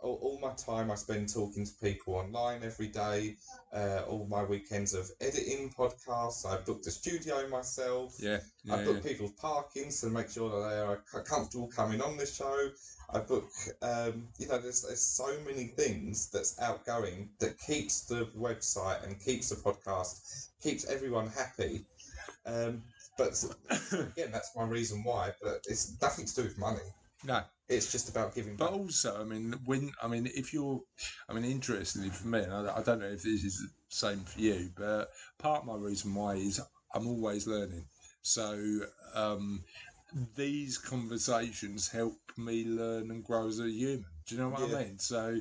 All, 0.00 0.18
all 0.22 0.38
my 0.40 0.52
time 0.54 0.90
I 0.90 0.94
spend 0.94 1.32
talking 1.32 1.66
to 1.66 1.72
people 1.82 2.14
online 2.14 2.62
every 2.62 2.86
day. 2.88 3.36
Uh, 3.72 4.02
all 4.08 4.26
my 4.30 4.44
weekends 4.44 4.94
of 4.94 5.10
editing 5.20 5.70
podcasts. 5.70 6.46
I 6.46 6.56
booked 6.58 6.86
a 6.86 6.90
studio 6.90 7.48
myself. 7.48 8.14
yeah, 8.20 8.38
I 8.70 8.78
yeah, 8.78 8.84
book 8.84 9.00
yeah. 9.02 9.10
people's 9.10 9.32
parkings 9.32 10.00
to 10.00 10.06
make 10.06 10.30
sure 10.30 10.50
that 10.50 10.68
they 10.68 10.80
are 10.80 11.22
comfortable 11.22 11.68
coming 11.68 12.00
on 12.00 12.16
the 12.16 12.26
show. 12.26 12.70
I 13.10 13.20
book, 13.20 13.48
um, 13.82 14.28
you 14.38 14.48
know, 14.48 14.58
there's, 14.58 14.82
there's 14.82 15.02
so 15.02 15.34
many 15.46 15.64
things 15.64 16.30
that's 16.30 16.60
outgoing 16.60 17.30
that 17.40 17.58
keeps 17.58 18.02
the 18.02 18.26
website 18.38 19.04
and 19.04 19.18
keeps 19.18 19.48
the 19.48 19.56
podcast, 19.56 20.48
keeps 20.62 20.86
everyone 20.86 21.28
happy. 21.28 21.84
Um, 22.46 22.82
but 23.16 23.42
again, 23.92 24.30
that's 24.30 24.54
my 24.54 24.64
reason 24.64 25.02
why. 25.02 25.32
But 25.42 25.64
it's 25.68 26.00
nothing 26.00 26.26
to 26.26 26.34
do 26.34 26.42
with 26.44 26.58
money. 26.58 26.82
No, 27.24 27.42
It's 27.68 27.90
just 27.92 28.08
about 28.08 28.34
giving 28.34 28.56
But 28.56 28.70
back. 28.70 28.72
also, 28.72 29.20
I 29.20 29.24
mean, 29.24 29.52
when 29.64 29.92
I 30.02 30.08
mean, 30.08 30.26
if 30.34 30.52
you're, 30.52 30.80
I 31.28 31.32
mean, 31.34 31.44
interestingly 31.44 32.10
for 32.10 32.26
me, 32.28 32.40
and 32.40 32.52
I, 32.52 32.78
I 32.78 32.82
don't 32.82 33.00
know 33.00 33.06
if 33.06 33.22
this 33.22 33.44
is 33.44 33.58
the 33.60 33.68
same 33.88 34.20
for 34.20 34.40
you, 34.40 34.70
but 34.76 35.10
part 35.38 35.60
of 35.62 35.66
my 35.66 35.74
reason 35.76 36.14
why 36.14 36.34
is 36.34 36.60
I'm 36.94 37.06
always 37.06 37.46
learning. 37.46 37.86
So 38.22 38.80
um, 39.14 39.64
these 40.36 40.78
conversations 40.78 41.88
help 41.88 42.18
me 42.36 42.64
learn 42.64 43.10
and 43.10 43.24
grow 43.24 43.48
as 43.48 43.60
a 43.60 43.68
human. 43.70 44.04
Do 44.26 44.34
you 44.34 44.40
know 44.40 44.48
what 44.50 44.62
Yeah. 44.62 44.76
I 44.78 44.84
mean? 44.84 44.98
So 44.98 45.40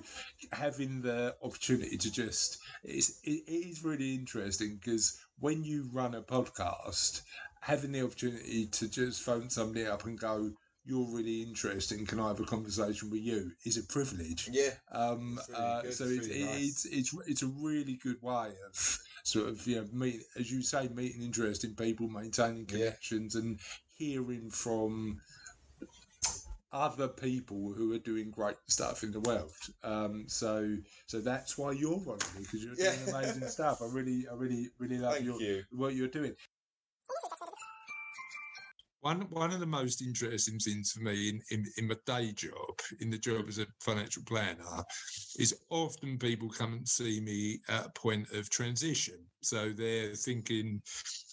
having 0.51 1.01
the 1.01 1.35
opportunity 1.43 1.97
to 1.97 2.11
just 2.11 2.57
it's 2.83 3.19
it, 3.23 3.43
it 3.47 3.67
is 3.69 3.83
really 3.83 4.13
interesting 4.15 4.77
because 4.81 5.17
when 5.39 5.63
you 5.63 5.89
run 5.93 6.15
a 6.15 6.21
podcast, 6.21 7.21
having 7.61 7.91
the 7.91 8.03
opportunity 8.03 8.67
to 8.67 8.87
just 8.89 9.21
phone 9.23 9.49
somebody 9.49 9.85
up 9.85 10.05
and 10.05 10.19
go, 10.19 10.51
"You're 10.87 11.05
really 11.15 11.41
interesting. 11.43 12.05
Can 12.05 12.19
I 12.19 12.29
have 12.29 12.39
a 12.39 12.45
conversation 12.45 13.09
with 13.09 13.21
you?" 13.21 13.51
is 13.65 13.77
a 13.77 13.83
privilege. 13.83 14.49
Yeah, 14.51 14.71
Um, 14.91 15.37
It's 15.37 15.49
really 15.49 15.59
uh, 15.59 15.81
so 15.91 16.05
it's 16.05 16.27
it's, 16.27 16.27
nice. 16.27 16.85
it's 16.85 17.13
it's 17.13 17.29
it's 17.29 17.41
a 17.43 17.47
really 17.47 17.97
good 18.01 18.21
way 18.21 18.53
of 18.67 18.99
sort 19.23 19.49
of 19.49 19.67
you 19.67 19.75
know 19.77 19.87
meet 19.91 20.21
as 20.37 20.51
you 20.51 20.61
say 20.61 20.87
meeting 20.87 21.21
interesting 21.21 21.75
people, 21.75 22.07
maintaining 22.07 22.65
Yeah. 22.65 22.77
connections, 22.79 23.35
and 23.35 23.59
hearing 23.97 24.49
from 24.49 25.19
other 26.73 27.07
people 27.07 27.73
who 27.73 27.93
are 27.93 27.99
doing 27.99 28.29
great 28.29 28.55
stuff 28.67 29.03
in 29.03 29.11
the 29.11 29.19
world. 29.21 29.51
Um, 29.83 30.25
so 30.27 30.75
so 31.07 31.19
that's 31.21 31.57
why 31.57 31.71
you're 31.71 31.93
on 32.07 32.19
because 32.41 32.63
you're 32.63 32.75
doing 32.75 33.03
Yeah. 33.03 33.11
amazing 33.13 33.47
stuff. 33.47 33.77
I 33.81 33.85
really 33.85 34.25
I 34.29 34.35
really 34.35 34.67
really 34.79 34.97
love 34.97 35.13
thank 35.15 35.25
your, 35.25 35.39
you. 35.39 35.63
what 35.71 35.95
you're 35.95 36.07
doing. 36.07 36.33
One 39.01 39.21
one 39.29 39.51
of 39.51 39.59
the 39.59 39.65
most 39.65 40.01
interesting 40.01 40.59
things 40.59 40.91
for 40.91 41.01
me 41.01 41.29
in, 41.29 41.41
in, 41.51 41.65
in 41.77 41.87
my 41.87 41.95
day 42.05 42.31
job, 42.31 42.79
in 42.99 43.09
the 43.09 43.17
job 43.17 43.45
as 43.47 43.59
a 43.59 43.67
financial 43.79 44.23
planner, 44.25 44.83
is 45.37 45.55
often 45.69 46.17
people 46.17 46.49
come 46.49 46.73
and 46.73 46.87
see 46.87 47.19
me 47.21 47.59
at 47.69 47.85
a 47.85 47.89
point 47.91 48.31
of 48.31 48.49
transition. 48.49 49.19
So 49.41 49.69
they're 49.69 50.15
thinking, 50.15 50.81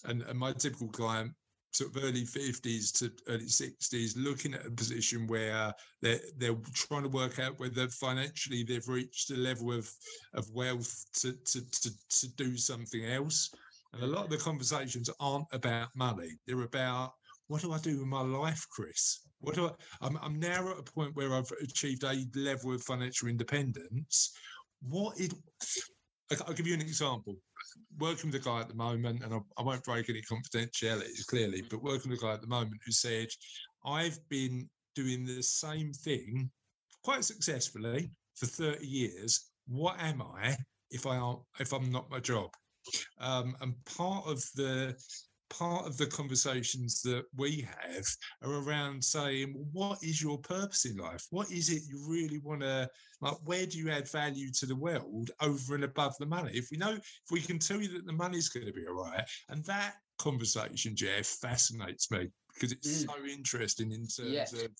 and, 0.05 0.21
and 0.23 0.37
my 0.37 0.53
typical 0.53 0.89
client, 0.89 1.33
sort 1.75 1.93
of 1.93 2.03
early 2.03 2.23
50s 2.23 2.97
to 2.99 3.11
early 3.27 3.45
60s, 3.45 4.13
looking 4.15 4.53
at 4.53 4.65
a 4.65 4.71
position 4.71 5.27
where 5.27 5.73
they're, 6.01 6.21
they're 6.37 6.55
trying 6.73 7.03
to 7.03 7.09
work 7.09 7.39
out 7.39 7.59
whether 7.59 7.89
financially 7.89 8.63
they've 8.63 8.87
reached 8.87 9.31
a 9.31 9.35
level 9.35 9.73
of, 9.73 9.89
of 10.33 10.49
wealth 10.53 11.05
to, 11.15 11.33
to, 11.33 11.61
to, 11.71 11.89
to 12.09 12.27
do 12.35 12.55
something 12.55 13.05
else. 13.05 13.49
And 13.91 14.03
a 14.03 14.07
lot 14.07 14.25
of 14.25 14.29
the 14.29 14.37
conversations 14.37 15.09
aren't 15.19 15.47
about 15.51 15.89
money. 15.95 16.31
They're 16.47 16.61
about 16.61 17.13
what 17.47 17.61
do 17.61 17.71
I 17.71 17.77
do 17.77 17.99
with 17.99 18.07
my 18.07 18.21
life, 18.21 18.65
Chris? 18.71 19.21
What 19.39 19.55
do 19.55 19.67
I? 19.67 19.71
I'm, 20.01 20.17
I'm 20.21 20.39
now 20.39 20.69
at 20.71 20.79
a 20.79 20.83
point 20.83 21.15
where 21.15 21.33
I've 21.33 21.51
achieved 21.61 22.03
a 22.03 22.25
level 22.35 22.73
of 22.73 22.81
financial 22.81 23.27
independence. 23.27 24.33
What 24.81 25.17
I'll 26.31 26.53
give 26.53 26.67
you 26.67 26.73
an 26.73 26.81
example. 26.81 27.35
Working 27.99 28.31
with 28.31 28.41
a 28.41 28.45
guy 28.45 28.61
at 28.61 28.69
the 28.69 28.75
moment, 28.75 29.23
and 29.23 29.33
I, 29.33 29.39
I 29.57 29.63
won't 29.63 29.83
break 29.83 30.09
any 30.09 30.21
confidentialities 30.21 31.25
clearly, 31.25 31.63
but 31.69 31.83
working 31.83 32.11
with 32.11 32.19
a 32.21 32.25
guy 32.25 32.33
at 32.33 32.41
the 32.41 32.47
moment 32.47 32.81
who 32.85 32.91
said, 32.91 33.27
"I've 33.85 34.17
been 34.29 34.69
doing 34.95 35.25
the 35.25 35.43
same 35.43 35.91
thing 35.93 36.49
quite 37.03 37.25
successfully 37.25 38.09
for 38.35 38.47
30 38.47 38.85
years. 38.85 39.51
What 39.67 39.99
am 39.99 40.21
I 40.21 40.55
if 40.89 41.05
I 41.05 41.33
if 41.59 41.73
I'm 41.73 41.91
not 41.91 42.09
my 42.09 42.19
job?" 42.19 42.49
Um, 43.19 43.55
and 43.61 43.73
part 43.85 44.25
of 44.27 44.43
the 44.55 44.95
part 45.49 45.85
of 45.85 45.97
the 45.97 46.07
conversations 46.07 47.01
that 47.03 47.23
we 47.35 47.67
have 47.83 48.05
are 48.43 48.61
around 48.63 49.03
saying, 49.03 49.53
what 49.71 49.99
is 50.01 50.21
your 50.21 50.37
purpose 50.39 50.85
in 50.85 50.97
life? 50.97 51.25
What 51.29 51.51
is 51.51 51.69
it 51.69 51.83
you 51.87 52.03
really 52.07 52.39
want 52.39 52.61
to 52.61 52.89
like? 53.21 53.37
Where 53.45 53.65
do 53.65 53.77
you 53.77 53.89
add 53.89 54.09
value 54.09 54.51
to 54.53 54.65
the 54.65 54.75
world 54.75 55.31
over 55.41 55.75
and 55.75 55.83
above 55.83 56.15
the 56.19 56.25
money? 56.25 56.51
If 56.53 56.69
we 56.71 56.77
know, 56.77 56.93
if 56.93 57.31
we 57.31 57.41
can 57.41 57.59
tell 57.59 57.81
you 57.81 57.89
that 57.89 58.05
the 58.05 58.13
money's 58.13 58.49
going 58.49 58.65
to 58.65 58.73
be 58.73 58.87
all 58.87 58.95
right, 58.95 59.23
and 59.49 59.63
that 59.65 59.95
conversation, 60.17 60.95
Jeff, 60.95 61.25
fascinates 61.25 62.09
me 62.11 62.29
because 62.53 62.71
it's 62.71 63.03
Mm. 63.03 63.09
so 63.09 63.25
interesting 63.25 63.91
in 63.91 64.07
terms 64.07 64.17
Yeah. 64.17 64.43
of 64.43 64.71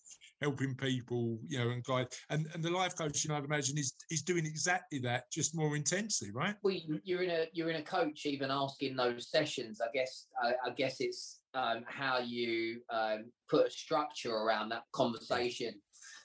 helping 0.41 0.75
people, 0.75 1.39
you 1.47 1.59
know, 1.59 1.69
and 1.69 1.83
guide. 1.83 2.07
And 2.29 2.47
and 2.53 2.63
the 2.63 2.69
life 2.69 2.95
coaching, 2.95 3.31
I'd 3.31 3.45
imagine, 3.45 3.77
is 3.77 3.93
is 4.09 4.21
doing 4.21 4.45
exactly 4.45 4.99
that, 4.99 5.31
just 5.31 5.55
more 5.55 5.75
intensely, 5.75 6.31
right? 6.31 6.55
well, 6.63 6.73
you- 6.73 7.01
you're 7.03 7.23
in 7.23 7.29
a 7.29 7.47
you're 7.53 7.69
in 7.69 7.77
a 7.77 7.83
coach 7.83 8.25
even 8.25 8.51
asking 8.51 8.95
those 8.95 9.29
sessions. 9.29 9.81
I 9.81 9.87
guess 9.93 10.27
I, 10.41 10.53
I 10.65 10.69
guess 10.71 10.97
it's 10.99 11.41
um, 11.53 11.83
how 11.87 12.19
you 12.19 12.81
um, 12.89 13.31
put 13.49 13.67
a 13.67 13.69
structure 13.69 14.33
around 14.33 14.69
that 14.69 14.83
conversation, 14.91 15.73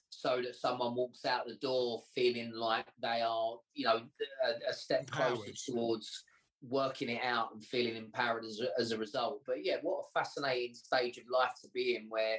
so 0.08 0.40
that 0.42 0.56
someone 0.56 0.94
walks 0.94 1.24
out 1.24 1.46
the 1.46 1.56
door 1.56 2.02
feeling 2.14 2.52
like 2.52 2.86
they 3.00 3.20
are, 3.22 3.58
you 3.74 3.84
know, 3.84 4.02
a, 4.44 4.70
a 4.70 4.72
step 4.72 5.08
closer 5.10 5.52
towards 5.66 6.24
working 6.62 7.08
it 7.08 7.22
out 7.22 7.54
and 7.54 7.64
feeling 7.64 7.96
empowered 7.96 8.44
as 8.44 8.60
a, 8.60 8.68
as 8.78 8.92
a 8.92 8.98
result. 8.98 9.40
But 9.46 9.64
yeah, 9.64 9.76
what 9.82 10.00
a 10.04 10.18
fascinating 10.18 10.74
stage 10.74 11.16
of 11.16 11.24
life 11.32 11.52
to 11.62 11.68
be 11.72 11.96
in, 11.96 12.06
where 12.10 12.38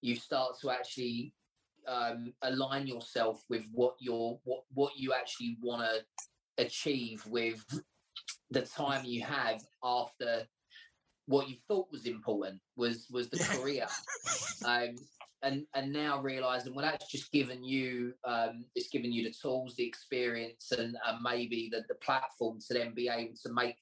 you 0.00 0.16
start 0.16 0.58
to 0.60 0.70
actually 0.70 1.32
um, 1.86 2.32
align 2.42 2.86
yourself 2.86 3.42
with 3.48 3.64
what 3.72 3.94
you're 3.98 4.38
what 4.44 4.64
what 4.74 4.92
you 4.96 5.12
actually 5.12 5.56
want 5.62 5.82
to 5.82 6.64
achieve 6.64 7.24
with 7.26 7.64
the 8.50 8.62
time 8.62 9.04
you 9.04 9.22
have 9.22 9.62
after 9.82 10.46
what 11.26 11.48
you 11.48 11.56
thought 11.68 11.86
was 11.92 12.06
important 12.06 12.60
was 12.76 13.06
was 13.10 13.28
the 13.28 13.38
career. 13.38 13.86
Um 14.64 14.96
and 15.42 15.64
and 15.74 15.92
now 15.92 16.20
realizing 16.20 16.74
well 16.74 16.84
that's 16.84 17.10
just 17.10 17.32
given 17.32 17.64
you 17.64 18.12
um 18.26 18.64
it's 18.74 18.90
given 18.90 19.10
you 19.10 19.22
the 19.24 19.32
tools 19.40 19.74
the 19.76 19.86
experience 19.86 20.70
and, 20.72 20.98
and 21.06 21.22
maybe 21.22 21.70
the, 21.72 21.82
the 21.88 21.94
platform 21.94 22.58
to 22.60 22.74
then 22.74 22.92
be 22.94 23.08
able 23.08 23.34
to 23.42 23.50
make 23.52 23.76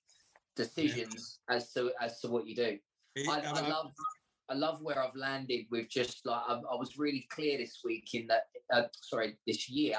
decisions 0.55 1.41
as 1.51 1.73
to 1.73 1.91
as 2.01 2.21
to 2.21 2.29
what 2.29 2.47
you 2.47 2.55
do. 2.55 2.79
I, 3.29 3.39
and 3.39 3.47
I 3.49 3.69
love 3.69 3.93
I 4.51 4.55
love 4.55 4.81
where 4.83 5.03
I've 5.03 5.15
landed 5.15 5.67
with 5.71 5.89
just 5.89 6.25
like 6.27 6.43
I, 6.49 6.55
I 6.55 6.77
was 6.77 6.99
really 6.99 7.27
clear 7.31 7.59
this 7.59 7.81
week 7.85 8.15
in 8.15 8.27
that 8.29 8.45
uh, 8.73 8.85
sorry 9.03 9.37
this 9.47 9.69
year 9.69 9.99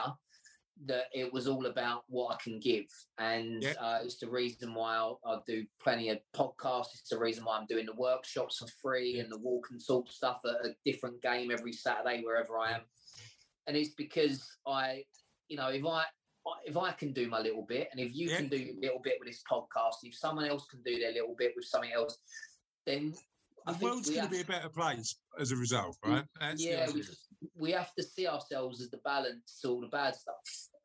that 0.86 1.06
it 1.14 1.32
was 1.34 1.46
all 1.48 1.66
about 1.66 2.04
what 2.08 2.34
I 2.34 2.38
can 2.42 2.60
give 2.60 2.86
and 3.18 3.62
Yeah. 3.62 3.74
uh, 3.82 4.00
it's 4.04 4.18
the 4.18 4.30
reason 4.30 4.74
why 4.74 4.96
I'll, 4.96 5.20
I'll 5.26 5.44
do 5.46 5.66
plenty 5.84 6.10
of 6.10 6.20
podcasts 6.34 6.94
it's 6.94 7.10
the 7.10 7.20
reason 7.20 7.44
why 7.44 7.58
I'm 7.58 7.66
doing 7.68 7.86
the 7.86 7.94
workshops 7.96 8.60
for 8.60 8.68
free 8.82 9.16
Yeah. 9.18 9.24
and 9.24 9.32
the 9.32 9.40
walk 9.40 9.68
and 9.72 9.82
talk 9.86 10.10
stuff 10.10 10.40
at 10.46 10.66
a 10.66 10.74
different 10.86 11.22
game 11.22 11.52
every 11.52 11.74
Saturday 11.74 12.24
wherever 12.24 12.58
I 12.58 12.72
am 12.72 12.82
and 13.68 13.76
it's 13.76 13.94
because 13.96 14.48
I 14.66 15.04
you 15.50 15.58
know 15.58 15.68
if 15.68 15.86
I 15.86 16.04
if 16.66 16.78
I 16.78 16.92
can 16.94 17.12
do 17.12 17.28
my 17.28 17.40
little 17.42 17.66
bit 17.68 17.90
and 17.92 18.00
if 18.00 18.16
you 18.16 18.30
Yeah. 18.30 18.38
can 18.38 18.48
do 18.48 18.56
a 18.56 18.80
little 18.82 19.02
bit 19.04 19.18
with 19.20 19.28
this 19.28 19.44
podcast 19.52 19.96
if 20.04 20.16
someone 20.16 20.46
else 20.46 20.66
can 20.72 20.82
do 20.84 20.98
their 20.98 21.12
little 21.12 21.36
bit 21.38 21.52
with 21.58 21.66
something 21.66 21.92
else 21.92 22.18
then 22.86 23.14
I 23.68 23.74
the 23.74 23.86
world's 23.86 24.10
going 24.10 24.24
to 24.24 24.30
be 24.30 24.42
a 24.42 24.46
better 24.46 24.70
place 24.70 25.16
as 25.40 25.52
a 25.52 25.56
result, 25.56 25.98
right? 26.04 26.24
That's 26.40 26.64
yeah, 26.64 26.88
we, 26.94 27.04
we 27.58 27.72
have 27.72 27.94
to 27.96 28.04
see 28.04 28.28
ourselves 28.28 28.82
as 28.82 28.90
the 28.90 28.98
balance 28.98 29.60
to 29.62 29.70
all 29.70 29.82
the 29.82 29.88
bad 29.88 30.16
stuff, 30.16 30.36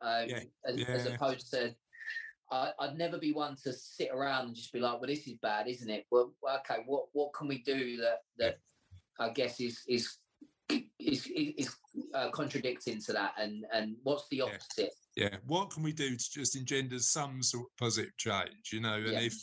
um, 0.02 0.28
Yeah, 0.28 0.40
as, 0.66 0.80
as 0.88 1.06
opposed 1.06 1.50
to. 1.52 1.74
I, 2.50 2.72
I'd 2.78 2.98
never 2.98 3.18
be 3.18 3.32
one 3.32 3.56
to 3.64 3.72
sit 3.72 4.10
around 4.12 4.46
and 4.46 4.54
just 4.54 4.72
be 4.72 4.78
like, 4.78 5.00
"Well, 5.00 5.08
this 5.08 5.26
is 5.26 5.38
bad, 5.40 5.66
isn't 5.66 5.88
it?" 5.88 6.04
Well, 6.10 6.34
okay, 6.60 6.82
what 6.86 7.06
what 7.12 7.32
can 7.32 7.48
we 7.48 7.62
do 7.62 7.96
that 7.98 8.18
that 8.38 8.58
I 9.18 9.30
guess 9.30 9.60
is 9.60 9.80
is 9.88 10.18
is 10.98 11.26
is 11.26 11.74
uh, 12.14 12.30
contradicting 12.30 13.00
to 13.02 13.12
that, 13.14 13.32
and 13.38 13.64
and 13.72 13.96
what's 14.02 14.28
the 14.28 14.38
Yeah. 14.38 14.44
opposite? 14.44 14.92
Yeah. 15.16 15.36
What 15.46 15.70
can 15.70 15.82
we 15.84 15.92
do 15.92 16.16
to 16.16 16.30
just 16.30 16.56
engender 16.56 16.98
some 16.98 17.42
sort 17.42 17.66
of 17.66 17.76
positive 17.78 18.16
change? 18.16 18.72
You 18.72 18.80
know, 18.80 18.94
and 18.94 19.12
Yeah. 19.12 19.20
if 19.20 19.34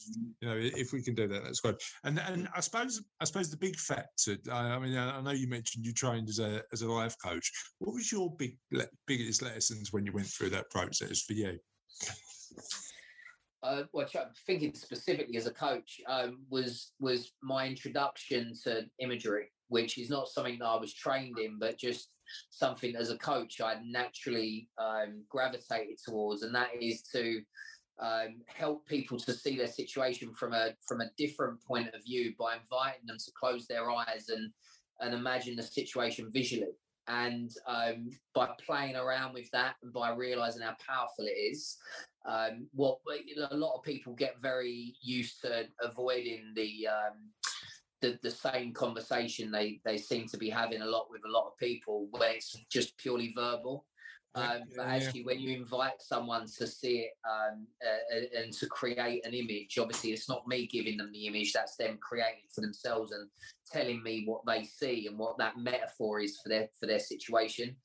you 0.42 0.50
know 0.50 0.58
if 0.58 0.92
we 0.92 1.02
can 1.02 1.16
do 1.16 1.28
that, 1.30 1.44
that's 1.44 1.62
good. 1.62 1.80
And 2.04 2.20
and 2.20 2.50
I 2.54 2.60
suppose 2.60 3.02
I 3.22 3.26
suppose 3.26 3.50
the 3.50 3.58
big 3.58 3.78
factor. 3.78 4.38
I 4.52 4.72
I 4.72 4.80
mean, 4.80 4.98
I 4.98 5.22
know 5.22 5.32
you 5.32 5.48
mentioned 5.48 5.86
you 5.86 5.94
trained 5.94 6.28
as 6.28 6.40
a 6.40 6.64
as 6.74 6.82
a 6.82 6.92
life 6.92 7.16
coach. 7.24 7.52
What 7.80 7.94
was 7.94 8.12
your 8.12 8.36
big 8.36 8.58
le- 8.72 8.90
biggest 9.08 9.42
lessons 9.42 9.94
when 9.94 10.06
you 10.06 10.12
went 10.12 10.28
through 10.28 10.50
that 10.50 10.70
process 10.72 11.22
for 11.22 11.34
you? 11.34 11.58
uh, 13.64 13.84
well, 13.94 14.08
try- 14.08 14.26
thinking 14.46 14.74
specifically 14.74 15.38
as 15.38 15.48
a 15.48 15.54
coach, 15.54 16.02
um, 16.08 16.44
was 16.50 16.92
was 17.00 17.32
my 17.42 17.66
introduction 17.68 18.54
to 18.64 18.86
imagery, 19.00 19.52
which 19.70 19.98
is 19.98 20.10
not 20.10 20.28
something 20.28 20.60
that 20.60 20.66
I 20.66 20.78
was 20.78 20.94
trained 20.94 21.38
in, 21.40 21.60
but 21.60 21.78
just 21.78 22.10
something 22.50 22.96
as 22.96 23.10
a 23.10 23.18
coach 23.18 23.62
I 23.62 23.76
naturally 23.84 24.70
um, 24.78 25.24
gravitated 25.30 25.98
towards, 26.06 26.44
and 26.44 26.54
that 26.56 26.70
is 26.80 27.02
to 27.14 27.42
um, 28.02 28.42
help 28.48 28.88
people 28.88 29.20
to 29.20 29.34
see 29.34 29.58
their 29.58 29.68
situation 29.68 30.34
from 30.34 30.54
a 30.54 30.72
from 30.88 31.02
a 31.02 31.10
different 31.18 31.62
point 31.64 31.90
of 31.94 32.04
view 32.04 32.34
by 32.40 32.56
inviting 32.56 33.06
them 33.06 33.18
to 33.18 33.32
close 33.40 33.68
their 33.68 33.90
eyes 33.92 34.30
and 34.30 34.52
and 35.00 35.14
imagine 35.14 35.56
the 35.56 35.64
situation 35.64 36.30
visually. 36.32 36.74
And 37.08 37.52
um, 37.68 38.10
by 38.34 38.50
playing 38.66 38.96
around 38.96 39.34
with 39.34 39.50
that 39.52 39.76
and 39.84 39.92
by 39.92 40.12
realizing 40.12 40.62
how 40.62 40.76
powerful 40.88 41.26
it 41.26 41.32
is, 41.32 41.78
um, 42.26 42.68
what 42.74 43.00
a 43.50 43.56
lot 43.56 43.76
of 43.76 43.84
people 43.84 44.14
get 44.14 44.36
very 44.42 44.94
used 45.02 45.42
to 45.42 45.66
avoiding 45.82 46.54
the 46.56 46.88
um, 46.88 47.32
the, 48.02 48.20
the 48.22 48.32
same 48.32 48.74
conversation 48.74 49.52
they 49.52 49.80
they 49.86 49.98
seem 49.98 50.28
to 50.28 50.38
be 50.38 50.50
having 50.50 50.82
a 50.82 50.86
lot 50.86 51.08
with 51.10 51.22
a 51.26 51.32
lot 51.32 51.48
of 51.48 51.58
people 51.58 52.08
where 52.12 52.32
it's 52.32 52.56
just 52.70 52.98
purely 52.98 53.34
verbal. 53.36 53.86
Um, 54.34 54.62
but 54.78 54.88
actually, 54.88 55.26
when 55.26 55.42
you 55.42 55.58
invite 55.58 56.02
someone 56.02 56.48
to 56.58 56.66
see 56.66 57.00
it 57.00 57.12
um, 57.30 57.68
uh, 57.86 58.18
uh, 58.18 58.42
and 58.42 58.54
to 58.54 58.66
create 58.68 59.26
an 59.26 59.34
image, 59.34 59.78
obviously 59.78 60.12
it's 60.12 60.30
not 60.30 60.48
me 60.48 60.68
giving 60.68 60.96
them 60.96 61.12
the 61.12 61.28
image; 61.28 61.52
that's 61.52 61.76
them 61.76 61.98
creating 62.02 62.44
it 62.46 62.52
for 62.56 62.62
themselves 62.62 63.12
and 63.12 63.30
telling 63.70 64.02
me 64.02 64.24
what 64.26 64.42
they 64.48 64.64
see 64.64 65.08
and 65.08 65.20
what 65.20 65.38
that 65.38 65.58
metaphor 65.58 66.22
is 66.22 66.40
for 66.42 66.48
their 66.48 66.70
for 66.80 66.88
their 66.88 67.00
situation. 67.00 67.76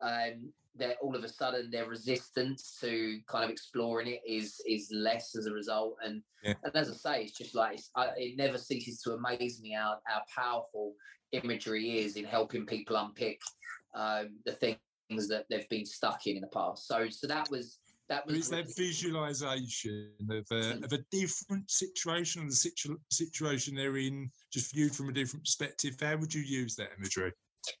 um, 0.00 0.52
that 0.80 0.96
all 1.00 1.14
of 1.14 1.24
a 1.24 1.28
sudden 1.28 1.70
their 1.70 1.86
resistance 1.86 2.76
to 2.80 3.20
kind 3.28 3.44
of 3.44 3.50
exploring 3.50 4.08
it 4.08 4.20
is 4.26 4.60
is 4.66 4.90
less 4.92 5.36
as 5.36 5.46
a 5.46 5.52
result. 5.52 5.96
And 6.04 6.22
Yeah. 6.42 6.54
and 6.64 6.74
as 6.74 6.90
I 6.90 6.94
say, 6.94 7.22
it's 7.24 7.38
just 7.38 7.54
like 7.54 7.74
it's, 7.74 7.90
I, 7.94 8.08
it 8.16 8.36
never 8.36 8.58
ceases 8.58 9.00
to 9.02 9.14
amaze 9.14 9.60
me 9.62 9.72
how 9.72 9.98
how 10.04 10.22
powerful 10.34 10.94
imagery 11.32 11.98
is 11.98 12.16
in 12.16 12.24
helping 12.24 12.66
people 12.66 12.96
unpick 12.96 13.40
um, 13.94 14.38
the 14.44 14.52
things 14.52 15.28
that 15.28 15.46
they've 15.48 15.68
been 15.68 15.86
stuck 15.86 16.26
in 16.26 16.36
in 16.36 16.42
the 16.42 16.48
past. 16.48 16.86
So 16.86 17.08
so 17.10 17.26
that 17.26 17.50
was 17.50 17.78
that 18.08 18.26
was 18.26 18.36
it's 18.36 18.48
that 18.48 18.76
visualization 18.76 20.10
of 20.28 20.46
a, 20.50 20.84
of 20.84 20.92
a 20.92 20.98
different 21.10 21.70
situation, 21.70 22.46
the 22.48 22.54
situ- 22.54 22.98
situation 23.10 23.74
they're 23.74 23.96
in, 23.96 24.30
just 24.52 24.74
viewed 24.74 24.94
from 24.94 25.08
a 25.08 25.12
different 25.12 25.44
perspective. 25.44 25.96
How 26.00 26.16
would 26.16 26.34
you 26.34 26.42
use 26.42 26.74
that 26.76 26.90
imagery? 26.98 27.32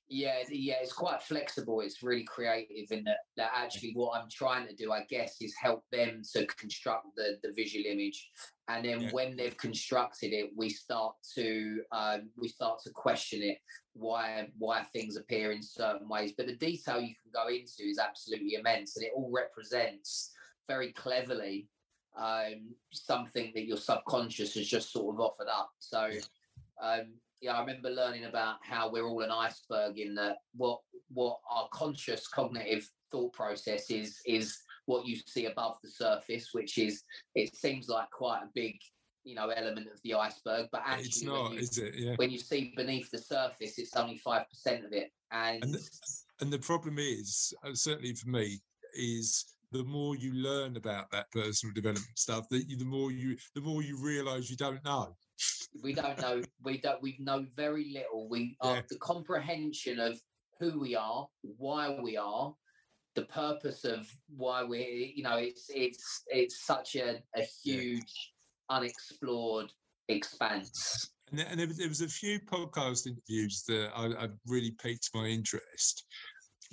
Yeah, 0.08 0.38
yeah, 0.50 0.76
it's 0.82 0.92
quite 0.92 1.22
flexible. 1.22 1.80
It's 1.80 2.02
really 2.02 2.24
creative 2.24 2.90
in 2.90 3.04
that, 3.04 3.18
that 3.36 3.52
actually 3.54 3.92
what 3.94 4.20
I'm 4.20 4.28
trying 4.30 4.66
to 4.66 4.74
do, 4.74 4.92
I 4.92 5.04
guess, 5.08 5.36
is 5.40 5.54
help 5.60 5.84
them 5.92 6.22
to 6.32 6.46
construct 6.46 7.06
the, 7.16 7.38
the 7.42 7.52
visual 7.54 7.84
image. 7.86 8.28
And 8.68 8.84
then 8.84 9.00
Yeah. 9.00 9.10
when 9.10 9.36
they've 9.36 9.56
constructed 9.56 10.32
it, 10.32 10.50
we 10.56 10.68
start 10.68 11.14
to 11.34 11.82
um, 11.92 12.30
we 12.36 12.48
start 12.48 12.80
to 12.84 12.90
question 12.90 13.42
it, 13.42 13.58
why 13.94 14.48
why 14.58 14.82
things 14.92 15.16
appear 15.16 15.52
in 15.52 15.62
certain 15.62 16.08
ways. 16.08 16.32
But 16.36 16.46
the 16.46 16.56
detail 16.56 17.00
you 17.00 17.14
can 17.22 17.30
go 17.32 17.48
into 17.48 17.84
is 17.84 17.98
absolutely 17.98 18.54
immense, 18.54 18.96
and 18.96 19.06
it 19.06 19.12
all 19.14 19.30
represents 19.32 20.32
very 20.68 20.92
cleverly 20.92 21.68
um, 22.16 22.74
something 22.92 23.52
that 23.54 23.66
your 23.66 23.76
subconscious 23.76 24.54
has 24.54 24.66
just 24.66 24.92
sort 24.92 25.14
of 25.14 25.20
offered 25.20 25.48
up. 25.48 25.70
So 25.78 26.10
um, 26.82 27.14
yeah, 27.40 27.52
I 27.52 27.60
remember 27.60 27.90
learning 27.90 28.24
about 28.24 28.56
how 28.62 28.90
we're 28.90 29.06
all 29.06 29.22
an 29.22 29.30
iceberg 29.30 29.98
in 29.98 30.14
that 30.16 30.38
what 30.56 30.80
what 31.12 31.38
our 31.50 31.68
conscious 31.72 32.28
cognitive 32.28 32.88
thought 33.10 33.32
process 33.32 33.90
is 33.90 34.18
is 34.26 34.58
what 34.86 35.06
you 35.06 35.16
see 35.26 35.46
above 35.46 35.76
the 35.82 35.90
surface, 35.90 36.50
which 36.52 36.78
is 36.78 37.02
it 37.34 37.54
seems 37.56 37.88
like 37.88 38.10
quite 38.10 38.42
a 38.42 38.48
big 38.54 38.76
you 39.24 39.34
know 39.34 39.48
element 39.48 39.86
of 39.86 40.00
the 40.02 40.14
iceberg, 40.14 40.68
but 40.72 40.82
actually 40.84 41.06
it's 41.06 41.24
when 41.24 41.52
you- 41.52 41.58
is 41.58 41.78
it? 41.78 41.94
Yeah. 41.94 42.14
when 42.16 42.30
you 42.30 42.38
see 42.38 42.72
beneath 42.76 43.10
the 43.10 43.18
surface, 43.18 43.78
it's 43.78 43.96
only 43.96 44.18
five 44.18 44.48
percent 44.48 44.84
of 44.84 44.92
it, 44.92 45.10
and, 45.30 45.62
And 45.62 45.76
And 46.40 46.50
the 46.50 46.58
problem 46.58 46.98
is, 46.98 47.52
uh, 47.62 47.74
certainly 47.74 48.14
for 48.14 48.30
me, 48.30 48.60
is 48.94 49.56
the 49.72 49.84
more 49.84 50.16
you 50.16 50.32
learn 50.32 50.76
about 50.76 51.10
that 51.10 51.30
personal 51.30 51.72
development 51.74 52.18
stuff, 52.18 52.48
that 52.48 52.66
the 52.66 52.84
more 52.84 53.12
you, 53.12 53.36
the 53.54 53.60
more 53.60 53.82
you 53.82 53.96
realise 54.02 54.50
you 54.50 54.56
don't 54.56 54.82
know. 54.84 55.14
We 55.82 55.92
don't 55.92 56.20
know 56.20 56.42
we 56.62 56.78
don't 56.78 57.00
we 57.02 57.16
know 57.20 57.46
very 57.56 57.90
little. 57.92 58.28
We 58.28 58.56
are 58.60 58.78
uh, 58.78 58.82
the 58.88 58.98
comprehension 58.98 60.00
of 60.00 60.20
who 60.58 60.78
we 60.80 60.94
are 60.94 61.26
why 61.42 61.98
we 62.02 62.16
are 62.16 62.54
the 63.14 63.22
purpose 63.22 63.84
of 63.84 64.06
why 64.36 64.62
we 64.64 65.12
you 65.16 65.22
know 65.22 65.36
it's 65.36 65.66
it's 65.74 66.22
it's 66.28 66.64
such 66.64 66.96
a, 66.96 67.22
a 67.34 67.42
huge 67.64 68.32
unexplored 68.68 69.72
expanse. 70.08 71.10
And 71.30 71.38
there, 71.38 71.46
and 71.50 71.60
there, 71.60 71.66
was- 71.68 71.78
there 71.78 71.88
was 71.88 72.00
a 72.00 72.08
few 72.08 72.40
podcast 72.40 73.06
interviews 73.06 73.62
that 73.68 73.90
I, 73.94 74.24
I 74.24 74.28
really 74.46 74.72
piqued 74.82 75.10
my 75.14 75.26
interest, 75.26 76.04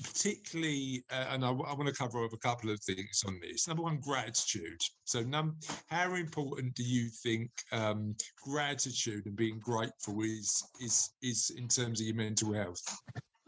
particularly, 0.04 1.04
uh, 1.12 1.26
and 1.30 1.44
I, 1.44 1.52
want 1.52 1.88
to 1.88 1.94
cover 1.94 2.24
off 2.24 2.34
a 2.34 2.38
couple 2.38 2.70
of 2.70 2.80
things 2.82 3.24
on 3.26 3.40
this. 3.42 3.68
Number 3.68 3.84
one, 3.84 3.98
gratitude. 3.98 4.82
So, 5.06 5.22
num- 5.22 5.58
how 5.88 6.14
important 6.16 6.76
do 6.76 6.84
you 6.84 7.10
think 7.24 7.50
um, 7.72 8.16
gratitude 8.44 9.26
and 9.26 9.36
being 9.36 9.60
grateful 9.60 10.22
is 10.22 10.64
is 10.82 11.12
is 11.22 11.52
in 11.58 11.68
terms 11.68 12.00
of 12.00 12.08
your 12.08 12.16
mental 12.16 12.54
health? 12.54 12.82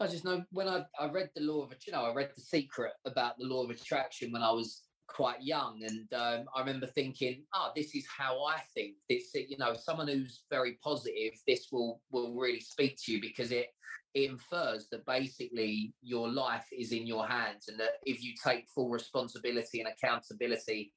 I 0.00 0.06
just 0.06 0.24
know 0.24 0.42
when 0.50 0.66
I, 0.66 0.84
I 0.98 1.10
read 1.10 1.30
the 1.36 1.42
law 1.42 1.64
of 1.64 1.74
you 1.86 1.92
know 1.92 2.04
I 2.04 2.14
read 2.14 2.30
the 2.34 2.42
secret 2.42 2.92
about 3.04 3.38
the 3.38 3.46
law 3.46 3.64
of 3.64 3.70
attraction 3.70 4.32
when 4.32 4.42
I 4.42 4.50
was 4.50 4.82
quite 5.14 5.42
young 5.42 5.82
and 5.82 6.12
um, 6.14 6.46
I 6.54 6.60
remember 6.60 6.86
thinking 6.86 7.42
ah 7.52 7.72
this 7.74 7.94
is 7.94 8.06
how 8.06 8.44
I 8.44 8.60
think 8.74 8.94
this 9.08 9.30
you 9.34 9.58
know 9.58 9.74
someone 9.74 10.08
who's 10.08 10.44
very 10.50 10.78
positive 10.82 11.32
this 11.46 11.68
will 11.72 12.00
will 12.10 12.34
really 12.34 12.60
speak 12.60 12.96
to 13.04 13.12
you 13.12 13.20
because 13.20 13.50
it 13.52 13.66
it 14.14 14.30
infers 14.30 14.88
that 14.90 15.04
basically 15.06 15.92
your 16.02 16.28
life 16.28 16.66
is 16.72 16.92
in 16.92 17.06
your 17.06 17.26
hands 17.26 17.68
and 17.68 17.78
that 17.78 17.98
if 18.04 18.22
you 18.22 18.34
take 18.42 18.66
full 18.74 18.90
responsibility 18.90 19.80
and 19.80 19.88
accountability 19.88 20.92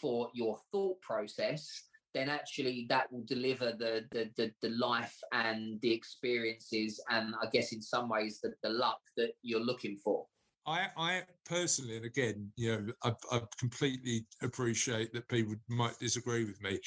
for 0.00 0.28
your 0.34 0.58
thought 0.72 1.00
process 1.00 1.84
then 2.14 2.28
actually 2.30 2.86
that 2.88 3.12
will 3.12 3.24
deliver 3.26 3.72
the 3.72 4.04
the 4.12 4.30
the, 4.36 4.50
the 4.62 4.70
life 4.70 5.16
and 5.32 5.80
the 5.82 5.92
experiences 5.92 7.00
and 7.10 7.34
I 7.42 7.46
guess 7.52 7.72
in 7.72 7.82
some 7.82 8.08
ways 8.08 8.40
the, 8.42 8.54
the 8.62 8.70
luck 8.70 9.00
that 9.16 9.32
you're 9.42 9.60
looking 9.60 9.98
for. 10.02 10.26
I, 10.66 10.86
I 10.96 11.22
personally, 11.44 11.96
and 11.96 12.04
again, 12.04 12.50
you 12.56 12.72
know, 12.72 12.92
I, 13.04 13.36
I 13.36 13.40
completely 13.58 14.26
appreciate 14.42 15.12
that 15.12 15.28
people 15.28 15.54
might 15.68 15.98
disagree 15.98 16.44
with 16.44 16.60
me. 16.60 16.78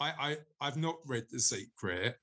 I, 0.00 0.12
I 0.20 0.36
I've 0.60 0.76
not 0.76 0.96
read 1.06 1.24
The 1.30 1.40
Secret, 1.40 2.16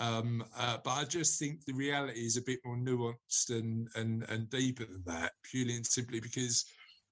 um, 0.00 0.44
uh, 0.56 0.78
but 0.82 0.90
I 0.92 1.04
just 1.04 1.38
think 1.38 1.64
the 1.64 1.74
reality 1.74 2.20
is 2.20 2.36
a 2.36 2.42
bit 2.42 2.60
more 2.64 2.76
nuanced 2.76 3.50
and 3.50 3.88
and 3.94 4.24
and 4.30 4.48
deeper 4.48 4.86
than 4.86 5.02
that, 5.06 5.32
purely 5.42 5.76
and 5.76 5.86
simply 5.86 6.20
because 6.20 6.64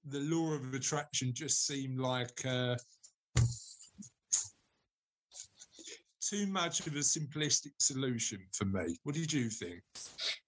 the 0.09 0.19
law 0.19 0.53
of 0.53 0.73
attraction 0.73 1.31
just 1.33 1.67
seemed 1.67 1.99
like 1.99 2.45
uh, 2.45 2.75
too 6.21 6.47
much 6.47 6.87
of 6.87 6.95
a 6.95 6.99
simplistic 6.99 7.73
solution 7.79 8.39
for 8.53 8.65
me. 8.65 8.97
What 9.03 9.15
did 9.15 9.31
you 9.31 9.49
think? 9.49 9.81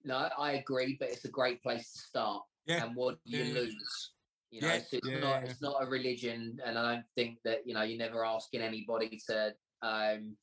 No, 0.04 0.28
I 0.38 0.52
agree, 0.52 0.96
but 0.98 1.08
it's 1.08 1.24
a 1.24 1.30
great 1.30 1.62
place 1.62 1.92
to 1.92 1.98
start. 1.98 2.42
Yeah, 2.66 2.84
And 2.84 2.96
what 2.96 3.18
do 3.24 3.30
you 3.32 3.44
yeah. 3.44 3.60
lose? 3.60 4.12
You 4.50 4.60
know, 4.60 4.68
Yeah, 4.68 4.78
so 4.78 4.96
it's 4.96 5.06
yeah, 5.06 5.18
not 5.18 5.44
it's 5.44 5.60
not 5.62 5.82
a 5.82 5.86
religion, 5.86 6.58
and 6.64 6.78
I 6.78 6.94
don't 6.94 7.04
think 7.16 7.38
that 7.44 7.66
you 7.66 7.74
know 7.74 7.82
you're 7.82 7.98
never 7.98 8.24
asking 8.24 8.62
anybody 8.62 9.20
to 9.28 9.54
um 9.82 10.36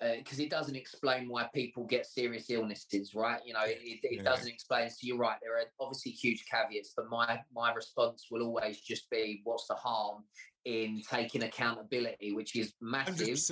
because 0.00 0.40
it 0.40 0.50
doesn't 0.50 0.74
explain 0.74 1.28
why 1.28 1.48
people 1.54 1.84
get 1.84 2.06
serious 2.06 2.50
illnesses, 2.50 3.14
right? 3.14 3.40
You 3.46 3.52
know, 3.54 3.62
it, 3.62 3.78
it, 3.82 4.00
it 4.02 4.16
Yeah. 4.16 4.22
doesn't 4.24 4.48
explain. 4.48 4.90
So 4.90 4.96
you're 5.02 5.16
right. 5.16 5.38
There 5.40 5.56
are 5.56 5.66
obviously 5.78 6.12
huge 6.12 6.44
caveats, 6.50 6.92
but 6.96 7.08
my 7.08 7.40
my 7.52 7.72
response 7.72 8.26
will 8.30 8.42
always 8.42 8.80
just 8.80 9.08
be, 9.10 9.40
"What's 9.44 9.66
the 9.68 9.74
harm 9.74 10.24
in 10.64 11.02
taking 11.08 11.44
accountability?" 11.44 12.32
Which 12.32 12.56
is 12.56 12.74
massive 12.80 13.44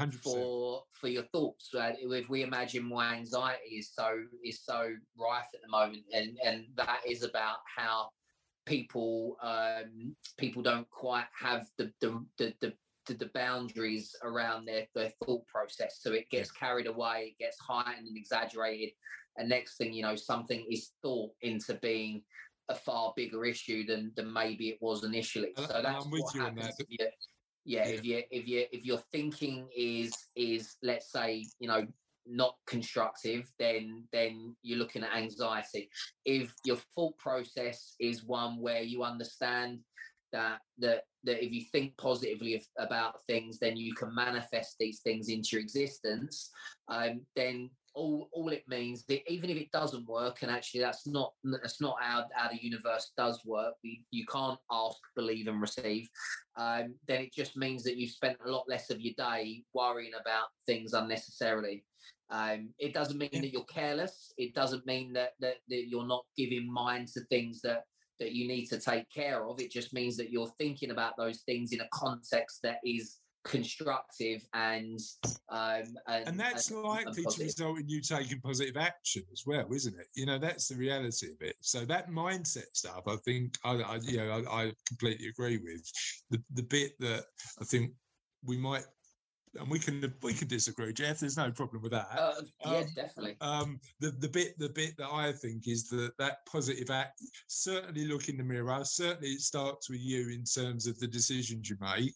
hundred 0.00 0.22
percent. 0.22 0.42
for 0.42 0.82
for 0.92 1.08
your 1.08 1.24
thoughts. 1.24 1.70
Uh, 1.74 1.92
if 1.98 2.28
we 2.28 2.42
imagine 2.42 2.88
why 2.88 3.14
anxiety 3.14 3.76
is 3.76 3.90
so 3.92 4.18
is 4.44 4.60
so 4.64 4.88
rife 5.18 5.48
at 5.54 5.60
the 5.62 5.68
moment, 5.68 6.02
and 6.12 6.38
and 6.44 6.64
that 6.76 7.00
is 7.06 7.22
about 7.22 7.58
how 7.76 8.08
people 8.66 9.36
um, 9.42 10.14
people 10.38 10.62
don't 10.62 10.88
quite 10.90 11.26
have 11.38 11.66
the 11.78 11.92
the 12.00 12.24
the, 12.38 12.54
the 12.60 12.72
the, 13.06 13.30
boundaries 13.34 14.14
around 14.22 14.64
their, 14.64 14.86
their 14.94 15.10
thought 15.24 15.44
process 15.48 15.98
so 16.00 16.12
it 16.12 16.30
gets 16.30 16.52
carried 16.52 16.86
away 16.86 17.34
it 17.34 17.42
gets 17.42 17.58
heightened 17.58 18.06
and 18.06 18.16
exaggerated 18.16 18.90
and 19.36 19.48
next 19.48 19.76
thing 19.76 19.92
you 19.92 20.02
know 20.02 20.14
something 20.14 20.64
is 20.70 20.90
thought 21.02 21.32
into 21.42 21.74
being 21.82 22.22
a 22.68 22.74
far 22.74 23.12
bigger 23.16 23.44
issue 23.44 23.84
than 23.84 24.12
than 24.14 24.32
maybe 24.32 24.68
it 24.68 24.78
was 24.80 25.02
initially 25.02 25.50
so 25.56 25.80
that's 25.82 26.04
I'm 26.04 26.10
with 26.12 26.22
what 26.22 26.34
you 26.36 26.40
happens 26.40 26.66
that. 26.66 26.74
if 26.78 26.86
you 26.88 26.98
yeah, 27.64 27.86
Yeah. 27.86 27.94
if 27.94 28.04
you 28.04 28.22
if 28.30 28.48
you 28.48 28.66
if 28.72 28.84
your 28.84 28.98
thinking 29.12 29.68
is 29.76 30.12
is 30.36 30.76
let's 30.82 31.10
say 31.12 31.44
you 31.58 31.68
know 31.68 31.86
not 32.26 32.54
constructive 32.66 33.50
then 33.58 34.04
then 34.12 34.54
you're 34.62 34.78
looking 34.78 35.02
at 35.02 35.16
anxiety 35.16 35.90
if 36.24 36.54
your 36.64 36.76
thought 36.94 37.16
process 37.18 37.94
is 37.98 38.24
one 38.24 38.60
where 38.60 38.82
you 38.82 39.02
understand 39.02 39.80
that 40.32 40.60
that 40.78 41.04
that 41.24 41.44
if 41.44 41.50
you 41.52 41.62
think 41.72 41.96
positively 41.96 42.62
about 42.78 43.24
things 43.26 43.58
then 43.58 43.76
you 43.76 43.94
can 43.94 44.14
manifest 44.14 44.76
these 44.78 45.00
things 45.00 45.28
into 45.28 45.48
your 45.52 45.60
existence 45.60 46.50
um 46.88 47.22
then 47.34 47.70
all 48.00 48.28
all 48.32 48.48
it 48.48 48.64
means 48.66 49.04
that 49.06 49.20
even 49.30 49.50
if 49.50 49.56
it 49.56 49.70
doesn't 49.72 50.08
work 50.08 50.38
and 50.42 50.50
actually 50.50 50.80
that's 50.80 51.06
not 51.06 51.32
that's 51.62 51.80
not 51.80 51.96
how, 52.00 52.24
how 52.34 52.48
the 52.48 52.62
universe 52.62 53.12
does 53.16 53.40
work 53.44 53.74
we, 53.84 54.02
you 54.10 54.24
can't 54.26 54.58
ask 54.70 54.98
believe 55.14 55.46
and 55.48 55.60
receive 55.60 56.08
um, 56.56 56.94
then 57.06 57.20
it 57.22 57.32
just 57.32 57.56
means 57.56 57.82
that 57.84 57.96
you've 57.96 58.10
spent 58.10 58.36
a 58.44 58.50
lot 58.50 58.64
less 58.68 58.90
of 58.90 59.00
your 59.00 59.14
day 59.16 59.62
worrying 59.72 60.12
about 60.20 60.48
things 60.66 60.92
unnecessarily. 60.92 61.84
Um, 62.30 62.70
it 62.78 62.92
doesn't 62.92 63.18
mean 63.18 63.30
that 63.32 63.52
you're 63.52 63.64
careless. 63.64 64.32
It 64.36 64.54
doesn't 64.54 64.86
mean 64.86 65.12
that, 65.14 65.32
that 65.40 65.56
that 65.68 65.88
you're 65.88 66.06
not 66.06 66.24
giving 66.36 66.72
mind 66.72 67.08
to 67.14 67.20
things 67.30 67.60
that 67.62 67.84
that 68.18 68.32
you 68.32 68.46
need 68.46 68.66
to 68.66 68.78
take 68.78 69.10
care 69.10 69.46
of. 69.48 69.60
It 69.60 69.72
just 69.72 69.94
means 69.94 70.16
that 70.18 70.30
you're 70.30 70.52
thinking 70.58 70.90
about 70.90 71.14
those 71.16 71.40
things 71.40 71.72
in 71.72 71.80
a 71.80 71.88
context 71.92 72.60
that 72.62 72.78
is 72.84 73.16
constructive 73.44 74.42
and 74.52 74.98
um 75.48 75.82
and, 76.06 76.28
and 76.28 76.40
that's 76.40 76.70
and- 76.70 76.82
likely 76.82 77.24
and 77.24 77.32
to 77.32 77.42
result 77.42 77.78
in 77.78 77.88
you 77.88 78.00
taking 78.00 78.40
positive 78.40 78.76
action 78.76 79.22
as 79.32 79.44
well, 79.46 79.66
isn't 79.72 79.98
it? 79.98 80.06
You 80.14 80.26
know, 80.26 80.38
that's 80.38 80.68
the 80.68 80.76
reality 80.76 81.28
of 81.28 81.40
it. 81.40 81.56
So 81.60 81.84
that 81.86 82.10
mindset 82.10 82.66
stuff, 82.74 83.02
I 83.06 83.16
think, 83.24 83.56
I, 83.64 83.76
I 83.76 83.98
you 84.02 84.18
know, 84.18 84.44
I, 84.50 84.64
I 84.64 84.72
completely 84.86 85.28
agree 85.28 85.58
with 85.58 85.90
the 86.30 86.42
the 86.54 86.62
bit 86.62 86.92
that 87.00 87.24
I 87.60 87.64
think 87.64 87.92
we 88.44 88.56
might 88.56 88.84
and 89.58 89.68
we 89.68 89.78
can 89.78 90.12
we 90.22 90.32
can 90.32 90.48
disagree, 90.48 90.92
Jeff. 90.92 91.20
There's 91.20 91.36
no 91.36 91.50
problem 91.50 91.82
with 91.82 91.92
that. 91.92 92.06
Uh, 92.16 92.42
yeah, 92.64 92.76
Um, 92.78 92.86
definitely. 92.94 93.36
um, 93.40 93.80
the 93.98 94.10
the 94.12 94.28
bit 94.28 94.58
the 94.58 94.68
bit 94.68 94.96
that 94.98 95.10
I 95.10 95.32
think 95.32 95.66
is 95.66 95.88
that 95.88 96.12
that 96.18 96.46
positive 96.46 96.90
act. 96.90 97.20
Certainly, 97.48 98.06
look 98.06 98.28
in 98.28 98.36
the 98.36 98.44
mirror. 98.44 98.84
Certainly, 98.84 99.30
it 99.30 99.40
starts 99.40 99.90
with 99.90 100.00
you 100.00 100.30
in 100.30 100.44
terms 100.44 100.86
of 100.86 100.98
the 101.00 101.06
decisions 101.08 101.68
you 101.68 101.76
make. 101.80 102.14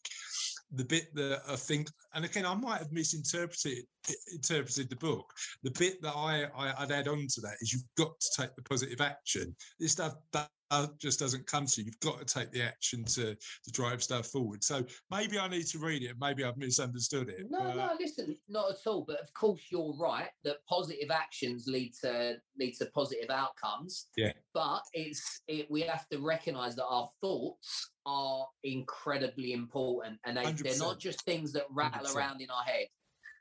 The 0.77 0.85
bit 0.85 1.14
that 1.14 1.43
I 1.49 1.57
think, 1.57 1.89
and 2.14 2.25
again, 2.25 2.47
I 2.47 2.55
might 2.55 2.79
have 2.79 2.93
misinterpreted 2.93 3.85
interpreted 4.33 4.91
the 4.91 4.97
book. 4.97 5.33
The 5.62 5.70
bit 5.72 6.03
that 6.03 6.14
I, 6.14 6.45
I 6.57 6.75
I'd 6.79 6.93
add 6.93 7.09
on 7.09 7.27
to 7.35 7.41
that 7.43 7.57
is 7.61 7.72
you've 7.72 7.85
got 7.97 8.18
to 8.20 8.43
take 8.43 8.55
the 8.57 8.62
positive 8.62 9.01
action. 9.01 9.55
This 9.79 9.93
stuff 9.93 10.14
that 10.33 10.49
Uh, 10.71 10.87
just 10.99 11.21
doesn't 11.21 11.47
come 11.47 11.67
to 11.67 11.81
you. 11.81 11.87
You've 11.87 12.01
got 12.01 12.19
to 12.19 12.25
take 12.25 12.51
the 12.51 12.62
action 12.62 13.05
to 13.05 13.35
to 13.35 13.71
drive 13.71 14.03
stuff 14.03 14.27
forward. 14.29 14.65
So 14.65 14.85
maybe 15.11 15.39
I 15.39 15.47
need 15.49 15.67
to 15.69 15.79
read 15.79 16.03
it. 16.03 16.17
Maybe 16.21 16.43
I've 16.43 16.57
misunderstood 16.57 17.29
it. 17.29 17.47
No, 17.51 17.61
but- 17.62 17.77
no, 17.77 17.91
listen, 18.01 18.37
not 18.49 18.71
at 18.71 18.77
all. 18.87 19.05
But 19.07 19.21
of 19.21 19.33
course, 19.35 19.61
you're 19.71 19.95
right 19.99 20.31
that 20.45 20.57
positive 20.69 21.11
actions 21.11 21.67
lead 21.67 21.93
to 22.03 22.37
lead 22.59 22.75
to 22.79 22.87
positive 22.87 23.31
outcomes. 23.31 24.09
Yeah. 24.17 24.33
But 24.53 24.81
it's 24.95 25.43
it, 25.49 25.71
we 25.71 25.83
have 25.83 26.09
to 26.09 26.19
recognise 26.19 26.77
that 26.77 26.87
our 26.87 27.11
thoughts 27.21 27.91
are 28.07 28.47
incredibly 28.62 29.53
important, 29.53 30.19
and 30.25 30.37
they, 30.37 30.53
they're 30.53 30.79
not 30.79 30.99
just 30.99 31.23
things 31.25 31.53
that 31.53 31.65
rattle 31.71 32.07
100%. 32.07 32.17
around 32.17 32.41
in 32.41 32.49
our 32.51 32.65
head. 32.65 32.87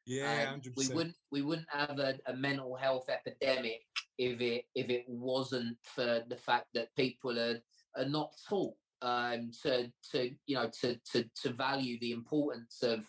Yeah, 0.05 0.55
we 0.75 0.89
wouldn't 0.89 1.15
we 1.31 1.41
wouldn't 1.41 1.67
have 1.69 1.99
a, 1.99 2.19
a 2.27 2.35
mental 2.35 2.75
health 2.75 3.05
epidemic 3.09 3.81
if 4.17 4.41
it 4.41 4.65
if 4.75 4.89
it 4.89 5.05
wasn't 5.07 5.77
for 5.81 6.23
the 6.27 6.35
fact 6.35 6.67
that 6.73 6.93
people 6.95 7.39
are 7.39 7.59
are 7.95 8.05
not 8.05 8.31
taught 8.49 8.75
um, 9.01 9.51
to 9.63 9.91
to 10.11 10.31
you 10.45 10.55
know 10.55 10.69
to 10.81 10.97
to 11.11 11.25
to 11.41 11.53
value 11.53 11.99
the 11.99 12.11
importance 12.11 12.83
of 12.83 13.05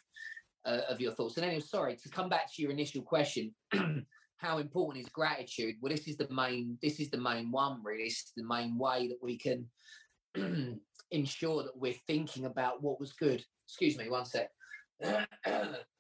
uh, 0.65 0.83
of 0.89 1.01
your 1.01 1.13
thoughts. 1.13 1.37
And 1.37 1.45
anyway, 1.45 1.61
sorry 1.61 1.97
to 1.97 2.09
come 2.09 2.29
back 2.29 2.53
to 2.55 2.63
your 2.63 2.71
initial 2.71 3.03
question. 3.03 3.55
How 4.39 4.59
important 4.59 5.05
is 5.05 5.11
gratitude? 5.11 5.77
Well, 5.81 5.93
this 5.93 6.07
is 6.07 6.17
the 6.17 6.29
main. 6.31 6.79
This 6.83 7.01
is 7.01 7.11
the 7.11 7.21
main 7.21 7.51
one. 7.51 7.81
Really, 7.83 8.05
this 8.05 8.19
is 8.19 8.33
the 8.37 8.47
main 8.47 8.79
way 8.79 9.09
that 9.09 9.19
we 9.23 9.39
can 9.39 9.67
ensure 11.11 11.63
that 11.63 11.77
we're 11.77 11.95
thinking 12.07 12.45
about 12.45 12.83
what 12.83 13.01
was 13.01 13.13
good. 13.13 13.45
Excuse 13.67 13.97
me, 13.97 14.11
one 14.11 14.27
sec. 14.27 14.51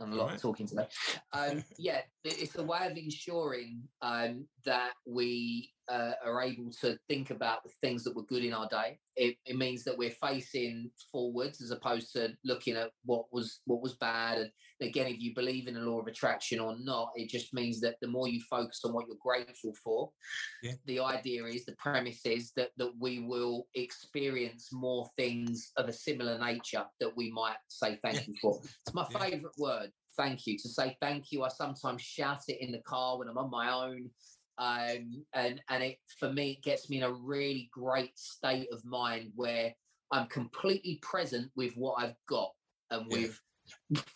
I'm 0.00 0.12
a 0.12 0.14
lot 0.14 0.22
Alright. 0.22 0.36
of 0.36 0.42
talking 0.42 0.66
today. 0.66 0.86
Um, 1.32 1.64
yeah, 1.78 2.00
it's 2.24 2.56
a 2.56 2.62
way 2.62 2.86
of 2.90 2.96
ensuring 2.96 3.82
um, 4.02 4.46
that 4.64 4.92
we 5.06 5.70
uh, 5.90 6.12
are 6.24 6.42
able 6.42 6.70
to 6.80 6.96
think 7.08 7.30
about 7.30 7.64
the 7.64 7.70
things 7.82 8.04
that 8.04 8.14
were 8.14 8.22
good 8.24 8.44
in 8.44 8.52
our 8.54 8.68
day. 8.68 8.98
It, 9.16 9.36
it 9.44 9.56
means 9.56 9.82
that 9.84 9.98
we're 9.98 10.14
facing 10.22 10.90
forwards 11.10 11.60
as 11.60 11.72
opposed 11.72 12.12
to 12.12 12.32
looking 12.44 12.76
at 12.76 12.92
what 13.04 13.24
was 13.32 13.60
what 13.66 13.82
was 13.82 13.94
bad. 13.94 14.38
And 14.38 14.50
again, 14.80 15.08
if 15.08 15.20
you 15.20 15.34
believe 15.34 15.66
in 15.66 15.74
the 15.74 15.80
law 15.80 16.00
of 16.00 16.06
attraction 16.06 16.60
or 16.60 16.76
not, 16.78 17.10
it 17.16 17.28
just 17.28 17.52
means 17.52 17.80
that 17.80 17.96
the 18.00 18.08
more 18.08 18.28
you 18.28 18.40
focus 18.48 18.80
on 18.84 18.92
what 18.92 19.06
you're 19.08 19.16
grateful 19.20 19.72
for, 19.82 20.10
Yeah. 20.62 20.74
the 20.86 21.00
idea 21.00 21.44
is 21.44 21.64
the 21.64 21.74
premise 21.76 22.24
is 22.24 22.52
that 22.52 22.70
that 22.76 22.92
we 22.98 23.18
will 23.18 23.66
experience 23.74 24.68
more 24.72 25.10
things 25.16 25.72
of 25.76 25.88
a 25.88 25.92
similar 25.92 26.38
nature 26.38 26.84
that 27.00 27.16
we 27.16 27.32
might 27.32 27.58
say 27.68 27.98
thank 28.02 28.16
Yeah. 28.16 28.24
you 28.28 28.34
for. 28.40 28.60
It's 28.62 28.94
my 28.94 29.06
Yeah. 29.10 29.18
favourite 29.18 29.58
word. 29.58 29.92
Thank 30.16 30.46
you. 30.46 30.56
To 30.58 30.68
say 30.68 30.96
thank 31.00 31.32
you, 31.32 31.42
I 31.44 31.48
sometimes 31.48 32.02
shout 32.02 32.42
it 32.48 32.60
in 32.60 32.72
the 32.72 32.82
car 32.82 33.18
when 33.18 33.28
I'm 33.28 33.38
on 33.38 33.50
my 33.50 33.72
own. 33.72 34.10
Um, 34.60 35.24
and 35.32 35.62
and 35.70 35.82
it 35.82 35.98
for 36.18 36.30
me 36.30 36.50
it 36.50 36.62
gets 36.62 36.90
me 36.90 36.98
in 36.98 37.02
a 37.02 37.12
really 37.12 37.70
great 37.72 38.18
state 38.18 38.68
of 38.70 38.84
mind 38.84 39.32
where 39.34 39.74
I'm 40.12 40.26
completely 40.26 40.98
present 41.02 41.50
with 41.56 41.72
what 41.76 41.94
I've 42.02 42.16
got 42.28 42.50
and 42.90 43.06
Yeah. 43.08 43.22
with 43.22 43.40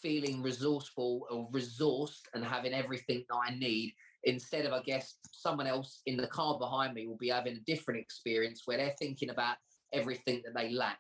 feeling 0.03 0.43
resourceful 0.43 1.27
or 1.31 1.51
resourced 1.51 2.21
and 2.35 2.45
having 2.45 2.75
everything 2.75 3.25
that 3.31 3.37
I 3.37 3.55
need 3.55 3.95
instead 4.25 4.67
of 4.67 4.73
I 4.75 4.83
guess 4.83 5.17
someone 5.33 5.67
else 5.67 6.03
in 6.05 6.19
the 6.19 6.27
car 6.27 6.59
behind 6.59 6.93
me 6.93 7.07
will 7.07 7.17
be 7.17 7.31
having 7.31 7.57
a 7.57 7.61
different 7.61 8.01
experience 8.01 8.63
where 8.67 8.77
they're 8.77 8.95
thinking 8.99 9.31
about 9.31 9.57
everything 9.95 10.43
that 10.45 10.55
they 10.55 10.71
lack. 10.71 10.99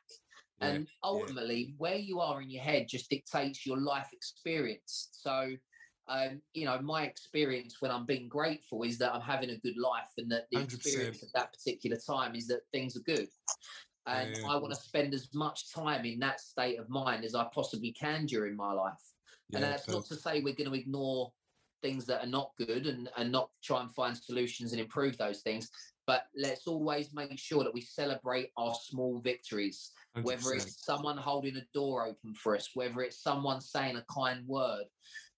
Yeah, 0.61 0.69
And 0.69 0.89
ultimately, 1.03 1.75
where 1.77 1.97
you 1.97 2.21
are 2.21 2.41
in 2.41 2.49
your 2.49 2.63
head 2.63 2.87
just 2.89 3.11
dictates 3.11 3.67
your 3.67 3.79
life 3.79 4.09
experience. 4.13 5.09
So, 5.13 5.51
um, 6.09 6.43
you 6.53 6.67
know, 6.67 6.81
my 6.81 7.05
experience 7.05 7.81
when 7.81 7.91
I'm 7.91 8.07
being 8.07 8.29
grateful 8.29 8.83
is 8.83 8.99
that 8.99 9.15
I'm 9.15 9.21
having 9.21 9.51
a 9.51 9.59
good 9.59 9.79
life, 9.79 10.11
and 10.19 10.31
that 10.31 10.47
the 10.51 10.59
100%. 10.59 10.65
experience 10.65 11.23
at 11.23 11.33
that 11.35 11.53
particular 11.53 11.97
time 11.97 12.35
is 12.35 12.47
that 12.49 12.61
things 12.73 12.97
are 12.97 13.01
good. 13.01 13.29
And 14.07 14.35
Yeah. 14.35 14.51
I 14.51 14.57
want 14.57 14.75
to 14.75 14.81
spend 14.81 15.15
as 15.15 15.33
much 15.35 15.73
time 15.73 16.05
in 16.05 16.19
that 16.21 16.41
state 16.41 16.79
of 16.79 16.91
mind 16.91 17.25
as 17.25 17.35
I 17.35 17.45
possibly 17.55 17.93
can 17.93 18.27
during 18.27 18.55
my 18.55 18.73
life. 18.73 19.01
and 19.55 19.63
Yeah, 19.63 19.71
that's 19.71 19.89
not 19.89 20.05
to 20.07 20.17
say 20.17 20.41
we're 20.41 20.55
going 20.55 20.71
to 20.71 20.77
ignore 20.77 21.33
things 21.83 22.07
that 22.07 22.23
are 22.23 22.29
not 22.29 22.53
good 22.57 22.87
and, 22.87 23.11
and 23.17 23.31
not 23.31 23.51
try 23.63 23.81
and 23.81 23.95
find 23.95 24.17
solutions 24.17 24.73
and 24.73 24.81
improve 24.81 25.17
those 25.17 25.43
things. 25.43 25.71
But 26.07 26.25
let's 26.37 26.67
always 26.67 27.15
make 27.15 27.39
sure 27.39 27.65
that 27.65 27.73
we 27.73 27.81
celebrate 27.81 28.51
our 28.57 28.75
small 28.75 29.21
victories, 29.21 29.93
whether 30.23 30.41
100%. 30.43 30.57
it's 30.57 30.85
someone 30.85 31.17
holding 31.17 31.57
a 31.57 31.65
door 31.73 32.07
open 32.07 32.35
for 32.35 32.57
us, 32.57 32.71
whether 32.75 33.01
it's 33.01 33.23
someone 33.23 33.61
saying 33.61 33.97
a 33.97 34.05
kind 34.13 34.47
word, 34.47 34.85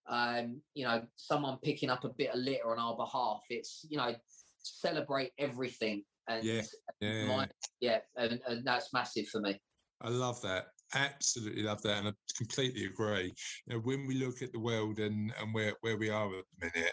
um, 0.08 0.60
you 0.74 0.84
know, 0.84 1.02
someone 1.16 1.58
picking 1.62 1.90
up 1.90 2.04
a 2.04 2.10
bit 2.10 2.30
of 2.30 2.40
litter 2.40 2.70
on 2.70 2.78
our 2.78 2.96
behalf. 2.96 3.40
It's, 3.50 3.84
you 3.88 3.96
know, 3.96 4.14
celebrate 4.58 5.32
everything. 5.38 6.04
And 6.28 6.44
Yeah, 6.44 6.62
yeah. 7.00 7.24
my, 7.26 7.48
yeah, 7.80 7.98
and, 8.16 8.40
and 8.48 8.66
that's 8.66 8.92
massive 8.92 9.28
for 9.28 9.40
me. 9.40 9.60
I 10.00 10.08
love 10.08 10.40
that. 10.42 10.66
Absolutely 10.94 11.62
love 11.62 11.82
that, 11.82 11.98
and 11.98 12.08
I 12.08 12.12
completely 12.36 12.84
agree. 12.84 13.34
You 13.66 13.74
know, 13.74 13.80
when 13.80 14.06
we 14.06 14.14
look 14.14 14.40
at 14.40 14.52
the 14.52 14.60
world 14.60 15.00
and 15.00 15.32
and 15.40 15.52
where 15.52 15.74
where 15.80 15.96
we 15.96 16.10
are 16.10 16.28
at 16.28 16.44
the 16.60 16.70
minute, 16.72 16.92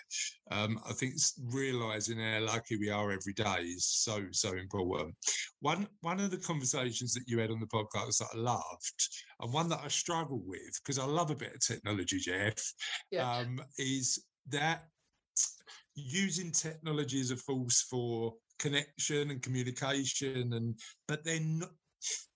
um, 0.50 0.80
I 0.90 0.94
think 0.94 1.14
realizing 1.52 2.18
how 2.20 2.42
lucky 2.42 2.78
we 2.78 2.90
are 2.90 3.12
every 3.12 3.34
day 3.34 3.62
is 3.62 3.86
so 3.86 4.26
so 4.32 4.54
important. 4.54 5.16
One 5.60 5.88
one 6.02 6.20
of 6.20 6.32
the 6.32 6.38
conversations 6.38 7.14
that 7.14 7.26
you 7.28 7.38
had 7.40 7.52
on 7.52 7.60
the 7.60 7.68
podcast 7.68 8.18
that 8.18 8.30
I 8.34 8.38
loved, 8.38 9.10
and 9.42 9.54
one 9.54 9.70
that 9.70 9.82
I 9.84 9.90
struggle 9.90 10.42
with 10.44 10.80
because 10.84 10.98
I 10.98 11.06
love 11.06 11.30
a 11.30 11.36
bit 11.36 11.54
of 11.54 11.60
technology, 11.60 12.18
Jeff, 12.18 12.56
Yeah. 13.12 13.38
um, 13.38 13.62
is 13.78 14.26
that 14.50 14.86
using 15.96 16.52
technology 16.52 17.20
as 17.22 17.30
a 17.30 17.38
force 17.38 17.82
for 17.84 18.34
connection 18.58 19.30
and 19.30 19.42
communication 19.42 20.54
and 20.54 20.80
but 21.08 21.24
then 21.24 21.62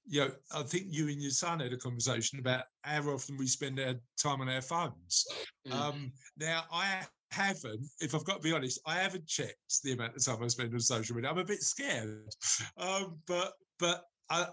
you 0.08 0.22
know, 0.22 0.32
I 0.56 0.64
think 0.64 0.86
you 0.90 1.10
and 1.10 1.22
your 1.22 1.32
son 1.32 1.60
had 1.60 1.74
a 1.74 1.78
conversation 1.78 2.40
about 2.40 2.64
how 2.82 3.02
often 3.10 3.38
we 3.38 3.48
spend 3.48 3.80
our 3.80 3.96
time 4.22 4.42
on 4.42 4.50
our 4.50 4.62
phones. 4.62 5.26
Mm. 5.68 5.74
Um, 5.74 6.12
now, 6.38 6.64
I 6.72 7.06
haven't, 7.32 7.86
if 8.00 8.16
I've 8.16 8.24
got 8.24 8.36
to 8.36 8.42
be 8.42 8.54
honest, 8.54 8.80
I 8.86 8.96
haven't 8.96 9.28
checked 9.28 9.84
the 9.84 9.94
amount 9.94 10.16
of 10.16 10.26
time 10.26 10.42
I 10.42 10.48
spend 10.48 10.74
on 10.74 10.80
social 10.80 11.16
media. 11.16 11.30
I'm 11.30 11.38
a 11.38 11.44
bit 11.44 11.62
scared, 11.62 12.30
um, 12.78 13.18
but 13.28 13.54
but 13.80 14.06
I, 14.30 14.48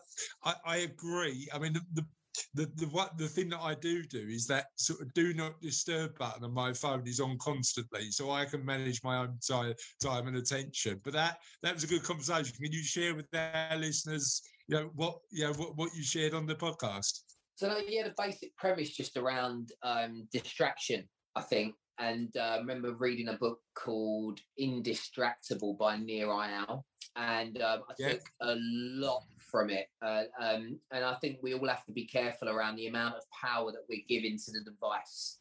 I 0.44 0.54
I 0.66 0.76
agree. 0.78 1.48
I 1.54 1.58
mean, 1.58 1.72
the, 1.72 1.82
the 1.94 2.06
the 2.54 2.70
the 2.76 2.86
what 2.86 3.16
the 3.16 3.28
thing 3.28 3.48
that 3.50 3.60
I 3.60 3.74
do 3.74 4.02
do 4.02 4.26
is 4.28 4.46
that 4.46 4.66
sort 4.76 5.00
of 5.00 5.12
do 5.14 5.34
not 5.34 5.60
disturb 5.60 6.18
button 6.18 6.44
on 6.44 6.52
my 6.52 6.72
phone 6.72 7.06
is 7.06 7.20
on 7.20 7.38
constantly, 7.38 8.10
so 8.10 8.30
I 8.30 8.44
can 8.44 8.64
manage 8.64 9.02
my 9.04 9.18
own 9.18 9.38
time 9.46 9.74
time 10.02 10.26
and 10.26 10.36
attention. 10.36 11.00
But 11.04 11.12
that 11.12 11.38
that 11.62 11.74
was 11.74 11.84
a 11.84 11.88
good 11.88 12.02
conversation. 12.02 12.56
Can 12.60 12.72
you 12.72 12.82
share 12.82 13.14
with 13.14 13.26
our 13.34 13.76
listeners, 13.76 14.42
you 14.68 14.76
know, 14.76 14.90
what 14.94 15.18
you 15.30 15.44
know 15.44 15.52
what, 15.52 15.76
what 15.76 15.94
you 15.94 16.02
shared 16.02 16.34
on 16.34 16.46
the 16.46 16.54
podcast? 16.54 17.20
So 17.56 17.68
no, 17.68 17.78
yeah, 17.88 18.04
the 18.04 18.14
basic 18.18 18.56
premise 18.56 18.90
just 18.90 19.16
around 19.16 19.70
um, 19.82 20.26
distraction, 20.32 21.08
I 21.36 21.42
think. 21.42 21.74
And 21.98 22.36
uh, 22.36 22.40
I 22.40 22.56
remember 22.56 22.94
reading 22.94 23.28
a 23.28 23.34
book 23.34 23.60
called 23.76 24.40
Indistractable 24.60 25.78
by 25.78 25.96
Nir 25.96 26.26
Eyal, 26.26 26.82
and 27.14 27.62
um, 27.62 27.82
I 27.88 27.94
Yeah. 27.98 28.08
took 28.12 28.22
a 28.40 28.56
lot 28.58 29.22
from 29.38 29.70
it. 29.70 29.86
Uh, 30.02 30.24
um, 30.40 30.80
and 30.90 31.04
I 31.04 31.14
think 31.20 31.38
we 31.42 31.54
all 31.54 31.68
have 31.68 31.84
to 31.84 31.92
be 31.92 32.06
careful 32.06 32.48
around 32.48 32.76
the 32.76 32.88
amount 32.88 33.14
of 33.14 33.22
power 33.30 33.70
that 33.70 33.84
we're 33.88 34.02
giving 34.08 34.36
to 34.36 34.50
the 34.50 34.64
device. 34.64 35.38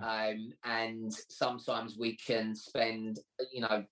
Um, 0.00 0.52
and 0.64 1.12
sometimes 1.30 1.96
we 1.98 2.16
can 2.16 2.54
spend, 2.54 3.18
you 3.52 3.62
know, 3.62 3.84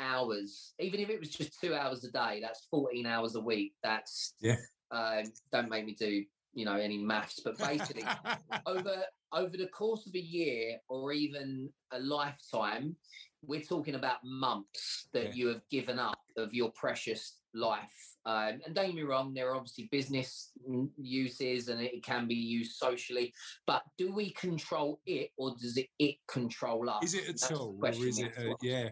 hours, 0.00 0.74
even 0.78 1.00
if 1.00 1.10
it 1.10 1.20
was 1.20 1.30
just 1.30 1.60
two 1.60 1.74
hours 1.74 2.04
a 2.04 2.10
day, 2.10 2.40
that's 2.42 2.66
14 2.70 3.06
hours 3.06 3.34
a 3.34 3.40
week. 3.40 3.74
That's, 3.82 4.34
Yeah. 4.40 4.56
um, 4.90 5.24
don't 5.52 5.68
make 5.68 5.84
me 5.84 5.94
do, 5.98 6.24
you 6.54 6.64
know, 6.64 6.76
any 6.76 6.98
maths, 6.98 7.40
but 7.44 7.58
basically 7.58 8.04
over 8.66 9.04
over 9.32 9.56
the 9.56 9.68
course 9.68 10.08
of 10.08 10.14
a 10.16 10.20
year 10.20 10.76
or 10.88 11.12
even 11.12 11.68
a 11.92 12.00
lifetime, 12.00 12.96
we're 13.42 13.60
talking 13.60 13.94
about 13.94 14.18
months 14.24 15.08
that 15.12 15.26
Yeah. 15.26 15.32
you 15.34 15.46
have 15.48 15.62
given 15.70 16.00
up 16.00 16.18
of 16.36 16.52
your 16.52 16.72
precious 16.72 17.38
life. 17.54 18.16
Um, 18.24 18.60
and 18.66 18.74
don't 18.74 18.86
get 18.86 18.94
me 18.94 19.02
wrong, 19.02 19.32
there 19.32 19.50
are 19.50 19.56
obviously 19.56 19.88
business 19.92 20.52
uses 20.96 21.68
and 21.68 21.80
it 21.80 22.02
can 22.02 22.26
be 22.26 22.34
used 22.34 22.72
socially, 22.72 23.32
but 23.66 23.82
do 23.96 24.12
we 24.12 24.32
control 24.32 25.00
it 25.06 25.30
or 25.36 25.54
does 25.60 25.76
it 25.76 25.88
it 25.98 26.16
control 26.26 26.90
us? 26.90 27.04
is 27.04 27.14
it 27.14 27.26
That's 27.26 27.44
at 27.44 27.50
the 27.50 27.56
all, 27.56 27.68
or 27.70 27.78
question 27.78 28.08
is 28.08 28.18
it? 28.18 28.32
Uh, 28.36 28.54
yeah, 28.62 28.90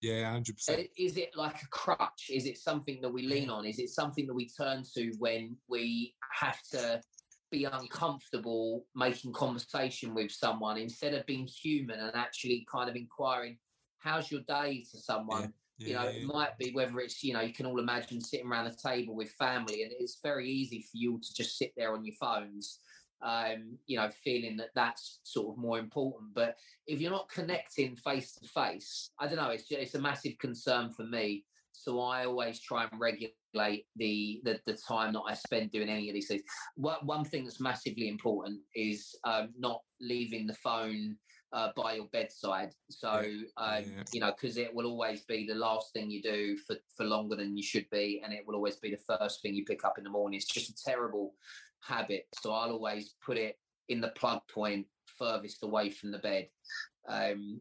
yeah, 0.00 0.30
hundred 0.30 0.52
Uh, 0.52 0.56
percent. 0.56 0.88
Is 0.96 1.16
it 1.16 1.36
like 1.36 1.62
a 1.62 1.68
crutch? 1.68 2.30
Is 2.30 2.46
it 2.46 2.58
something 2.58 3.00
that 3.02 3.12
we 3.12 3.22
lean 3.26 3.50
on? 3.50 3.64
Is 3.66 3.78
it 3.78 3.90
something 3.90 4.26
that 4.26 4.34
we 4.34 4.48
turn 4.48 4.84
to 4.94 5.12
when 5.18 5.56
we 5.68 6.14
have 6.32 6.62
to 6.70 7.02
be 7.50 7.64
uncomfortable 7.64 8.86
making 8.94 9.32
conversation 9.32 10.14
with 10.14 10.30
someone 10.30 10.78
instead 10.78 11.14
of 11.14 11.26
being 11.26 11.46
human 11.46 11.98
and 11.98 12.14
actually 12.14 12.66
kind 12.70 12.88
of 12.88 12.96
inquiring, 12.96 13.58
"How's 13.98 14.30
your 14.30 14.42
day?" 14.42 14.84
to 14.90 14.98
someone. 14.98 15.52
You 15.78 15.94
know, 15.94 16.08
it 16.08 16.22
might 16.24 16.58
be 16.58 16.72
whether 16.72 17.00
it's 17.00 17.22
you 17.24 17.32
know 17.32 17.40
you 17.40 17.54
can 17.54 17.66
all 17.66 17.80
imagine 17.80 18.20
sitting 18.20 18.46
around 18.46 18.66
a 18.66 18.76
table 18.76 19.14
with 19.14 19.30
family, 19.32 19.82
and 19.82 19.92
it's 19.98 20.20
very 20.22 20.48
easy 20.48 20.82
for 20.82 20.96
you 20.96 21.18
to 21.18 21.34
just 21.34 21.56
sit 21.56 21.72
there 21.76 21.94
on 21.94 22.04
your 22.04 22.14
phones 22.20 22.80
um, 23.22 23.78
you 23.86 23.96
know, 23.96 24.10
feeling 24.24 24.56
that 24.56 24.70
that's 24.74 25.20
sort 25.24 25.48
of 25.48 25.62
more 25.62 25.78
important. 25.78 26.34
But 26.34 26.56
if 26.86 27.00
you're 27.00 27.10
not 27.10 27.28
connecting 27.28 27.96
face 27.96 28.32
to 28.34 28.48
face, 28.48 29.10
I 29.18 29.26
don't 29.26 29.36
know. 29.36 29.50
It's 29.50 29.68
just, 29.68 29.80
it's 29.80 29.94
a 29.94 30.00
massive 30.00 30.38
concern 30.38 30.90
for 30.90 31.04
me. 31.04 31.44
So 31.72 32.00
I 32.00 32.26
always 32.26 32.60
try 32.60 32.86
and 32.90 33.00
regulate 33.00 33.86
the 33.96 34.40
the, 34.44 34.60
the 34.66 34.74
time 34.74 35.12
that 35.14 35.20
I 35.20 35.34
spend 35.34 35.70
doing 35.70 35.88
any 35.88 36.08
of 36.08 36.14
these 36.14 36.28
things. 36.28 36.42
One, 36.76 36.98
one 37.02 37.24
thing 37.24 37.44
that's 37.44 37.60
massively 37.60 38.08
important 38.08 38.60
is 38.74 39.14
um, 39.24 39.50
not 39.58 39.82
leaving 40.00 40.46
the 40.46 40.54
phone 40.54 41.16
uh, 41.52 41.70
by 41.76 41.94
your 41.94 42.06
bedside. 42.12 42.72
So 42.90 43.10
um, 43.10 43.44
yeah. 43.56 43.82
you 44.12 44.20
know, 44.20 44.32
because 44.32 44.56
it 44.56 44.74
will 44.74 44.86
always 44.86 45.22
be 45.22 45.46
the 45.46 45.54
last 45.54 45.92
thing 45.92 46.10
you 46.10 46.22
do 46.22 46.56
for 46.66 46.76
for 46.96 47.04
longer 47.04 47.36
than 47.36 47.56
you 47.56 47.62
should 47.62 47.88
be, 47.90 48.20
and 48.22 48.32
it 48.32 48.46
will 48.46 48.56
always 48.56 48.76
be 48.76 48.90
the 48.90 49.16
first 49.18 49.42
thing 49.42 49.54
you 49.54 49.64
pick 49.64 49.84
up 49.84 49.98
in 49.98 50.04
the 50.04 50.10
morning. 50.10 50.36
It's 50.36 50.46
just 50.46 50.70
a 50.70 50.84
terrible 50.84 51.34
habit. 51.82 52.26
So 52.40 52.52
I'll 52.52 52.72
always 52.72 53.14
put 53.24 53.36
it 53.36 53.58
in 53.88 54.00
the 54.00 54.08
plug 54.08 54.40
point 54.52 54.86
furthest 55.18 55.62
away 55.62 55.90
from 55.90 56.10
the 56.10 56.18
bed. 56.18 56.48
Um, 57.08 57.60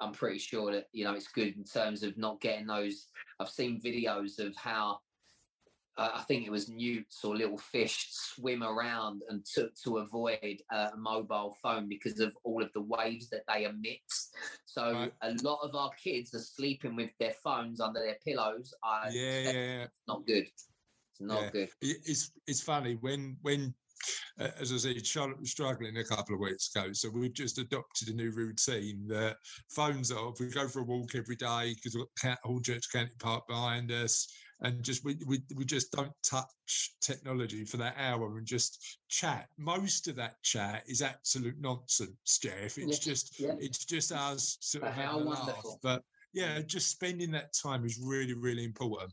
I'm 0.00 0.12
pretty 0.12 0.38
sure 0.38 0.72
that 0.72 0.86
you 0.92 1.04
know 1.04 1.14
it's 1.14 1.28
good 1.28 1.56
in 1.56 1.64
terms 1.64 2.02
of 2.02 2.16
not 2.18 2.40
getting 2.40 2.66
those. 2.66 3.06
I've 3.40 3.48
seen 3.48 3.80
videos 3.80 4.38
of 4.38 4.54
how 4.56 5.00
uh, 5.98 6.10
I 6.14 6.22
think 6.22 6.46
it 6.46 6.50
was 6.50 6.68
newts 6.68 7.24
or 7.24 7.34
little 7.34 7.56
fish 7.56 8.08
swim 8.10 8.62
around 8.62 9.22
and 9.28 9.44
to 9.54 9.70
to 9.84 9.98
avoid 9.98 10.62
uh, 10.72 10.88
a 10.92 10.96
mobile 10.96 11.56
phone 11.62 11.88
because 11.88 12.20
of 12.20 12.36
all 12.44 12.62
of 12.62 12.70
the 12.74 12.82
waves 12.82 13.30
that 13.30 13.42
they 13.48 13.64
emit. 13.64 14.00
So 14.66 14.92
right. 14.92 15.12
a 15.22 15.34
lot 15.42 15.60
of 15.62 15.74
our 15.74 15.90
kids 16.02 16.34
are 16.34 16.40
sleeping 16.40 16.96
with 16.96 17.10
their 17.18 17.34
phones 17.42 17.80
under 17.80 18.00
their 18.00 18.18
pillows. 18.24 18.74
I 18.84 19.08
yeah, 19.10 19.38
yeah, 19.38 19.52
yeah, 19.52 19.86
not 20.06 20.26
good. 20.26 20.46
It's 21.18 21.20
not 21.20 21.42
yeah. 21.44 21.50
good. 21.50 21.68
It's 21.80 22.30
it's 22.46 22.60
funny 22.60 22.98
when 23.00 23.36
when 23.42 23.74
uh, 24.38 24.48
as 24.60 24.72
I 24.72 24.76
said, 24.76 25.06
Charlotte 25.06 25.40
was 25.40 25.50
struggling 25.50 25.96
a 25.96 26.04
couple 26.04 26.34
of 26.34 26.40
weeks 26.40 26.74
ago. 26.74 26.92
So 26.92 27.08
we've 27.08 27.32
just 27.32 27.58
adopted 27.58 28.08
a 28.08 28.12
new 28.12 28.30
routine 28.30 29.06
that 29.08 29.36
phones 29.70 30.12
off. 30.12 30.38
We 30.38 30.50
go 30.50 30.68
for 30.68 30.80
a 30.80 30.84
walk 30.84 31.14
every 31.14 31.36
day 31.36 31.74
because 31.74 31.94
we've 31.94 32.04
got 32.22 32.38
Hornchurch 32.44 32.92
Country 32.92 33.16
Park 33.18 33.46
behind 33.48 33.90
us. 33.90 34.28
And 34.60 34.82
just 34.82 35.04
we, 35.04 35.18
we 35.26 35.42
we 35.54 35.66
just 35.66 35.92
don't 35.92 36.12
touch 36.24 36.94
technology 37.02 37.64
for 37.66 37.76
that 37.76 37.94
hour 37.98 38.38
and 38.38 38.46
just 38.46 38.98
chat. 39.08 39.48
Most 39.58 40.08
of 40.08 40.16
that 40.16 40.42
chat 40.42 40.82
is 40.86 41.02
absolute 41.02 41.56
nonsense, 41.60 42.38
Jeff. 42.42 42.78
It's 42.78 43.06
yeah. 43.06 43.12
just 43.12 43.40
yeah. 43.40 43.54
it's 43.58 43.84
just 43.84 44.12
us 44.12 44.56
sort 44.60 44.84
but 44.84 44.90
of 44.90 44.96
having 44.96 45.22
a 45.22 45.24
laugh. 45.24 45.64
But 45.82 46.02
yeah, 46.36 46.60
just 46.60 46.90
spending 46.90 47.30
that 47.30 47.54
time 47.54 47.86
is 47.86 47.98
really, 47.98 48.34
really 48.34 48.62
important. 48.62 49.10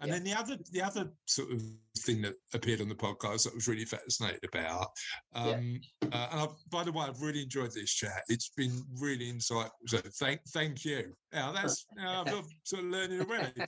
And 0.00 0.08
yeah. 0.08 0.14
then 0.14 0.24
the 0.24 0.34
other 0.34 0.56
the 0.70 0.80
other 0.80 1.10
sort 1.26 1.50
of 1.50 1.60
thing 1.98 2.22
that 2.22 2.34
appeared 2.54 2.80
on 2.80 2.88
the 2.88 2.94
podcast 2.94 3.44
that 3.44 3.52
I 3.52 3.56
was 3.56 3.66
really 3.66 3.84
fascinated 3.84 4.44
about. 4.48 4.86
Um, 5.34 5.80
yeah. 6.02 6.08
uh, 6.12 6.28
and 6.30 6.40
I, 6.40 6.46
by 6.70 6.84
the 6.84 6.92
way, 6.92 7.04
I've 7.04 7.20
really 7.20 7.42
enjoyed 7.42 7.72
this 7.72 7.92
chat. 7.92 8.22
It's 8.28 8.50
been 8.56 8.80
really 9.00 9.32
insightful. 9.32 9.70
So 9.86 9.98
thank 10.20 10.40
thank 10.50 10.84
you. 10.84 11.12
Now 11.32 11.50
that's 11.50 11.84
now 11.96 12.22
I'm 12.24 12.44
sort 12.62 12.84
of 12.84 12.88
learning 12.88 13.22
already. 13.22 13.64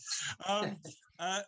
Um, 0.48 0.76
uh, 1.18 1.40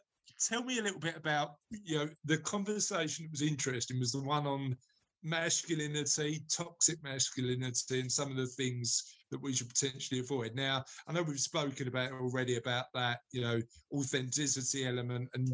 tell 0.49 0.65
me 0.65 0.81
a 0.81 0.83
little 0.83 1.01
bit 1.01 1.17
about 1.17 1.53
you 1.71 1.99
know 1.99 2.09
the 2.25 2.39
conversation 2.39 3.27
that 3.27 3.31
was 3.31 3.49
interesting 3.49 4.01
was 4.01 4.11
the 4.11 4.23
one 4.23 4.49
on 4.49 4.77
masculinity, 5.23 6.41
toxic 6.51 7.03
masculinity, 7.05 8.01
and 8.01 8.11
some 8.11 8.33
of 8.33 8.37
the 8.37 8.47
things 8.47 9.16
that 9.31 9.43
we 9.43 9.53
should 9.53 9.69
potentially 9.69 10.21
avoid. 10.21 10.55
Now, 10.55 10.85
I 11.07 11.13
know 11.13 11.23
we've 11.23 11.41
spoken 11.41 11.89
about 11.89 12.13
already 12.13 12.57
about 12.57 12.87
that, 12.95 13.21
you 13.33 13.41
know, 13.41 13.61
authenticity 13.93 14.87
element 14.87 15.29
and 15.35 15.49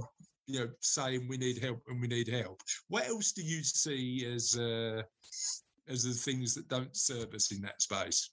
you 0.46 0.60
know 0.60 0.68
saying 0.80 1.28
we 1.28 1.36
need 1.36 1.62
help 1.62 1.82
and 1.88 2.00
we 2.00 2.08
need 2.08 2.28
help. 2.28 2.60
What 2.88 3.06
else 3.06 3.32
do 3.32 3.42
you 3.42 3.62
see 3.62 4.26
as 4.26 4.56
uh, 4.56 5.02
as 5.88 6.04
the 6.04 6.12
things 6.12 6.54
that 6.54 6.68
don't 6.68 6.96
serve 6.96 7.32
us 7.34 7.52
in 7.52 7.62
that 7.62 7.80
space? 7.80 8.30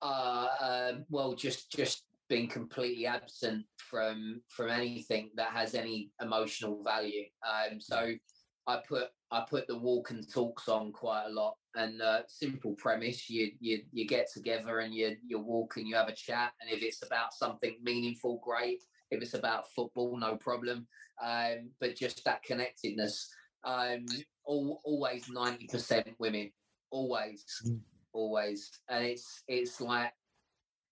Uh, 0.00 0.48
uh, 0.60 0.92
well, 1.10 1.34
just 1.34 1.70
just 1.72 2.04
being 2.28 2.48
completely 2.48 3.06
absent 3.06 3.64
from 3.76 4.40
from 4.48 4.70
anything 4.70 5.30
that 5.36 5.50
has 5.50 5.74
any 5.74 6.10
emotional 6.20 6.82
value. 6.82 7.24
Um, 7.46 7.80
so 7.80 8.12
I 8.66 8.80
put 8.88 9.08
I 9.30 9.44
put 9.48 9.66
the 9.66 9.78
walk 9.78 10.10
and 10.10 10.30
talk 10.32 10.60
song 10.60 10.92
quite 10.92 11.26
a 11.26 11.32
lot. 11.32 11.56
And 11.74 12.02
uh, 12.02 12.22
simple 12.28 12.74
premise: 12.74 13.30
you 13.30 13.52
you 13.60 13.82
you 13.92 14.06
get 14.06 14.30
together 14.32 14.80
and 14.80 14.94
you 14.94 15.16
you 15.26 15.38
walk 15.38 15.76
and 15.76 15.86
you 15.86 15.94
have 15.94 16.08
a 16.08 16.14
chat. 16.14 16.52
And 16.60 16.70
if 16.70 16.82
it's 16.82 17.02
about 17.02 17.32
something 17.32 17.76
meaningful, 17.82 18.40
great. 18.44 18.82
If 19.10 19.22
it's 19.22 19.34
about 19.34 19.70
football, 19.74 20.18
no 20.18 20.36
problem. 20.36 20.86
Um, 21.22 21.70
but 21.80 21.96
just 21.96 22.24
that 22.24 22.42
connectedness. 22.42 23.28
Um, 23.64 24.06
all, 24.44 24.80
always 24.84 25.28
ninety 25.28 25.66
percent 25.66 26.08
women. 26.18 26.50
Always, 26.90 27.44
mm. 27.66 27.80
always. 28.12 28.70
And 28.88 29.04
it's 29.06 29.42
it's 29.48 29.80
like 29.80 30.12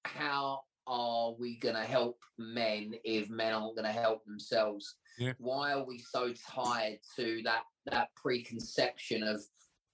how 0.05 0.61
are 0.87 1.33
we 1.39 1.57
going 1.59 1.75
to 1.75 1.83
help 1.83 2.19
men 2.39 2.95
if 3.05 3.31
men 3.31 3.53
aren't 3.53 3.77
going 3.77 3.87
to 3.87 3.93
help 3.93 4.25
themselves? 4.25 4.97
Yeah. 5.19 5.35
Why 5.39 5.73
are 5.73 5.85
we 5.85 5.99
so 5.99 6.33
tied 6.33 6.99
to 7.17 7.43
that 7.45 7.63
that 7.87 8.09
preconception 8.17 9.23
of 9.23 9.43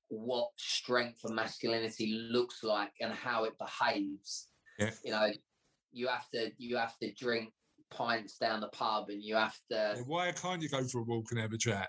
what 0.09 0.51
strength 0.57 1.21
and 1.25 1.35
masculinity 1.35 2.29
looks 2.31 2.63
like 2.63 2.93
and 3.01 3.13
how 3.13 3.45
it 3.45 3.55
behaves? 3.59 4.49
Yeah. 4.79 4.91
You 5.05 5.11
know, 5.13 5.29
you 5.93 6.09
have 6.09 6.29
to 6.31 6.51
you 6.59 6.77
have 6.77 6.99
to 6.99 7.13
drink 7.13 7.53
pints 7.91 8.37
down 8.39 8.61
the 8.61 8.69
pub 8.69 9.09
and 9.09 9.23
you 9.23 9.37
have 9.37 9.57
to. 9.71 9.95
Yeah, 9.97 10.03
why 10.07 10.33
can't 10.33 10.63
you 10.63 10.69
go 10.69 10.85
for 10.85 11.01
a 11.01 11.05
walk 11.05 11.27
and 11.31 11.41
have 11.41 11.53
a 11.53 11.59
chat? 11.59 11.89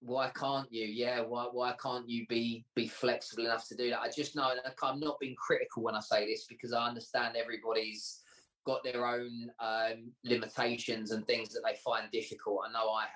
Why 0.00 0.30
can't 0.34 0.70
you? 0.72 0.86
Yeah, 0.86 1.20
why 1.20 1.46
why 1.50 1.74
can't 1.82 2.08
you 2.08 2.26
be 2.28 2.64
be 2.74 2.88
flexible 2.88 3.44
enough 3.44 3.68
to 3.68 3.76
do 3.76 3.90
that? 3.90 4.00
I 4.00 4.10
just 4.10 4.36
know 4.36 4.52
I'm 4.82 5.00
not 5.00 5.18
being 5.20 5.36
critical 5.36 5.82
when 5.82 5.94
I 5.94 6.00
say 6.00 6.26
this 6.26 6.46
because 6.48 6.72
I 6.72 6.86
understand 6.86 7.36
everybody's 7.36 8.22
got 8.66 8.82
their 8.82 9.06
own 9.06 9.50
um, 9.60 10.10
limitations 10.24 11.12
and 11.12 11.26
things 11.26 11.50
that 11.50 11.62
they 11.64 11.76
find 11.84 12.10
difficult. 12.10 12.62
I 12.68 12.72
know 12.72 12.90
I 12.90 13.06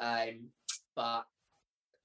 have, 0.00 0.28
um, 0.28 0.48
but 0.96 1.24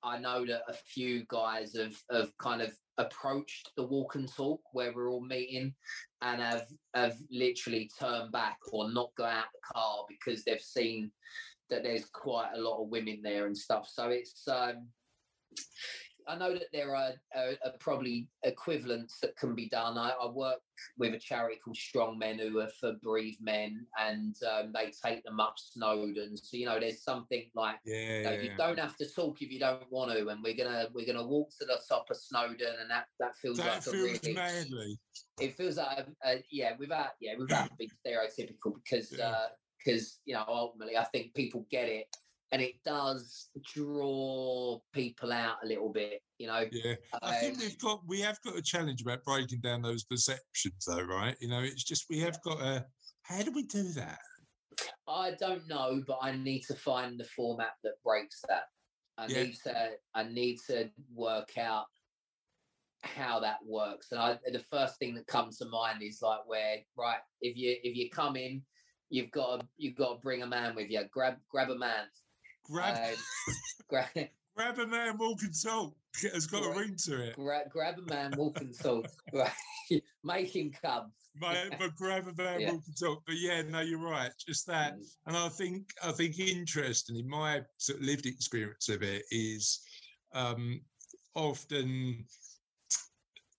I 0.03 0.17
know 0.19 0.45
that 0.45 0.61
a 0.67 0.73
few 0.73 1.25
guys 1.27 1.75
have 1.75 1.95
have 2.11 2.35
kind 2.37 2.61
of 2.61 2.71
approached 2.97 3.71
the 3.77 3.83
walk 3.83 4.15
and 4.15 4.31
talk 4.31 4.61
where 4.73 4.91
we're 4.93 5.09
all 5.09 5.23
meeting 5.23 5.73
and 6.21 6.41
have 6.41 6.67
have 6.93 7.15
literally 7.31 7.89
turned 7.99 8.31
back 8.31 8.57
or 8.71 8.91
not 8.91 9.11
go 9.17 9.25
out 9.25 9.45
the 9.53 9.73
car 9.73 10.05
because 10.07 10.43
they've 10.43 10.61
seen 10.61 11.11
that 11.69 11.83
there's 11.83 12.05
quite 12.05 12.51
a 12.55 12.61
lot 12.61 12.81
of 12.81 12.89
women 12.89 13.19
there 13.23 13.45
and 13.45 13.57
stuff. 13.57 13.89
So 13.91 14.09
it's 14.09 14.47
um, 14.47 14.87
I 16.27 16.37
know 16.37 16.53
that 16.53 16.67
there 16.73 16.95
are, 16.95 17.13
are, 17.35 17.51
are, 17.63 17.71
probably 17.79 18.27
equivalents 18.43 19.19
that 19.21 19.37
can 19.37 19.55
be 19.55 19.69
done. 19.69 19.97
I, 19.97 20.11
I, 20.21 20.29
work 20.29 20.59
with 20.97 21.13
a 21.13 21.19
charity 21.19 21.57
called 21.63 21.77
Strong 21.77 22.19
Men 22.19 22.37
who 22.37 22.59
are 22.59 22.69
for 22.79 22.93
bereaved 23.01 23.41
men, 23.41 23.85
and 23.97 24.35
um, 24.43 24.73
they 24.73 24.91
take 24.91 25.23
them 25.23 25.39
up 25.39 25.55
Snowdon. 25.57 26.35
So 26.35 26.57
you 26.57 26.65
know, 26.65 26.79
there's 26.79 27.01
something 27.01 27.49
like 27.55 27.77
yeah, 27.85 27.95
you, 27.95 28.23
know, 28.23 28.31
yeah, 28.31 28.41
you 28.41 28.51
don't 28.57 28.79
have 28.79 28.97
to 28.97 29.09
talk 29.09 29.41
if 29.41 29.51
you 29.51 29.59
don't 29.59 29.89
want 29.89 30.11
to, 30.11 30.27
and 30.27 30.43
we're 30.43 30.55
gonna 30.55 30.87
we're 30.93 31.07
gonna 31.07 31.25
walk 31.25 31.49
to 31.59 31.65
the 31.65 31.79
top 31.87 32.07
of 32.09 32.17
Snowdon, 32.17 32.75
and 32.81 32.89
that 32.89 33.05
that 33.19 33.37
feels 33.37 33.57
that 33.57 33.67
like 33.67 33.83
feels 33.83 33.95
a 33.95 33.97
really 33.97 34.33
madly. 34.33 34.99
It 35.39 35.55
feels 35.55 35.77
like 35.77 36.07
a, 36.23 36.29
a, 36.29 36.43
yeah, 36.51 36.73
without 36.77 37.11
yeah, 37.21 37.33
without 37.37 37.69
being 37.77 37.91
stereotypical, 38.05 38.75
because 38.83 39.11
because 39.11 40.03
uh, 40.03 40.19
you 40.25 40.33
know 40.33 40.43
ultimately 40.47 40.97
I 40.97 41.05
think 41.05 41.33
people 41.33 41.65
get 41.71 41.87
it 41.87 42.07
and 42.51 42.61
it 42.61 42.75
does 42.85 43.49
draw 43.73 44.79
people 44.93 45.33
out 45.33 45.57
a 45.63 45.67
little 45.67 45.91
bit, 45.91 46.21
you 46.37 46.47
know. 46.47 46.65
Yeah, 46.71 46.95
I 47.21 47.35
think 47.35 47.55
um 47.55 47.59
we've 47.61 47.79
got 47.79 48.01
we 48.07 48.21
have 48.21 48.39
got 48.41 48.57
a 48.57 48.61
challenge 48.61 49.01
about 49.01 49.23
breaking 49.23 49.61
down 49.61 49.81
those 49.81 50.03
perceptions, 50.03 50.85
though, 50.87 51.03
right? 51.03 51.35
You 51.41 51.49
know, 51.49 51.59
it's 51.59 51.83
just 51.83 52.05
we 52.09 52.19
have 52.19 52.41
got 52.43 52.61
a. 52.61 52.85
How 53.23 53.41
do 53.41 53.51
we 53.51 53.63
do 53.63 53.83
that? 53.93 54.19
I 55.07 55.31
don't 55.39 55.67
know, 55.67 56.01
but 56.07 56.19
I 56.21 56.31
need 56.31 56.61
to 56.67 56.75
find 56.75 57.19
the 57.19 57.25
format 57.25 57.71
that 57.83 58.01
breaks 58.03 58.39
that. 58.47 58.63
I 59.17 59.27
yeah. 59.27 59.43
need 59.43 59.55
to. 59.65 59.89
I 60.13 60.23
need 60.23 60.59
to 60.67 60.89
work 61.13 61.57
out 61.57 61.85
how 63.03 63.39
that 63.39 63.57
works. 63.65 64.11
And 64.11 64.19
I, 64.19 64.39
the 64.51 64.63
first 64.71 64.97
thing 64.99 65.15
that 65.15 65.27
comes 65.27 65.57
to 65.57 65.65
mind 65.65 66.01
is 66.01 66.19
like 66.21 66.47
where 66.47 66.77
right 66.97 67.19
if 67.41 67.57
you 67.57 67.75
if 67.83 67.97
you 67.97 68.09
come 68.09 68.37
in, 68.37 68.61
you've 69.09 69.31
got 69.31 69.59
to 69.59 69.67
you've 69.77 69.97
got 69.97 70.13
to 70.13 70.21
bring 70.21 70.43
a 70.43 70.47
man 70.47 70.75
with 70.75 70.89
you. 70.89 71.01
Grab 71.11 71.35
grab 71.51 71.71
a 71.71 71.77
man 71.77 72.05
Grab, 72.69 72.95
uh, 72.97 73.53
grab, 73.87 74.07
grab 74.55 74.79
a 74.79 74.87
man, 74.87 75.17
walking 75.17 75.53
salt. 75.53 75.95
Has 76.33 76.47
got 76.47 76.63
grab, 76.63 76.75
a 76.75 76.79
ring 76.79 76.95
to 77.05 77.21
it. 77.21 77.35
Grab, 77.35 77.69
grab 77.69 77.95
a 77.99 78.13
man, 78.13 78.33
walk 78.37 78.55
walking 78.55 78.73
salt. 78.73 79.07
Make 80.23 80.55
him 80.55 80.71
come. 80.81 81.11
My, 81.39 81.69
but 81.79 81.95
grab 81.95 82.27
a 82.27 82.41
man, 82.41 82.61
yeah. 82.61 82.71
walking 82.71 82.93
salt. 82.95 83.21
But 83.25 83.35
yeah, 83.37 83.61
no, 83.61 83.81
you're 83.81 83.99
right. 83.99 84.31
Just 84.45 84.65
that, 84.67 84.97
mm. 84.97 85.05
and 85.27 85.37
I 85.37 85.49
think 85.49 85.89
I 86.03 86.11
think 86.11 86.39
interestingly, 86.39 87.23
my 87.23 87.61
sort 87.77 87.99
of 87.99 88.05
lived 88.05 88.25
experience 88.25 88.89
of 88.89 89.03
it 89.03 89.23
is 89.31 89.79
um, 90.33 90.81
often 91.35 92.25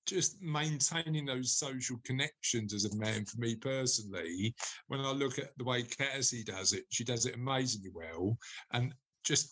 just 0.08 0.40
maintaining 0.42 1.26
those 1.26 1.56
social 1.56 1.96
connections 2.04 2.72
as 2.74 2.84
a 2.86 2.96
man 2.96 3.24
for 3.24 3.38
me 3.40 3.54
personally 3.54 4.54
when 4.88 5.00
i 5.00 5.10
look 5.10 5.38
at 5.38 5.56
the 5.58 5.64
way 5.64 5.82
cassie 5.82 6.42
does 6.42 6.72
it 6.72 6.84
she 6.90 7.04
does 7.04 7.26
it 7.26 7.34
amazingly 7.34 7.90
well 7.94 8.36
and 8.72 8.94
just 9.24 9.50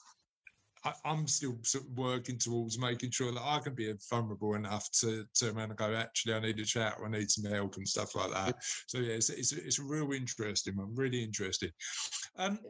I, 0.84 0.92
I'm 1.04 1.26
still 1.26 1.58
sort 1.62 1.84
of 1.84 1.98
working 1.98 2.38
towards 2.38 2.78
making 2.78 3.10
sure 3.10 3.32
that 3.32 3.42
I 3.42 3.58
can 3.58 3.74
be 3.74 3.92
vulnerable 4.08 4.54
enough 4.54 4.88
to 5.00 5.24
turn 5.38 5.56
around 5.56 5.70
and 5.70 5.76
go, 5.76 5.92
actually, 5.94 6.34
I 6.34 6.40
need 6.40 6.60
a 6.60 6.64
chat 6.64 6.96
or 6.98 7.06
I 7.06 7.10
need 7.10 7.30
some 7.30 7.50
help 7.50 7.76
and 7.76 7.88
stuff 7.88 8.14
like 8.14 8.30
that. 8.30 8.56
So 8.86 8.98
yeah, 8.98 9.14
it's 9.14 9.30
it's, 9.30 9.52
it's 9.52 9.80
real 9.80 10.12
interesting 10.12 10.76
I'm 10.78 10.94
really 10.94 11.24
interested. 11.24 11.72
Um, 12.38 12.60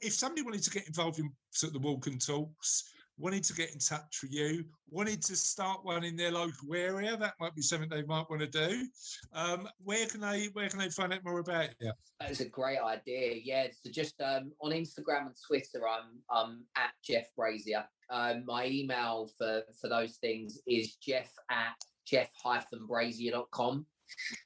if 0.00 0.14
somebody 0.14 0.42
wanted 0.42 0.62
to 0.62 0.70
get 0.70 0.86
involved 0.86 1.18
in 1.18 1.30
sort 1.50 1.74
of 1.74 1.82
the 1.82 1.86
walk 1.86 2.06
and 2.06 2.24
talks, 2.24 2.91
wanted 3.18 3.44
to 3.44 3.54
get 3.54 3.72
in 3.72 3.78
touch 3.78 4.20
with 4.22 4.32
you, 4.32 4.64
wanted 4.90 5.22
to 5.22 5.36
start 5.36 5.84
one 5.84 6.04
in 6.04 6.16
their 6.16 6.32
local 6.32 6.74
area, 6.74 7.16
that 7.16 7.34
might 7.40 7.54
be 7.54 7.62
something 7.62 7.88
they 7.88 8.02
might 8.02 8.28
want 8.28 8.40
to 8.40 8.46
do. 8.46 8.86
Um, 9.32 9.68
where 9.82 10.06
can 10.06 10.20
they 10.20 10.46
where 10.52 10.68
can 10.68 10.78
they 10.78 10.88
find 10.88 11.12
out 11.12 11.24
more 11.24 11.40
about 11.40 11.70
you? 11.80 11.92
That's 12.20 12.40
a 12.40 12.48
great 12.48 12.78
idea. 12.78 13.40
Yeah. 13.42 13.66
So 13.82 13.90
just 13.90 14.20
um, 14.20 14.52
on 14.60 14.72
Instagram 14.72 15.26
and 15.26 15.36
Twitter, 15.46 15.86
I'm 15.88 16.36
um 16.36 16.64
at 16.76 16.90
Jeff 17.04 17.26
Brazier. 17.36 17.84
Um, 18.10 18.44
my 18.46 18.66
email 18.66 19.30
for 19.38 19.62
for 19.80 19.88
those 19.88 20.16
things 20.16 20.60
is 20.66 20.96
Jeff 20.96 21.30
at 21.50 21.74
jeff-brazier.com. 22.06 23.86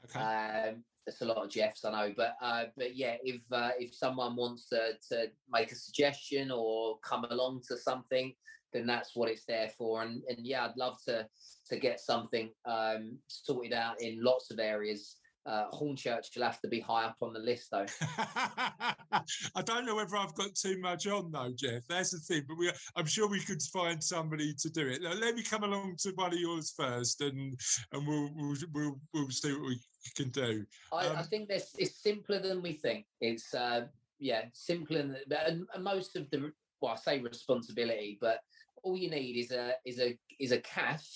Okay. 0.04 0.20
Um, 0.20 0.84
there's 1.06 1.22
a 1.22 1.24
lot 1.24 1.38
of 1.38 1.48
Jeffs, 1.50 1.84
I 1.84 1.92
know, 1.92 2.14
but 2.16 2.36
uh, 2.42 2.64
but 2.76 2.96
yeah, 2.96 3.16
if 3.22 3.40
uh, 3.52 3.70
if 3.78 3.94
someone 3.94 4.34
wants 4.34 4.68
to 4.70 4.94
to 5.10 5.30
make 5.50 5.70
a 5.70 5.76
suggestion 5.76 6.50
or 6.50 6.98
come 6.98 7.24
along 7.30 7.62
to 7.68 7.78
something, 7.78 8.34
then 8.72 8.86
that's 8.86 9.14
what 9.14 9.30
it's 9.30 9.44
there 9.46 9.70
for. 9.78 10.02
And 10.02 10.22
and 10.28 10.38
yeah, 10.44 10.64
I'd 10.64 10.76
love 10.76 10.98
to 11.06 11.26
to 11.68 11.78
get 11.78 12.00
something 12.00 12.50
um, 12.64 13.18
sorted 13.28 13.72
out 13.72 14.00
in 14.02 14.22
lots 14.22 14.50
of 14.50 14.58
areas. 14.58 15.16
Uh, 15.46 15.70
Hornchurch 15.70 16.34
will 16.34 16.42
have 16.42 16.60
to 16.60 16.68
be 16.68 16.80
high 16.80 17.04
up 17.04 17.16
on 17.22 17.32
the 17.32 17.38
list, 17.38 17.68
though. 17.70 17.86
I 18.30 19.62
don't 19.64 19.86
know 19.86 19.94
whether 19.94 20.16
I've 20.16 20.34
got 20.34 20.54
too 20.54 20.80
much 20.80 21.06
on 21.06 21.30
though, 21.30 21.52
Jeff. 21.54 21.86
That's 21.88 22.10
the 22.10 22.18
thing. 22.18 22.42
But 22.48 22.58
we, 22.58 22.72
I'm 22.96 23.06
sure 23.06 23.28
we 23.28 23.40
could 23.40 23.62
find 23.62 24.02
somebody 24.02 24.54
to 24.54 24.70
do 24.70 24.88
it. 24.88 25.02
Now, 25.02 25.12
let 25.12 25.36
me 25.36 25.42
come 25.42 25.62
along 25.62 25.96
to 26.00 26.10
one 26.16 26.32
of 26.32 26.38
yours 26.40 26.74
first, 26.76 27.20
and 27.20 27.58
and 27.92 28.06
we'll 28.06 28.30
we'll 28.34 28.56
we'll, 28.74 29.00
we'll 29.14 29.30
see 29.30 29.52
what 29.52 29.68
we 29.68 29.80
can 30.16 30.30
do. 30.30 30.64
I, 30.92 31.06
I 31.08 31.16
Um, 31.16 31.24
think 31.24 31.48
this 31.48 31.74
it's 31.78 32.02
simpler 32.02 32.40
than 32.40 32.60
we 32.60 32.72
think. 32.72 33.06
It's 33.20 33.54
uh, 33.54 33.86
yeah, 34.18 34.46
simpler 34.52 35.02
than 35.02 35.38
and, 35.46 35.66
and 35.74 35.84
most 35.84 36.16
of 36.16 36.28
the 36.30 36.52
well, 36.80 36.92
I 36.92 36.96
say 36.96 37.20
responsibility, 37.20 38.18
but 38.20 38.40
all 38.82 38.96
you 38.96 39.10
need 39.10 39.36
is 39.38 39.52
a 39.52 39.74
is 39.84 40.00
a 40.00 40.18
is 40.40 40.52
a 40.52 40.60
calf 40.60 41.06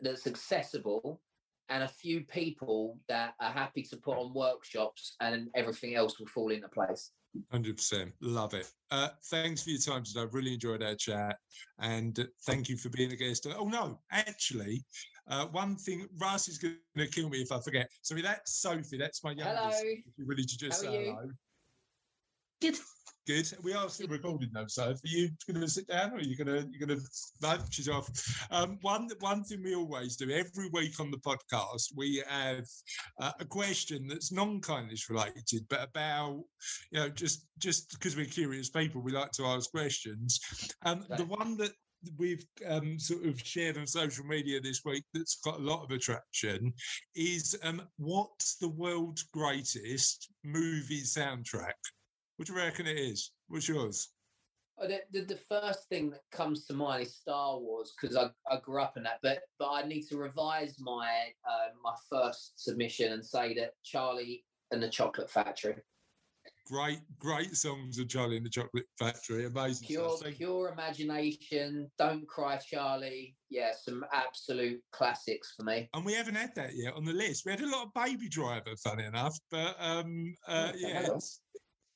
that's 0.00 0.26
accessible 0.26 1.20
and 1.68 1.82
a 1.82 1.88
few 1.88 2.22
people 2.22 2.98
that 3.08 3.34
are 3.40 3.50
happy 3.50 3.82
to 3.82 3.96
put 3.96 4.16
on 4.16 4.32
workshops 4.34 5.16
and 5.20 5.48
everything 5.54 5.94
else 5.94 6.18
will 6.18 6.26
fall 6.26 6.50
into 6.50 6.68
place. 6.68 7.12
Hundred 7.52 7.76
percent, 7.76 8.12
love 8.22 8.54
it. 8.54 8.70
Uh, 8.90 9.08
thanks 9.30 9.62
for 9.62 9.70
your 9.70 9.80
time 9.80 10.02
today. 10.02 10.22
I've 10.22 10.32
really 10.32 10.54
enjoyed 10.54 10.82
our 10.82 10.94
chat, 10.94 11.36
and 11.80 12.18
uh, 12.18 12.24
thank 12.46 12.70
you 12.70 12.78
for 12.78 12.88
being 12.88 13.12
a 13.12 13.16
guest. 13.16 13.46
Oh 13.58 13.68
no, 13.68 14.00
actually, 14.10 14.82
uh, 15.28 15.46
one 15.46 15.76
thing 15.76 16.06
Russ 16.18 16.48
is 16.48 16.56
going 16.56 16.76
to 16.96 17.06
kill 17.08 17.28
me 17.28 17.42
if 17.42 17.52
I 17.52 17.60
forget. 17.60 17.90
So 18.00 18.14
that's 18.14 18.56
Sophie. 18.56 18.96
That's 18.96 19.22
my 19.22 19.32
youngest. 19.32 19.58
Hello. 19.58 19.90
If 20.06 20.14
you're 20.16 20.26
ready 20.26 20.44
to 20.44 20.58
just 20.58 20.82
How 20.82 20.88
are 20.88 20.92
say 20.92 21.04
you? 21.04 21.10
hello. 21.10 21.30
Good. 22.62 22.76
Good. 23.26 23.50
We 23.64 23.74
are 23.74 23.88
still 23.88 24.06
recording 24.06 24.50
though, 24.54 24.68
so 24.68 24.90
are 24.90 24.96
you 25.02 25.30
going 25.50 25.60
to 25.60 25.68
sit 25.68 25.88
down 25.88 26.12
or 26.12 26.18
are 26.18 26.20
you 26.20 26.36
going 26.36 26.46
to 26.46 26.68
you're 26.70 26.86
going 26.86 27.00
to 27.00 27.04
no? 27.42 27.58
She's 27.70 27.88
off. 27.88 28.08
Um, 28.52 28.78
one 28.82 29.08
one 29.18 29.42
thing 29.42 29.64
we 29.64 29.74
always 29.74 30.14
do 30.14 30.30
every 30.30 30.68
week 30.72 31.00
on 31.00 31.10
the 31.10 31.18
podcast, 31.18 31.86
we 31.96 32.22
have 32.28 32.66
uh, 33.20 33.32
a 33.40 33.44
question 33.44 34.06
that's 34.06 34.30
non-kindness 34.30 35.10
related, 35.10 35.66
but 35.68 35.82
about 35.82 36.44
you 36.92 37.00
know 37.00 37.08
just 37.08 37.48
just 37.58 37.90
because 37.90 38.14
we're 38.14 38.26
curious 38.26 38.70
people, 38.70 39.02
we 39.02 39.10
like 39.10 39.32
to 39.32 39.46
ask 39.46 39.72
questions. 39.72 40.38
Um, 40.84 41.04
The 41.16 41.24
one 41.24 41.56
that 41.56 41.72
we've 42.18 42.46
um, 42.68 42.96
sort 42.96 43.26
of 43.26 43.40
shared 43.40 43.76
on 43.76 43.88
social 43.88 44.24
media 44.24 44.60
this 44.60 44.82
week 44.84 45.02
that's 45.12 45.40
got 45.44 45.58
a 45.58 45.62
lot 45.64 45.82
of 45.82 45.90
attraction 45.90 46.72
is 47.16 47.58
um, 47.64 47.82
what's 47.96 48.56
the 48.58 48.68
world's 48.68 49.24
greatest 49.32 50.30
movie 50.44 51.02
soundtrack? 51.02 51.74
What 52.36 52.46
do 52.46 52.52
you 52.52 52.58
reckon 52.58 52.86
it 52.86 52.98
is? 52.98 53.32
What's 53.48 53.68
yours? 53.68 54.10
Oh, 54.78 54.86
The, 54.86 55.00
the, 55.10 55.24
the 55.24 55.40
first 55.48 55.88
thing 55.88 56.10
that 56.10 56.20
comes 56.30 56.66
to 56.66 56.74
mind 56.74 57.02
is 57.02 57.16
Star 57.16 57.58
Wars 57.58 57.94
because 57.98 58.14
I, 58.14 58.28
I 58.50 58.60
grew 58.60 58.82
up 58.82 58.98
in 58.98 59.04
that, 59.04 59.20
but 59.22 59.40
but 59.58 59.70
I 59.70 59.86
need 59.86 60.02
to 60.08 60.18
revise 60.18 60.76
my 60.78 61.08
uh, 61.48 61.68
my 61.82 61.94
first 62.10 62.62
submission 62.62 63.12
and 63.12 63.24
say 63.24 63.54
that 63.54 63.70
Charlie 63.82 64.44
and 64.70 64.82
the 64.82 64.90
Chocolate 64.90 65.30
Factory, 65.30 65.76
Great, 66.66 66.98
great 67.20 67.54
songs 67.54 67.96
of 68.00 68.08
Charlie 68.08 68.38
and 68.38 68.44
the 68.44 68.50
Chocolate 68.50 68.86
Factory. 68.98 69.46
Amazing 69.46 69.86
pure 69.86 70.16
stuff. 70.16 70.32
Pure 70.34 70.72
imagination, 70.72 71.88
Don't 71.96 72.26
Cry 72.26 72.56
Charlie, 72.56 73.36
yeah, 73.50 73.70
some 73.80 74.04
absolute 74.12 74.80
classics 74.90 75.54
for 75.56 75.62
me. 75.62 75.88
And 75.94 76.04
we 76.04 76.12
haven't 76.12 76.34
had 76.34 76.56
that 76.56 76.70
yet 76.74 76.94
on 76.94 77.04
the 77.04 77.12
list. 77.12 77.44
We 77.46 77.52
had 77.52 77.60
a 77.60 77.70
lot 77.70 77.86
of 77.86 77.94
Baby 77.94 78.28
Driver, 78.28 78.74
funny 78.82 79.04
enough, 79.04 79.38
but 79.48 79.76
um, 79.78 80.34
uh, 80.48 80.72
yeah, 80.76 81.06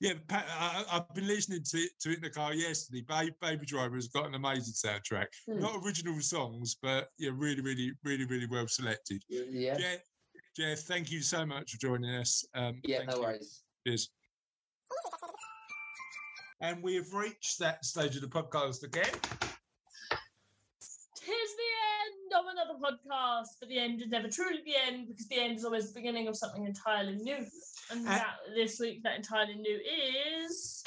yeah. 0.01 0.15
Pa- 0.29 0.45
I, 0.59 0.97
I've 0.97 1.15
been 1.15 1.27
listening 1.27 1.63
to 1.63 1.79
it, 1.79 1.91
to 2.01 2.11
it 2.11 2.17
in 2.17 2.23
the 2.23 2.31
car 2.31 2.55
yesterday. 2.55 3.05
Baby, 3.09 3.35
Baby 3.41 3.67
Driver 3.67 3.95
has 3.97 4.09
got 4.09 4.27
an 4.27 4.35
amazing 4.35 4.75
soundtrack. 4.75 5.27
Hmm. 5.47 5.61
Not 5.61 5.85
original 5.85 6.21
songs, 6.21 6.77
but 6.83 7.09
yeah, 7.19 7.31
really, 7.35 7.61
really, 7.61 7.93
really, 8.05 8.25
really 8.25 8.47
well 8.47 8.67
selected. 8.67 9.23
Yeah, 9.29 9.77
Jeff, 9.77 10.01
Jeff, 10.57 10.79
thank 10.81 11.11
you 11.11 11.23
so 11.23 11.47
much 11.47 11.73
for 11.73 11.79
joining 11.79 12.11
us. 12.11 12.45
Um, 12.55 12.81
yeah, 12.85 13.03
no 13.05 13.17
you. 13.17 13.23
worries. 13.23 13.63
Cheers. 13.87 14.11
And 16.63 16.83
we 16.83 16.95
have 16.97 17.13
reached 17.15 17.59
that 17.61 17.85
stage 17.85 18.17
of 18.17 18.23
the 18.23 18.29
podcast 18.29 18.83
again. 18.83 19.40
Tis 22.31 22.37
the 22.45 22.51
end 22.51 22.69
of 22.69 22.77
another 22.77 22.79
podcast, 22.79 23.49
but 23.59 23.69
the 23.69 23.79
end 23.79 24.03
is 24.03 24.09
never 24.09 24.29
truly 24.29 24.61
the 24.65 24.75
end 24.87 25.09
because 25.09 25.27
the 25.29 25.39
end 25.39 25.57
is 25.57 25.65
always 25.65 25.93
the 25.93 26.01
beginning 26.01 26.29
of 26.29 26.37
something 26.37 26.65
entirely 26.65 27.17
new. 27.17 27.45
And 27.91 28.07
Uh, 28.07 28.11
that 28.11 28.37
this 28.55 28.79
week, 28.79 29.03
that 29.03 29.17
entirely 29.17 29.55
new 29.55 29.81
is. 30.47 30.83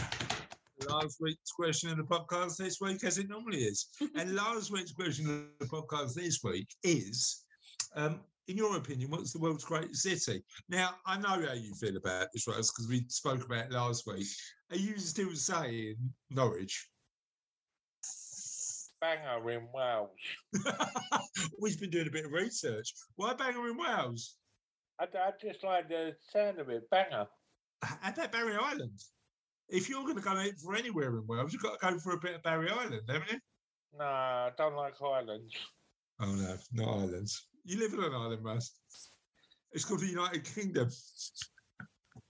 Last 0.88 1.18
week's 1.20 1.52
question 1.52 1.90
of 1.90 1.98
the 1.98 2.04
podcast 2.04 2.58
this 2.58 2.80
week, 2.82 3.04
as 3.04 3.18
it 3.18 3.30
normally 3.30 3.64
is. 3.64 3.88
and 4.16 4.36
last 4.36 4.72
week's 4.72 4.92
question 4.92 5.30
of 5.30 5.68
the 5.68 5.74
podcast 5.74 6.14
this 6.14 6.42
week 6.44 6.68
is 6.84 7.46
um, 7.96 8.22
in 8.48 8.58
your 8.58 8.76
opinion, 8.76 9.10
what's 9.10 9.32
the 9.32 9.40
world's 9.40 9.64
greatest 9.64 10.02
city? 10.02 10.44
Now, 10.68 10.96
I 11.06 11.18
know 11.18 11.46
how 11.46 11.54
you 11.54 11.74
feel 11.76 11.96
about 11.96 12.28
this, 12.34 12.48
Rose, 12.48 12.72
because 12.72 12.90
we 12.90 13.06
spoke 13.08 13.46
about 13.46 13.66
it 13.66 13.72
last 13.72 14.06
week. 14.06 14.28
Are 14.72 14.78
you 14.78 14.98
still 14.98 15.34
saying 15.36 15.96
Norwich? 16.30 16.90
Bangor 19.04 19.52
in 19.52 19.68
Wales. 19.74 20.10
We've 21.62 21.80
been 21.80 21.90
doing 21.90 22.08
a 22.08 22.12
bit 22.12 22.26
of 22.26 22.32
research. 22.32 22.94
Why 23.18 23.34
Bangor 23.34 23.68
in 23.68 23.78
Wales? 23.78 24.38
I, 24.98 25.04
I 25.04 25.32
just 25.42 25.62
like 25.62 25.90
the 25.90 26.14
sound 26.32 26.60
of 26.60 26.70
it. 26.70 26.90
Bangor. 26.90 27.28
How 27.82 28.10
about 28.10 28.32
Barry 28.32 28.56
Island? 28.56 28.98
If 29.68 29.90
you're 29.90 30.04
going 30.04 30.16
to 30.16 30.22
go 30.22 30.42
for 30.64 30.76
anywhere 30.76 31.18
in 31.18 31.28
Wales, 31.28 31.52
you've 31.52 31.62
got 31.62 31.82
to 31.82 31.86
go 31.86 32.00
for 32.00 32.14
a 32.14 32.20
bit 32.20 32.36
of 32.36 32.44
Barry 32.44 32.70
Island, 32.70 33.02
haven't 33.10 33.30
you? 33.30 33.40
No, 34.00 34.06
I 34.06 34.52
don't 34.58 34.76
like 34.76 34.94
islands. 35.02 35.54
Oh 36.22 36.32
no, 36.32 36.56
not 36.72 37.00
islands. 37.00 37.48
You 37.66 37.80
live 37.80 37.94
on 37.94 38.06
an 38.06 38.14
island, 38.14 38.46
Russ. 38.46 38.72
It's 39.74 39.84
called 39.84 40.00
the 40.00 40.08
United 40.08 40.46
Kingdom. 40.46 40.88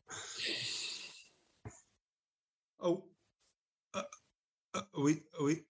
oh, 2.82 3.04
uh, 3.94 4.02
uh, 4.74 4.82
are 4.96 5.04
we 5.04 5.22
are 5.40 5.46
we 5.46 5.62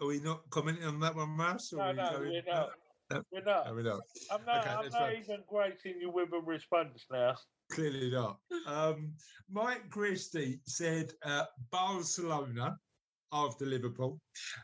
are 0.00 0.06
we 0.06 0.20
not 0.20 0.48
commenting 0.50 0.84
on 0.84 1.00
that 1.00 1.14
one, 1.14 1.36
Russ? 1.36 1.72
or 1.72 1.78
No, 1.78 1.90
we 1.90 1.96
no, 1.96 2.18
we're 2.20 2.42
not. 2.46 2.70
no, 3.10 3.22
We're 3.32 3.42
not. 3.44 3.66
no, 3.66 3.74
we're 3.74 3.82
not. 3.82 4.00
I'm 4.30 4.44
not, 4.44 4.58
Okay, 4.60 4.70
I'm 4.70 4.84
not 4.84 4.92
fine. 4.92 5.16
even 5.16 5.42
gracing 5.48 6.00
you 6.00 6.10
with 6.10 6.32
a 6.32 6.40
response 6.40 7.04
now. 7.10 7.34
Clearly 7.72 8.10
not. 8.10 8.38
Um, 8.66 9.12
Mike 9.50 9.88
Christie 9.90 10.60
said 10.66 11.12
uh, 11.24 11.44
Barcelona 11.70 12.76
after 13.32 13.64
Liverpool. 13.66 14.20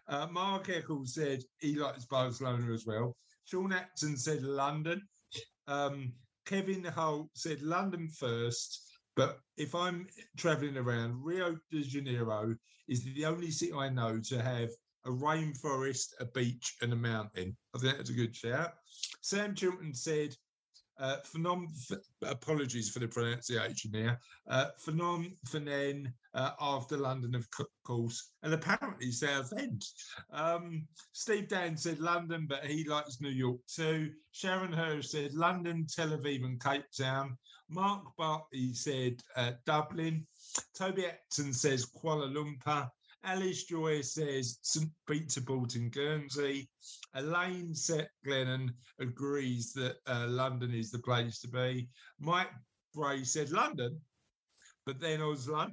Uh, 0.09 0.27
Mark 0.31 0.69
Eccles 0.69 1.15
said 1.15 1.43
he 1.61 1.77
likes 1.77 2.05
Barcelona 2.07 2.73
as 2.73 2.85
well. 2.87 3.17
Sean 3.45 3.73
Acton 3.73 4.17
said 4.17 4.43
London. 4.43 5.03
Um, 5.69 6.13
Kevin 6.47 6.85
Holt 6.85 7.29
said 7.35 7.63
London 7.63 8.09
first. 8.09 8.83
But 9.17 9.39
if 9.57 9.75
I'm 9.75 10.07
traveling 10.37 10.77
around, 10.77 11.23
Rio 11.25 11.57
de 11.71 11.83
Janeiro 11.83 12.55
is 12.89 13.03
the 13.05 13.25
only 13.25 13.51
city 13.51 13.73
I 13.73 13.89
know 13.89 14.21
to 14.29 14.43
have 14.43 14.69
a 15.07 15.11
rainforest, 15.11 16.09
a 16.21 16.25
beach, 16.27 16.77
and 16.83 16.93
a 16.93 16.97
mountain. 16.97 17.57
I 17.75 17.79
think 17.79 17.97
that's 17.97 18.11
a 18.11 18.15
good 18.15 18.35
shout. 18.35 18.73
Sam 19.23 19.55
Chilton 19.55 19.95
said 19.95 20.35
uh, 20.99 21.17
Phnom, 21.25 21.67
f- 21.91 21.99
apologies 22.23 22.91
for 22.91 23.01
the 23.01 23.09
pronunciation 23.09 23.93
here, 23.93 24.19
uh, 24.49 24.67
Phenom 24.85 25.33
uh, 26.35 26.51
after 26.61 26.97
London, 26.97 27.35
of 27.35 27.47
co- 27.51 27.65
course, 27.85 28.31
and 28.43 28.55
apparently 28.55 29.11
Southend. 29.11 29.85
Um, 30.33 30.87
Steve 31.13 31.49
Dan 31.49 31.77
said 31.77 32.01
London, 32.01 32.47
but 32.49 32.65
he 32.65 32.85
likes 32.85 33.21
New 33.21 33.31
York 33.31 33.61
too. 33.67 34.11
Sharon 34.33 34.73
Hurst 34.73 35.11
said 35.11 35.35
London, 35.35 35.87
Tel 35.89 36.09
Aviv, 36.09 36.45
and 36.45 36.63
Cape 36.63 36.85
Town. 36.97 37.37
Mark 37.69 38.05
Bartley 38.17 38.73
said 38.73 39.21
uh, 39.37 39.53
Dublin. 39.67 40.27
Toby 40.79 41.07
Acton 41.07 41.53
says 41.53 41.87
Kuala 41.87 42.33
Lumpur. 42.33 42.89
Alice 43.27 43.65
Joy 43.65 44.03
says 44.03 44.59
St. 44.63 44.89
Peterborough 45.09 45.67
in 45.75 45.91
Guernsey. 45.91 46.69
Elaine 47.15 47.75
Set 47.75 48.09
Glennon 48.25 48.71
agrees 49.01 49.73
that 49.73 49.97
uh, 50.07 50.27
London 50.29 50.73
is 50.73 50.93
the 50.93 51.01
place 51.01 51.41
to 51.41 51.49
be. 51.49 51.89
Mike 52.21 52.53
Bray 52.95 53.25
said 53.25 53.51
London, 53.51 54.01
but 54.87 55.01
then 55.01 55.21
Oslo. 55.21 55.67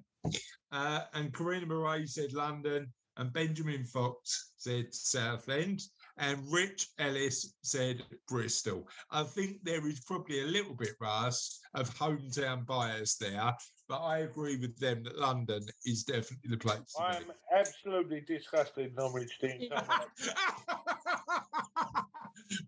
Uh, 0.71 1.01
and 1.13 1.31
Karina 1.31 1.67
Murray 1.67 2.07
said 2.07 2.33
London. 2.33 2.91
And 3.17 3.31
Benjamin 3.31 3.85
Fox 3.85 4.53
said 4.57 4.91
Southend. 4.91 5.81
And 6.17 6.39
Rich 6.51 6.89
Ellis 6.99 7.55
said 7.63 8.03
Bristol. 8.27 8.87
I 9.11 9.23
think 9.23 9.63
there 9.63 9.85
is 9.87 9.99
probably 10.01 10.41
a 10.41 10.45
little 10.45 10.75
bit, 10.75 10.91
Russ, 11.01 11.59
of 11.73 11.89
hometown 11.95 12.65
bias 12.67 13.15
there, 13.15 13.51
but 13.87 13.99
I 13.99 14.19
agree 14.19 14.57
with 14.57 14.77
them 14.77 15.03
that 15.03 15.17
London 15.17 15.65
is 15.85 16.03
definitely 16.03 16.51
the 16.51 16.57
place. 16.57 16.93
I'm 16.99 17.31
absolutely 17.55 18.21
disgusted 18.21 18.95
Norwich 18.95 19.39
team. 19.39 19.69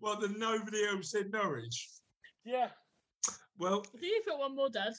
well, 0.00 0.18
then 0.20 0.38
nobody 0.38 0.84
else 0.86 1.10
said 1.12 1.30
Norwich. 1.30 1.88
yeah, 2.44 2.68
Well, 3.58 3.84
Do 4.00 4.06
you 4.06 4.22
put 4.26 4.38
one 4.38 4.56
more, 4.56 4.70
Dad? 4.70 4.94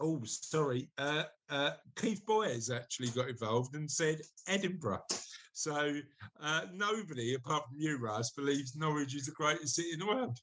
oh, 0.00 0.20
sorry. 0.24 0.88
Uh, 0.98 1.24
uh, 1.50 1.72
Keith 1.96 2.22
Boyers 2.26 2.70
actually 2.70 3.08
got 3.08 3.28
involved 3.28 3.74
and 3.74 3.90
said 3.90 4.20
Edinburgh. 4.46 5.02
So 5.56 5.94
uh, 6.42 6.60
nobody, 6.74 7.32
apart 7.32 7.64
from 7.66 7.78
you, 7.80 7.96
Russ, 7.98 8.30
believes 8.32 8.76
Norwich 8.76 9.14
is 9.14 9.24
the 9.24 9.32
greatest 9.32 9.76
city 9.76 9.88
in 9.94 10.00
the 10.00 10.06
world. 10.06 10.38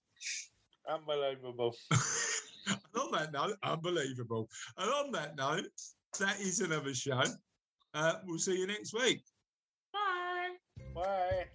unbelievable. 0.90 1.76
and 1.92 2.80
on 3.00 3.12
that 3.12 3.32
note, 3.32 3.56
unbelievable. 3.62 4.50
And 4.76 4.90
on 4.90 5.12
that 5.12 5.36
note, 5.38 5.68
that 6.20 6.42
is 6.42 6.62
another 6.62 6.96
show. 6.96 7.22
Uh, 7.94 8.14
we'll 8.26 8.40
see 8.40 8.58
you 8.58 8.66
next 8.66 8.92
week. 8.96 9.22
Bye. 9.94 10.56
Bye. 10.96 11.46